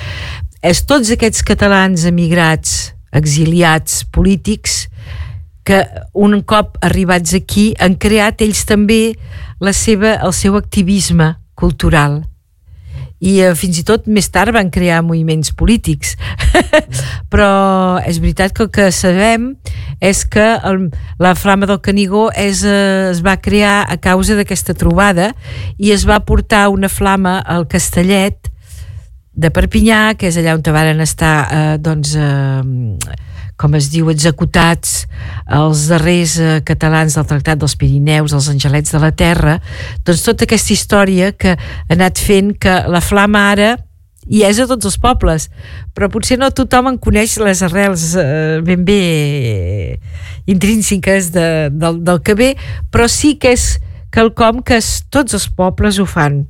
és 0.64 0.80
tots 0.88 1.12
aquests 1.12 1.44
catalans 1.44 2.06
emigrats 2.08 2.94
exiliats 3.14 4.02
polítics 4.14 4.86
que 5.64 5.80
un 6.16 6.40
cop 6.44 6.78
arribats 6.84 7.36
aquí 7.36 7.70
han 7.80 7.96
creat 8.00 8.42
ells 8.44 8.64
també 8.68 9.14
la 9.64 9.72
seva, 9.76 10.18
el 10.24 10.32
seu 10.36 10.56
activisme 10.60 11.34
cultural 11.56 12.22
i 13.24 13.38
eh, 13.40 13.54
fins 13.56 13.80
i 13.80 13.84
tot 13.88 14.08
més 14.10 14.28
tard 14.32 14.52
van 14.54 14.70
crear 14.72 15.00
moviments 15.04 15.54
polítics. 15.56 16.14
Però 17.32 17.50
és 18.04 18.20
veritat 18.20 18.54
que 18.54 18.66
el 18.66 18.72
que 18.74 18.90
sabem 18.92 19.54
és 20.04 20.24
que 20.28 20.44
el, 20.68 20.88
la 21.22 21.34
flama 21.38 21.68
del 21.70 21.80
Canigó 21.84 22.28
és, 22.36 22.64
eh, 22.68 23.10
es 23.10 23.22
va 23.24 23.38
crear 23.40 23.84
a 23.88 23.96
causa 23.96 24.36
d'aquesta 24.36 24.76
trobada 24.76 25.32
i 25.78 25.94
es 25.94 26.04
va 26.08 26.20
portar 26.26 26.66
una 26.72 26.92
flama 26.92 27.38
al 27.40 27.68
Castellet 27.70 28.50
de 29.34 29.50
Perpinyà, 29.50 30.14
que 30.18 30.28
és 30.30 30.36
allà 30.38 30.54
on 30.54 30.62
varen 30.62 31.00
estar 31.02 31.36
eh, 31.50 31.76
doncs, 31.82 32.14
eh, 32.14 33.24
com 33.60 33.74
es 33.78 33.88
diu, 33.92 34.10
executats 34.10 35.04
els 35.46 35.86
darrers 35.90 36.36
eh, 36.42 36.58
catalans 36.66 37.14
del 37.14 37.26
Tractat 37.30 37.60
dels 37.60 37.76
Pirineus, 37.78 38.34
els 38.34 38.50
angelets 38.50 38.94
de 38.94 39.00
la 39.02 39.12
Terra, 39.14 39.58
doncs 40.06 40.24
tota 40.26 40.48
aquesta 40.48 40.74
història 40.74 41.32
que 41.32 41.54
ha 41.54 41.94
anat 41.94 42.18
fent 42.18 42.54
que 42.60 42.80
la 42.90 43.02
flama 43.04 43.46
ara 43.52 43.74
i 44.24 44.42
és 44.46 44.58
a 44.58 44.66
tots 44.66 44.88
els 44.88 44.96
pobles, 44.98 45.48
però 45.94 46.08
potser 46.10 46.38
no 46.40 46.48
tothom 46.50 46.88
en 46.90 46.98
coneix 46.98 47.36
les 47.42 47.62
arrels 47.62 48.14
eh, 48.18 48.60
ben 48.64 48.84
bé 48.86 50.00
intrínseques 50.50 51.30
de, 51.34 51.46
del, 51.70 52.00
del 52.04 52.22
que 52.24 52.36
ve, 52.38 52.50
però 52.90 53.06
sí 53.08 53.34
que 53.38 53.54
és 53.54 53.76
quelcom 54.14 54.64
que 54.66 54.80
es, 54.80 55.04
tots 55.12 55.36
els 55.36 55.46
pobles 55.52 56.00
ho 56.00 56.08
fan. 56.08 56.44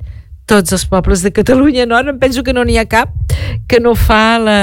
Tots 0.45 0.75
els 0.77 0.83
pobles 0.85 1.23
de 1.25 1.31
Catalunya, 1.33 1.87
no? 1.89 1.97
Em 1.97 2.19
penso 2.21 2.43
que 2.45 2.53
no 2.53 2.61
n'hi 2.63 2.77
ha 2.77 2.85
cap 2.85 3.09
que 3.67 3.79
no 3.81 3.95
fa 3.97 4.37
la, 4.37 4.59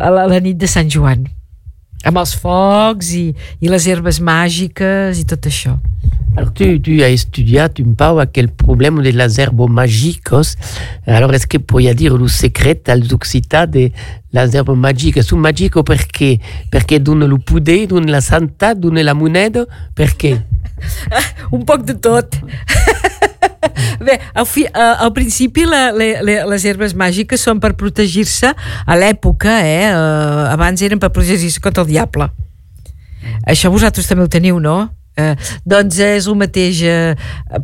la, 0.00 0.24
la 0.24 0.40
nit 0.40 0.56
de 0.56 0.70
Sant 0.70 0.88
Joan 0.88 1.26
amb 2.04 2.18
els 2.20 2.34
focs 2.38 3.12
i, 3.18 3.26
i 3.60 3.70
les 3.70 3.86
herbes 3.90 4.20
màgiques 4.20 5.18
i 5.18 5.26
tot 5.28 5.48
això. 5.50 5.76
Alors, 6.36 6.52
tu, 6.52 6.78
tu 6.80 7.02
as 7.02 7.08
étudié, 7.08 7.68
tu 7.74 7.84
me 7.84 7.94
parles 7.94 8.28
quel 8.32 8.48
problème 8.48 9.02
de 9.02 9.10
las 9.10 9.38
herbes 9.38 9.68
magiques. 9.68 10.30
Alors, 11.06 11.34
est-ce 11.34 11.48
que 11.48 11.58
puoi 11.58 11.92
dire 11.94 12.16
le 12.16 12.28
secret 12.28 12.88
als 12.88 13.12
occità 13.12 13.66
de 13.66 13.90
las 14.32 14.54
herbes 14.54 14.76
magiques? 14.76 15.20
Sono 15.24 15.42
magiche 15.42 15.82
perché? 15.82 16.38
Perché 16.70 17.02
donne 17.02 17.26
lo 17.26 17.38
poder, 17.38 17.86
donne 17.88 18.10
la 18.10 18.20
sanità, 18.20 18.74
donne 18.74 19.02
la 19.02 19.14
moneda? 19.14 19.66
Perché? 19.94 20.44
un 21.50 21.64
poc 21.64 21.82
de 21.82 21.94
tot. 21.94 22.38
Bé, 24.06 24.18
al, 24.34 24.46
fi, 24.46 24.64
al 24.72 25.12
principi 25.16 25.64
la, 25.66 25.88
la, 25.94 26.10
la, 26.22 26.36
les 26.52 26.66
herbes 26.68 26.94
màgiques 26.98 27.42
són 27.42 27.62
per 27.62 27.74
protegir-se 27.78 28.52
a 28.54 28.98
l'època, 28.98 29.60
eh? 29.66 29.88
Uh, 29.90 30.44
abans 30.52 30.82
eren 30.84 31.02
per 31.02 31.10
protegir-se 31.14 31.62
contra 31.64 31.84
el 31.86 31.90
diable. 31.90 32.30
Això 33.48 33.70
vosaltres 33.72 34.08
també 34.08 34.24
ho 34.24 34.30
teniu, 34.30 34.60
no? 34.62 34.86
Eh, 35.18 35.34
doncs 35.66 35.98
és 35.98 36.26
el 36.30 36.36
mateix. 36.38 36.82
Eh, 36.86 37.14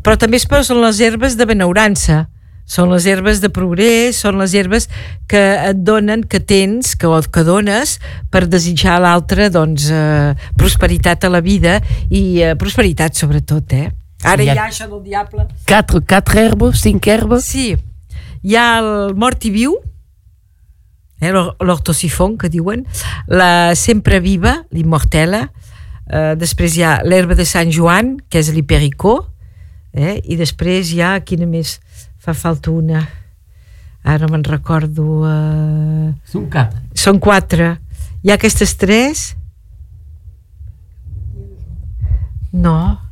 però 0.03 0.19
també 0.19 0.41
es 0.41 0.47
posen 0.51 0.81
les 0.83 1.01
herbes 1.01 1.39
de 1.39 1.47
benaurança. 1.47 2.25
Són 2.65 2.89
les 2.89 3.05
herbes 3.07 3.43
de 3.43 3.51
progrés, 3.53 4.17
són 4.25 4.39
les 4.41 4.55
herbes 4.57 4.89
que 5.29 5.43
et 5.69 5.83
donen, 5.85 6.23
que 6.25 6.41
tens, 6.41 6.95
que, 6.97 7.11
que 7.29 7.45
dones 7.45 7.99
per 8.33 8.47
desitjar 8.49 8.97
a 8.97 9.03
l'altre 9.05 9.51
doncs, 9.53 9.91
eh, 9.93 10.33
prosperitat 10.57 11.29
a 11.29 11.33
la 11.35 11.45
vida 11.45 11.77
i 12.09 12.41
eh, 12.41 12.55
prosperitat 12.57 13.21
sobretot, 13.21 13.77
eh? 13.77 13.91
Ara 14.25 14.45
hi 14.45 14.53
ha 14.53 14.69
això 14.69 14.89
del 14.91 15.03
diable. 15.05 15.47
Quatre, 15.69 16.01
quatre 16.09 16.47
herbes, 16.47 16.81
cinc 16.81 17.07
herbes? 17.09 17.49
Sí. 17.51 17.75
Hi 18.45 18.57
ha 18.57 18.69
el 18.81 19.15
mort 19.21 19.45
i 19.45 19.53
viu, 19.53 19.77
eh, 21.21 21.33
l'ortosifon, 21.33 22.39
que 22.41 22.51
diuen, 22.53 22.87
la 23.29 23.75
sempre 23.79 24.21
viva, 24.21 24.63
l'immortela, 24.73 25.49
eh, 26.07 26.35
després 26.41 26.77
hi 26.77 26.85
ha 26.85 26.99
l'herba 27.05 27.37
de 27.37 27.47
Sant 27.49 27.73
Joan, 27.73 28.17
que 28.29 28.41
és 28.41 28.53
l'hipericó, 28.53 29.19
eh, 29.93 30.21
i 30.25 30.37
després 30.37 30.93
hi 30.93 31.01
ha, 31.05 31.19
quina 31.21 31.47
més? 31.47 31.79
Fa 32.19 32.35
falta 32.35 32.73
una. 32.73 33.05
Ara 34.05 34.29
me'n 34.29 34.45
recordo... 34.45 35.25
Eh... 35.29 36.13
Són 36.29 36.49
quatre. 36.53 36.83
Són 36.97 37.21
quatre. 37.21 37.71
Hi 38.25 38.33
ha 38.33 38.37
aquestes 38.37 38.77
tres? 38.81 39.35
No. 42.53 43.04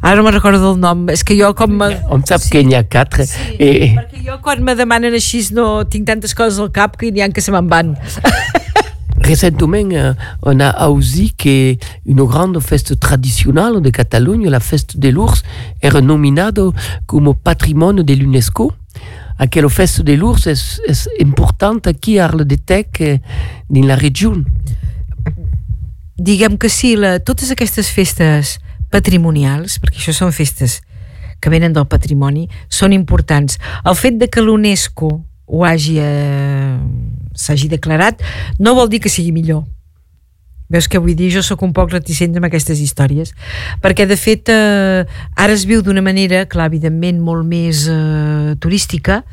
Ara 0.00 0.16
no 0.16 0.24
me'n 0.24 0.32
recordo 0.32 0.60
del 0.64 0.80
nom. 0.80 1.04
És 1.12 1.22
que 1.24 1.36
jo 1.36 1.52
com... 1.56 1.74
Me... 1.82 1.90
On 2.12 2.22
sap 2.26 2.40
sí. 2.40 2.54
que 2.54 2.62
n'hi 2.64 2.76
ha 2.78 2.84
quatre. 2.88 3.26
Sí, 3.28 3.56
eh... 3.60 3.90
perquè 3.98 4.22
jo 4.24 4.38
quan 4.44 4.64
me 4.64 4.74
demanen 4.78 5.16
així 5.16 5.42
no 5.56 5.84
tinc 5.84 6.08
tantes 6.08 6.34
coses 6.36 6.60
al 6.62 6.72
cap 6.72 6.96
que 7.00 7.12
n'hi 7.12 7.24
ha 7.24 7.28
que 7.34 7.44
se 7.44 7.52
me'n 7.52 7.68
van. 7.68 7.94
Récemment, 9.20 9.92
euh, 9.92 10.14
on 10.42 10.60
a 10.60 10.88
aussi 10.88 11.32
qu'une 11.36 12.24
grande 12.24 12.58
fête 12.60 12.98
traditionnelle 12.98 13.82
de 13.82 13.90
Catalogne, 13.90 14.48
la 14.48 14.60
fête 14.60 14.96
de 14.96 15.10
l'ours, 15.10 15.42
est 15.82 15.90
renommée 15.90 16.32
comme 17.06 17.34
patrimoine 17.34 18.02
de 18.02 18.14
l'UNESCO. 18.14 18.72
Aquella 19.38 19.68
festa 19.68 20.02
de 20.02 20.14
l'ours 20.14 20.46
és, 20.46 20.80
és 20.88 21.08
important 21.20 21.80
aquí 21.88 22.18
a 22.18 22.26
Arledetec, 22.26 23.00
eh, 23.00 23.20
dins 23.68 23.86
la 23.86 23.96
regió. 23.96 24.34
Diguem 26.18 26.58
que 26.58 26.68
sí, 26.68 26.96
la, 26.96 27.18
totes 27.20 27.50
aquestes 27.50 27.88
festes 27.88 28.58
patrimonials, 28.90 29.78
perquè 29.82 30.02
això 30.02 30.14
són 30.16 30.34
festes 30.36 30.80
que 31.40 31.50
venen 31.52 31.72
del 31.72 31.88
patrimoni, 31.88 32.48
són 32.68 32.92
importants. 32.92 33.58
El 33.84 33.96
fet 33.96 34.18
de 34.20 34.28
que 34.28 34.44
l'UNESCO 34.44 35.10
ho 35.50 35.64
hagi 35.66 35.96
eh, 35.98 36.78
s'hagi 37.34 37.70
declarat 37.72 38.22
no 38.62 38.76
vol 38.78 38.90
dir 38.90 39.00
que 39.02 39.10
sigui 39.10 39.32
millor 39.34 39.64
veus 40.70 40.86
què 40.86 41.00
vull 41.02 41.16
dir? 41.18 41.32
Jo 41.34 41.42
sóc 41.42 41.64
un 41.66 41.72
poc 41.74 41.90
reticent 41.90 42.36
amb 42.38 42.46
aquestes 42.46 42.78
històries, 42.78 43.32
perquè 43.82 44.06
de 44.06 44.14
fet 44.14 44.50
eh, 44.54 45.02
ara 45.34 45.56
es 45.56 45.64
viu 45.66 45.82
d'una 45.82 46.04
manera, 46.06 46.44
clar, 46.46 46.68
evidentment 46.70 47.18
molt 47.18 47.42
més 47.42 47.88
eh, 47.90 48.54
turística, 48.62 49.24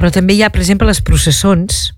però 0.00 0.08
també 0.14 0.38
hi 0.38 0.40
ha, 0.40 0.48
per 0.48 0.62
exemple, 0.64 0.88
les 0.88 1.02
processons, 1.04 1.90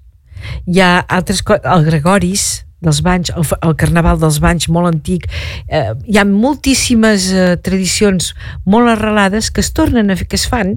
hi 0.66 0.83
ha 0.83 0.97
altres 1.07 1.45
el 1.47 1.87
Gregoris, 1.87 2.49
dels 2.85 3.01
banys, 3.03 3.33
el, 3.35 3.47
el 3.62 3.74
carnaval 3.79 4.20
dels 4.20 4.39
banys 4.43 4.68
molt 4.70 4.91
antic, 4.93 5.26
eh, 5.66 5.95
hi 6.07 6.18
ha 6.18 6.26
moltíssimes 6.29 7.31
eh, 7.33 7.49
tradicions 7.62 8.33
molt 8.66 8.93
arrelades 8.93 9.51
que 9.51 9.64
es 9.64 9.72
tornen 9.74 10.11
a 10.11 10.18
fer, 10.18 10.29
que 10.31 10.39
es 10.39 10.47
fan 10.51 10.76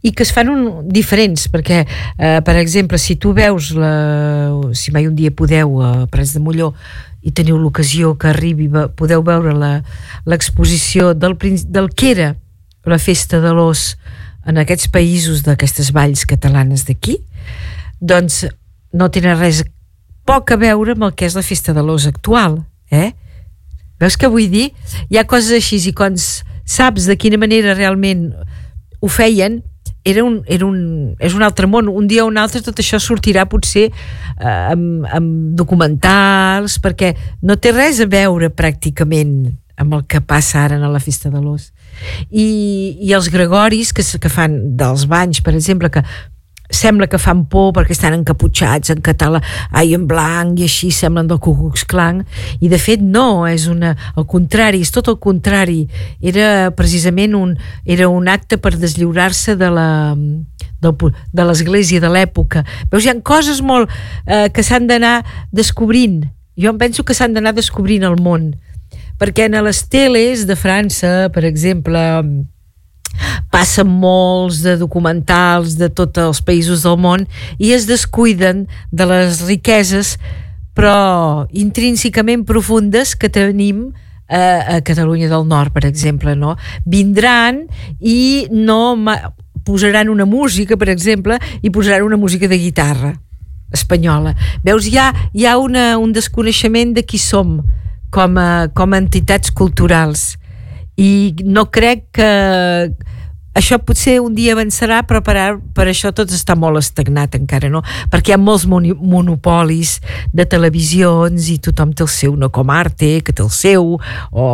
i 0.00 0.14
que 0.16 0.24
es 0.24 0.30
fan 0.32 0.48
un, 0.48 0.62
diferents 0.88 1.48
perquè, 1.52 1.82
eh, 1.84 2.38
per 2.46 2.56
exemple, 2.60 2.98
si 2.98 3.18
tu 3.20 3.34
veus 3.36 3.72
la, 3.76 3.92
si 4.72 4.94
mai 4.94 5.08
un 5.10 5.16
dia 5.18 5.34
podeu 5.34 5.80
a 5.84 5.90
Prats 6.10 6.36
de 6.36 6.44
Molló 6.44 6.72
i 7.20 7.34
teniu 7.36 7.58
l'ocasió 7.60 8.14
que 8.16 8.30
arribi, 8.30 8.70
podeu 8.96 9.24
veure 9.26 9.52
l'exposició 10.24 11.12
del, 11.12 11.36
del 11.68 11.90
que 11.92 12.14
era 12.14 12.30
la 12.88 12.98
festa 12.98 13.42
de 13.42 13.52
l'os 13.52 13.90
en 14.48 14.56
aquests 14.62 14.88
països 14.88 15.42
d'aquestes 15.44 15.90
valls 15.92 16.24
catalanes 16.24 16.86
d'aquí, 16.88 17.18
doncs 18.00 18.46
no 18.96 19.10
tenen 19.12 19.36
res 19.38 19.60
poc 20.30 20.52
a 20.54 20.60
veure 20.60 20.94
amb 20.94 21.08
el 21.08 21.16
que 21.18 21.26
és 21.26 21.34
la 21.34 21.42
festa 21.42 21.74
de 21.74 21.82
l'os 21.82 22.06
actual, 22.06 22.60
eh? 22.94 23.10
Veus 24.00 24.16
què 24.16 24.30
vull 24.30 24.46
dir? 24.52 24.68
Hi 25.10 25.18
ha 25.18 25.26
coses 25.28 25.56
així 25.56 25.80
i 25.90 25.94
quan 25.96 26.14
saps 26.16 27.08
de 27.10 27.16
quina 27.18 27.40
manera 27.40 27.74
realment 27.74 28.30
ho 29.00 29.10
feien, 29.10 29.58
era 30.06 30.22
un, 30.24 30.38
era 30.46 30.64
un, 30.64 31.16
és 31.20 31.34
un 31.36 31.42
altre 31.44 31.66
món. 31.68 31.90
Un 31.90 32.06
dia 32.08 32.22
o 32.24 32.28
un 32.30 32.38
altre 32.40 32.62
tot 32.64 32.78
això 32.80 33.00
sortirà 33.02 33.44
potser 33.50 33.88
eh, 33.90 34.46
amb, 34.46 35.04
amb 35.10 35.58
documentals, 35.58 36.78
perquè 36.80 37.12
no 37.42 37.58
té 37.58 37.74
res 37.74 38.00
a 38.00 38.08
veure 38.08 38.52
pràcticament 38.54 39.50
amb 39.80 39.96
el 39.96 40.06
que 40.08 40.22
passa 40.24 40.62
ara 40.62 40.78
a 40.78 40.92
la 40.92 41.02
festa 41.02 41.32
de 41.32 41.40
l'os. 41.42 41.70
I, 42.30 42.46
i 43.02 43.12
els 43.16 43.28
gregoris 43.32 43.92
que, 43.96 44.04
que 44.04 44.32
fan 44.32 44.60
dels 44.78 45.08
banys, 45.10 45.42
per 45.44 45.56
exemple, 45.56 45.90
que 45.92 46.04
sembla 46.70 47.08
que 47.10 47.18
fan 47.18 47.44
por 47.50 47.72
perquè 47.76 47.94
estan 47.94 48.14
encaputxats 48.16 48.94
en 48.94 49.02
català 49.04 49.40
ai, 49.70 49.92
en 49.96 50.06
blanc 50.10 50.60
i 50.60 50.66
així 50.68 50.90
semblen 50.94 51.28
del 51.30 51.40
Ku 51.42 51.54
Klux 51.58 51.84
Klan. 51.90 52.22
I 52.60 52.70
de 52.70 52.78
fet 52.80 53.02
no, 53.02 53.46
és 53.50 53.66
una, 53.70 53.94
al 54.14 54.26
contrari, 54.30 54.80
és 54.80 54.94
tot 54.94 55.10
el 55.10 55.18
contrari. 55.22 55.82
Era 56.22 56.70
precisament 56.76 57.34
un, 57.38 57.56
era 57.84 58.08
un 58.08 58.28
acte 58.30 58.58
per 58.58 58.76
deslliurar-se 58.78 59.56
de 59.60 59.70
la 59.74 59.90
del, 60.80 60.96
de 61.32 61.44
l'església 61.44 62.00
de 62.00 62.10
l'època. 62.10 62.64
Veus, 62.90 63.04
hi 63.04 63.12
ha 63.12 63.18
coses 63.20 63.60
molt 63.62 63.90
eh, 64.26 64.48
que 64.54 64.64
s'han 64.64 64.88
d'anar 64.90 65.20
descobrint. 65.52 66.24
Jo 66.60 66.72
em 66.72 66.80
penso 66.80 67.04
que 67.04 67.16
s'han 67.16 67.36
d'anar 67.36 67.54
descobrint 67.56 68.06
el 68.06 68.18
món. 68.20 68.52
Perquè 69.20 69.50
en 69.50 69.58
les 69.64 69.82
teles 69.92 70.46
de 70.48 70.56
França, 70.56 71.28
per 71.32 71.44
exemple 71.44 72.00
passen 73.52 73.88
molts 73.88 74.60
de 74.64 74.76
documentals 74.80 75.76
de 75.80 75.90
tots 75.92 76.20
els 76.20 76.42
països 76.44 76.84
del 76.86 76.98
món 77.00 77.26
i 77.58 77.74
es 77.76 77.88
descuiden 77.90 78.66
de 78.92 79.08
les 79.10 79.42
riqueses 79.48 80.16
però 80.76 81.46
intrínsecament 81.50 82.46
profundes 82.48 83.16
que 83.18 83.28
tenim 83.32 83.90
a, 84.30 84.76
a 84.76 84.80
Catalunya 84.86 85.28
del 85.28 85.46
Nord, 85.48 85.74
per 85.74 85.84
exemple, 85.88 86.36
no? 86.38 86.54
Vindran 86.86 87.64
i 87.98 88.46
no 88.50 88.96
posaran 89.66 90.08
una 90.08 90.24
música, 90.24 90.78
per 90.78 90.88
exemple, 90.88 91.36
i 91.60 91.70
posaran 91.70 92.06
una 92.06 92.16
música 92.16 92.48
de 92.48 92.58
guitarra 92.58 93.12
espanyola. 93.74 94.34
Veus, 94.64 94.86
hi 94.86 94.96
ha, 94.98 95.10
hi 95.34 95.46
ha 95.46 95.58
una, 95.58 95.96
un 95.98 96.14
desconeixement 96.14 96.94
de 96.96 97.04
qui 97.06 97.20
som 97.22 97.58
com 98.10 98.38
a, 98.38 98.68
com 98.74 98.94
a 98.94 98.98
entitats 98.98 99.52
culturals 99.54 100.39
i 101.00 101.10
no 101.48 101.64
crec 101.72 102.10
que 102.18 102.30
això 103.56 103.80
potser 103.82 104.20
un 104.22 104.34
dia 104.36 104.54
avançarà, 104.54 105.00
però 105.08 105.22
per, 105.26 105.36
per 105.74 105.88
això 105.90 106.12
tot 106.14 106.30
està 106.30 106.54
molt 106.58 106.78
estagnat 106.78 107.34
encara, 107.38 107.70
no? 107.72 107.82
Perquè 108.12 108.32
hi 108.32 108.36
ha 108.36 108.40
molts 108.40 108.66
monopolis 108.68 109.96
de 110.36 110.46
televisions 110.46 111.50
i 111.50 111.58
tothom 111.62 111.94
té 111.96 112.06
el 112.06 112.12
seu, 112.12 112.36
no 112.38 112.50
com 112.54 112.70
Arte, 112.70 113.18
que 113.26 113.34
té 113.34 113.42
el 113.42 113.50
seu, 113.54 113.96
o 114.30 114.46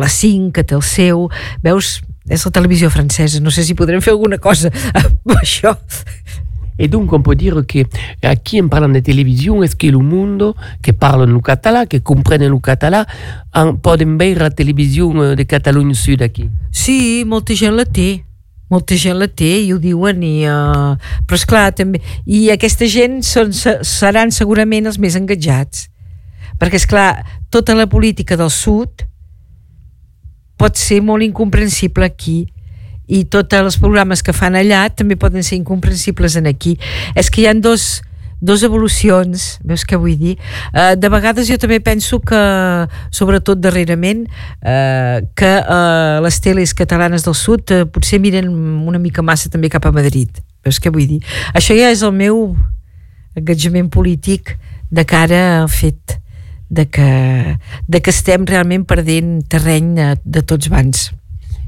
la 0.00 0.10
5, 0.10 0.52
que 0.54 0.64
té 0.64 0.78
el 0.78 0.86
seu. 0.86 1.28
Veus? 1.64 1.98
És 2.24 2.46
la 2.46 2.54
televisió 2.56 2.88
francesa, 2.88 3.42
no 3.44 3.52
sé 3.52 3.66
si 3.66 3.76
podrem 3.76 4.00
fer 4.00 4.14
alguna 4.14 4.38
cosa 4.40 4.70
amb 4.96 5.34
això. 5.42 5.74
Et 6.78 6.88
donc, 6.88 7.12
on 7.12 7.22
peut 7.22 7.36
dire 7.36 7.62
que 7.66 7.84
qui 8.42 8.60
en 8.60 8.68
parlant 8.68 8.88
de 8.88 8.98
télévision, 8.98 9.62
est-ce 9.62 9.76
que 9.76 9.86
le 9.86 9.98
monde 9.98 10.54
qui 10.82 10.92
parle 10.92 11.30
le 11.30 11.40
català, 11.40 11.86
qui 11.86 12.00
comprenne 12.00 12.48
le 12.48 12.58
català, 12.58 13.06
poden 13.82 14.18
veure 14.18 14.40
la 14.40 14.50
televisió 14.50 15.12
de 15.36 15.44
Catalunya 15.44 15.94
Sud 15.94 16.22
aquí? 16.22 16.48
Sí, 16.72 17.24
molta 17.26 17.54
gent 17.54 17.76
la 17.76 17.84
té 17.84 18.24
molta 18.74 18.96
gent 18.98 19.18
la 19.20 19.28
té 19.28 19.50
i 19.62 19.72
ho 19.74 19.78
diuen 19.80 20.22
i, 20.24 20.34
uh, 20.48 20.94
però 21.28 21.38
és 21.38 21.46
clar 21.48 21.66
també 21.76 22.00
i 22.24 22.46
aquesta 22.54 22.88
gent 22.90 23.20
són, 23.26 23.52
seran 23.54 24.32
segurament 24.34 24.88
els 24.88 24.98
més 25.02 25.18
engatjats 25.20 25.88
perquè 26.60 26.80
és 26.80 26.88
clar 26.88 27.10
tota 27.54 27.76
la 27.76 27.86
política 27.90 28.38
del 28.40 28.50
sud 28.52 29.04
pot 30.60 30.80
ser 30.80 31.02
molt 31.04 31.26
incomprensible 31.26 32.06
aquí 32.08 32.44
i 33.06 33.24
tots 33.28 33.56
els 33.58 33.78
programes 33.80 34.22
que 34.24 34.34
fan 34.36 34.56
allà 34.58 34.86
també 34.90 35.16
poden 35.20 35.44
ser 35.44 35.58
incomprensibles 35.58 36.36
en 36.40 36.48
aquí. 36.50 36.78
És 37.14 37.30
que 37.30 37.42
hi 37.42 37.48
han 37.50 37.60
dos, 37.64 38.02
dos 38.40 38.64
evolucions, 38.66 39.46
veus 39.64 39.84
què 39.88 39.98
vull 40.00 40.16
dir? 40.20 40.34
Uh, 40.72 40.94
de 41.00 41.10
vegades 41.12 41.48
jo 41.48 41.58
també 41.60 41.80
penso 41.84 42.20
que, 42.24 42.40
sobretot 43.14 43.60
darrerament, 43.60 44.26
uh, 44.60 45.20
que 45.36 45.52
uh, 45.60 46.20
les 46.24 46.40
teles 46.44 46.74
catalanes 46.76 47.26
del 47.26 47.36
sud 47.38 47.72
uh, 47.72 47.84
potser 47.88 48.20
miren 48.22 48.50
una 48.88 49.00
mica 49.00 49.24
massa 49.24 49.52
també 49.52 49.72
cap 49.72 49.86
a 49.88 49.94
Madrid. 49.94 50.42
Veus 50.64 50.80
què 50.80 50.92
vull 50.92 51.08
dir? 51.08 51.20
Això 51.52 51.76
ja 51.76 51.92
és 51.92 52.04
el 52.04 52.14
meu 52.16 52.54
engatjament 53.34 53.90
polític 53.92 54.56
de 54.94 55.04
cara 55.08 55.40
al 55.62 55.68
fet 55.72 56.20
de 56.74 56.86
que, 56.86 57.58
de 57.86 58.00
que 58.00 58.10
estem 58.10 58.46
realment 58.48 58.86
perdent 58.88 59.42
terreny 59.50 59.92
de, 59.98 60.08
de 60.24 60.42
tots 60.42 60.70
bans. 60.72 61.10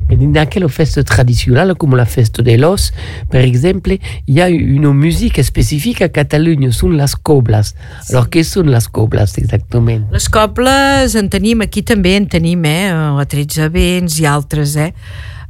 Et 0.08 0.16
dans 0.16 0.40
aquelle 0.40 0.68
fête 0.68 1.04
traditionnelle, 1.04 1.74
comme 1.74 1.96
la 1.96 2.04
fête 2.04 2.40
de 2.40 2.56
l'os, 2.56 2.92
par 3.30 3.40
exemple, 3.40 3.96
il 4.26 4.34
y 4.34 4.40
a 4.40 4.48
une 4.48 4.92
musique 4.92 5.42
spécifique 5.42 6.00
à 6.00 6.08
Catalogne, 6.08 6.70
sont 6.70 6.90
les 6.90 7.16
coblas. 7.22 7.74
Alors, 8.10 8.28
què 8.30 8.44
són 8.46 8.70
les 8.70 8.86
coblas, 8.86 9.34
exactament? 9.40 10.06
Les 10.14 10.28
cobles 10.30 11.16
en 11.18 11.30
tenim, 11.32 11.64
aquí 11.66 11.82
també 11.82 12.14
en 12.20 12.28
tenim, 12.30 12.62
eh? 12.70 12.92
A 12.94 13.24
13 13.26 13.66
vents 13.74 14.20
i 14.22 14.28
altres, 14.30 14.76
eh? 14.78 14.92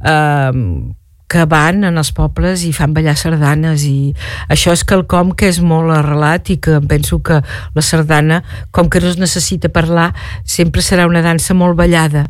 Uh, 0.01 0.89
que 1.27 1.43
van 1.45 1.83
en 1.83 1.99
els 1.99 2.09
pobles 2.15 2.63
i 2.63 2.71
fan 2.73 2.93
ballar 2.95 3.17
sardanes 3.19 3.83
i 3.83 4.13
això 4.53 4.71
és 4.71 4.85
quelcom 4.87 5.33
que 5.35 5.49
és 5.51 5.59
molt 5.59 5.91
arrelat 5.91 6.53
i 6.53 6.55
que 6.63 6.79
penso 6.87 7.19
que 7.19 7.41
la 7.75 7.83
sardana, 7.83 8.41
com 8.71 8.87
que 8.89 9.01
no 9.03 9.11
es 9.11 9.19
necessita 9.19 9.69
parlar, 9.69 10.13
sempre 10.45 10.81
serà 10.81 11.05
una 11.05 11.21
dansa 11.25 11.53
molt 11.53 11.75
ballada 11.77 12.25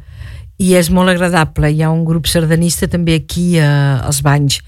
i 0.58 0.74
és 0.78 0.90
molt 0.90 1.14
agradable. 1.14 1.70
Hi 1.70 1.84
ha 1.86 1.92
un 1.94 2.04
grup 2.06 2.28
sardanista 2.30 2.90
també 2.90 3.20
aquí 3.22 3.58
eh, 3.60 3.68
als 3.68 4.24
Banys. 4.26 4.62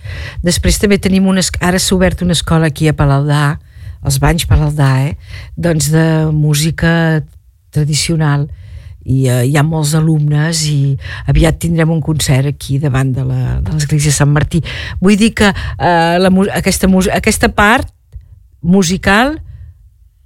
Després 0.46 0.78
també 0.82 1.00
tenim 1.02 1.28
una... 1.28 1.44
Ara 1.66 1.82
s'ha 1.82 1.96
obert 1.98 2.22
una 2.26 2.38
escola 2.38 2.70
aquí 2.70 2.88
a 2.90 2.96
Palaldà, 2.98 3.58
als 4.02 4.20
Banys 4.22 4.46
Palaldà, 4.50 4.92
eh? 5.10 5.18
doncs 5.58 5.90
de 5.92 6.06
música 6.32 7.24
tradicional 7.74 8.48
i 9.10 9.26
eh, 9.30 9.44
hi 9.48 9.58
ha 9.58 9.64
molts 9.66 9.96
alumnes 9.98 10.64
i 10.70 10.96
aviat 11.32 11.60
tindrem 11.64 11.92
un 11.94 12.02
concert 12.04 12.50
aquí 12.52 12.78
davant 12.82 13.12
de 13.16 13.26
l'església 13.26 14.12
de 14.12 14.16
Sant 14.16 14.32
Martí. 14.34 14.62
Vull 15.02 15.18
dir 15.20 15.34
que 15.38 15.50
eh, 15.50 16.16
la, 16.22 16.32
aquesta, 16.60 16.90
aquesta 17.16 17.50
part 17.50 17.90
musical 18.62 19.40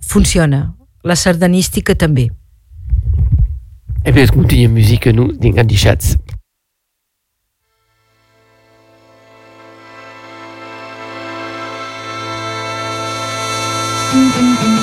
funciona, 0.04 0.74
la 1.04 1.16
sardanística 1.16 1.96
també. 1.96 2.30
Eh 4.06 4.12
bien, 4.12 4.26
escoltem 4.26 4.68
música, 4.68 5.14
nous, 5.14 5.32
deixats. 5.64 6.18
Non, 14.14 14.83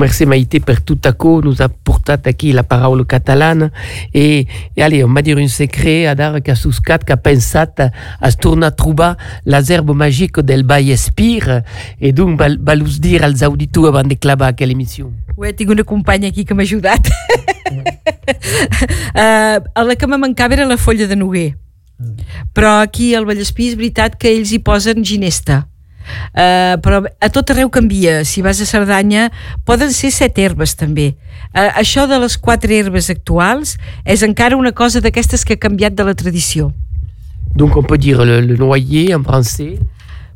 merci 0.00 0.24
Maïté 0.26 0.60
per 0.64 0.80
tout 0.80 0.98
à 1.04 1.12
coup 1.12 1.42
nous 1.44 1.60
a 1.60 1.68
portat 1.68 2.26
aquí 2.26 2.54
la 2.56 2.64
paraula 2.64 3.04
catalana 3.04 3.70
e, 4.14 4.46
e 4.76 4.82
allez, 4.82 5.04
on 5.04 5.12
va 5.12 5.22
dire 5.22 5.38
un 5.38 5.48
secret 5.48 6.06
a 6.06 6.14
dar 6.14 6.40
que 6.42 6.54
suscat 6.56 7.04
que 7.04 7.12
ha 7.12 7.20
pensat 7.20 7.80
a 7.80 8.30
tornar 8.32 8.72
a 8.72 8.76
trobar 8.76 9.16
l'azerbo 9.44 9.94
magique 9.94 10.42
del 10.42 10.64
Bay 10.64 10.90
Espire 10.90 11.62
e 12.00 12.12
donc 12.12 12.40
va, 12.40 12.48
va 12.56 12.74
us 12.80 12.98
dir 13.00 13.22
als 13.22 13.42
auditors 13.42 13.88
avant 13.88 14.08
de 14.08 14.16
clavar 14.16 14.48
aquella 14.48 14.72
emissió. 14.72 15.12
Ué, 15.36 15.52
tinc 15.52 15.70
una 15.70 15.84
companya 15.84 16.28
aquí 16.28 16.44
que 16.44 16.54
m'ha 16.54 16.64
ajudat. 16.64 17.10
uh, 19.14 19.60
la 19.84 19.96
que 19.96 20.06
me 20.06 20.16
mancava 20.16 20.54
era 20.54 20.66
la 20.66 20.76
folla 20.76 21.06
de 21.06 21.16
Noguer. 21.16 21.56
Però 22.56 22.80
aquí 22.80 23.14
al 23.14 23.26
Vallespí 23.28 23.68
és 23.70 23.76
veritat 23.76 24.16
que 24.16 24.32
ells 24.32 24.52
hi 24.52 24.60
posen 24.64 25.04
ginesta. 25.04 25.69
Uh, 26.30 26.76
però 26.84 27.02
a 27.06 27.30
tot 27.32 27.50
arreu 27.50 27.70
canvia. 27.72 28.20
Si 28.24 28.42
vas 28.42 28.60
a 28.60 28.68
Cerdanya, 28.68 29.28
poden 29.66 29.94
ser 29.94 30.12
set 30.14 30.38
herbes 30.38 30.76
també. 30.78 31.12
Uh, 31.54 31.70
això 31.80 32.06
de 32.10 32.20
les 32.22 32.36
quatre 32.38 32.76
herbes 32.78 33.10
actuals 33.10 33.76
és 34.04 34.22
encara 34.26 34.58
una 34.58 34.72
cosa 34.72 35.02
d'aquestes 35.02 35.44
que 35.44 35.58
ha 35.58 35.64
canviat 35.68 35.96
de 35.98 36.06
la 36.06 36.14
tradició. 36.14 36.72
Donc 37.54 37.76
on 37.76 37.82
peut 37.82 37.98
dire 37.98 38.24
le, 38.24 38.40
le 38.42 38.56
noyer 38.56 39.10
en 39.12 39.24
français. 39.24 39.78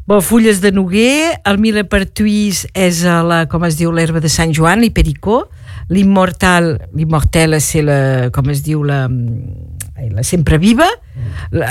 Bon, 0.07 0.21
fulles 0.21 0.61
de 0.61 0.69
noguer, 0.69 1.39
el 1.49 1.57
millepertuís 1.57 2.67
és 2.77 2.99
la, 3.25 3.47
com 3.49 3.63
es 3.65 3.79
diu, 3.79 3.89
l'herba 3.89 4.21
de 4.21 4.29
Sant 4.29 4.51
Joan, 4.53 4.83
l'hipericó, 4.83 5.47
l'immortal, 5.89 6.75
l'immortel 6.93 7.57
és 7.57 7.71
la, 7.87 8.29
com 8.35 8.51
es 8.53 8.61
diu, 8.67 8.83
la, 8.85 9.07
la 9.09 10.25
sempre 10.29 10.59
viva, 10.61 10.91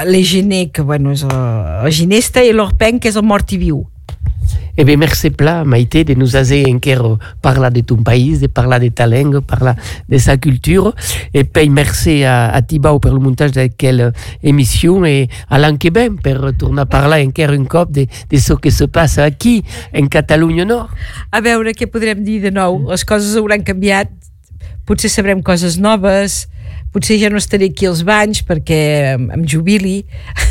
l'egener, 0.09 0.71
que 0.73 0.81
bueno, 0.81 1.13
és 1.13 1.21
la, 1.29 1.83
la 1.85 1.93
ginesta, 1.93 2.41
i 2.41 2.55
l'orpenc, 2.57 3.03
que 3.03 3.13
és 3.13 3.21
el 3.21 3.27
mort 3.29 3.53
i 3.53 3.61
viu. 3.61 3.83
Eh 4.75 4.85
bien, 4.85 4.97
merci 4.97 5.29
pla, 5.29 5.63
Maïté, 5.63 6.03
de 6.03 6.15
nous 6.15 6.35
avoir 6.35 6.67
encore 6.67 7.19
parler 7.43 7.69
de 7.69 7.81
ton 7.81 7.97
pays, 7.97 8.39
de 8.39 8.47
parler 8.47 8.89
de 8.89 8.93
ta 8.93 9.05
langue, 9.05 9.39
parler 9.41 9.73
de 10.09 10.17
sa 10.17 10.37
culture. 10.37 10.95
Et 11.31 11.43
puis, 11.43 11.69
merci 11.69 12.23
à, 12.23 12.49
à 12.49 12.61
Tibau 12.63 12.97
pour 12.97 13.11
le 13.11 13.19
montage 13.19 13.51
de 13.51 13.67
quelle 13.67 14.11
émission 14.41 15.05
et 15.05 15.27
à 15.49 15.59
l'Anqueben 15.59 16.15
pour 16.17 16.39
retourner 16.39 16.81
à 16.81 16.85
parler 16.87 17.23
encore 17.23 17.51
un 17.51 17.65
cop 17.65 17.91
de, 17.91 18.07
de 18.29 18.37
ce 18.37 18.53
que 18.53 18.71
se 18.71 18.85
passe 18.85 19.19
aquí, 19.19 19.63
en 19.93 20.07
Catalunya 20.07 20.65
Nord. 20.65 20.89
A 21.29 21.41
veure 21.45 21.75
què 21.77 21.85
podrem 21.85 22.23
dir 22.25 22.41
de 22.41 22.49
nou. 22.53 22.87
Les 22.89 23.05
coses 23.05 23.37
hauran 23.37 23.61
canviat, 23.65 24.09
potser 24.89 25.11
sabrem 25.13 25.43
coses 25.45 25.77
noves, 25.77 26.47
potser 26.93 27.19
ja 27.21 27.29
no 27.29 27.37
estaré 27.41 27.69
aquí 27.69 27.85
als 27.89 28.01
banys 28.05 28.41
perquè 28.45 28.81
em 29.17 29.45
jubili. 29.45 30.01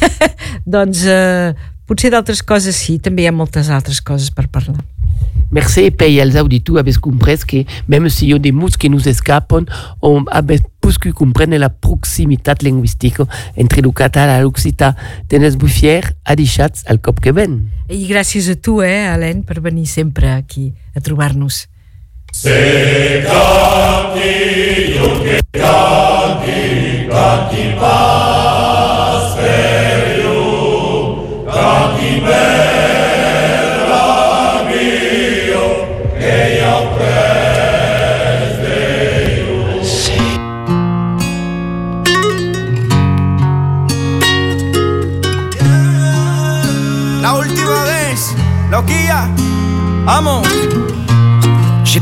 doncs 0.74 1.02
eh, 1.10 1.58
potser 1.86 2.10
d'altres 2.10 2.42
coses 2.42 2.76
sí, 2.76 2.98
també 2.98 3.22
hi 3.22 3.30
ha 3.30 3.32
moltes 3.32 3.70
altres 3.70 4.00
coses 4.00 4.30
per 4.30 4.48
parlar. 4.48 4.80
Merci, 5.52 5.84
et 5.84 5.90
puis 5.90 6.18
els 6.18 6.36
auditeurs 6.40 6.78
avez 6.78 6.94
compris 6.94 7.44
que 7.44 7.64
même 7.86 8.08
s'il 8.08 8.30
y 8.30 8.32
a 8.32 8.38
des 8.38 8.52
mots 8.52 8.68
qui 8.78 8.88
nous 8.88 9.06
escapent, 9.06 9.68
on 10.00 10.24
avait 10.30 10.60
pu 10.80 11.12
comprendre 11.12 11.56
la 11.56 11.68
proximité 11.68 12.52
linguistique 12.62 13.20
entre 13.56 13.80
le 13.82 13.90
català 13.90 14.38
et 14.38 14.42
l'occità. 14.42 14.94
Tenes 15.28 15.56
bufier, 15.56 16.02
adixats 16.24 16.84
al 16.86 17.00
cop 17.00 17.20
que 17.20 17.32
ven. 17.32 17.68
I 17.90 18.06
gràcies 18.08 18.48
a 18.48 18.56
tu, 18.56 18.80
eh, 18.80 19.12
Helene, 19.12 19.42
per 19.42 19.60
venir 19.60 19.86
sempre 19.86 20.30
aquí 20.30 20.72
a 20.94 21.00
trobar-nos. 21.00 21.68
Se 22.32 23.22
canti, 23.26 24.96
io 24.96 25.20
che 25.20 25.40
canti, 25.50 27.06
canti 27.08 27.74
pas 27.78 28.11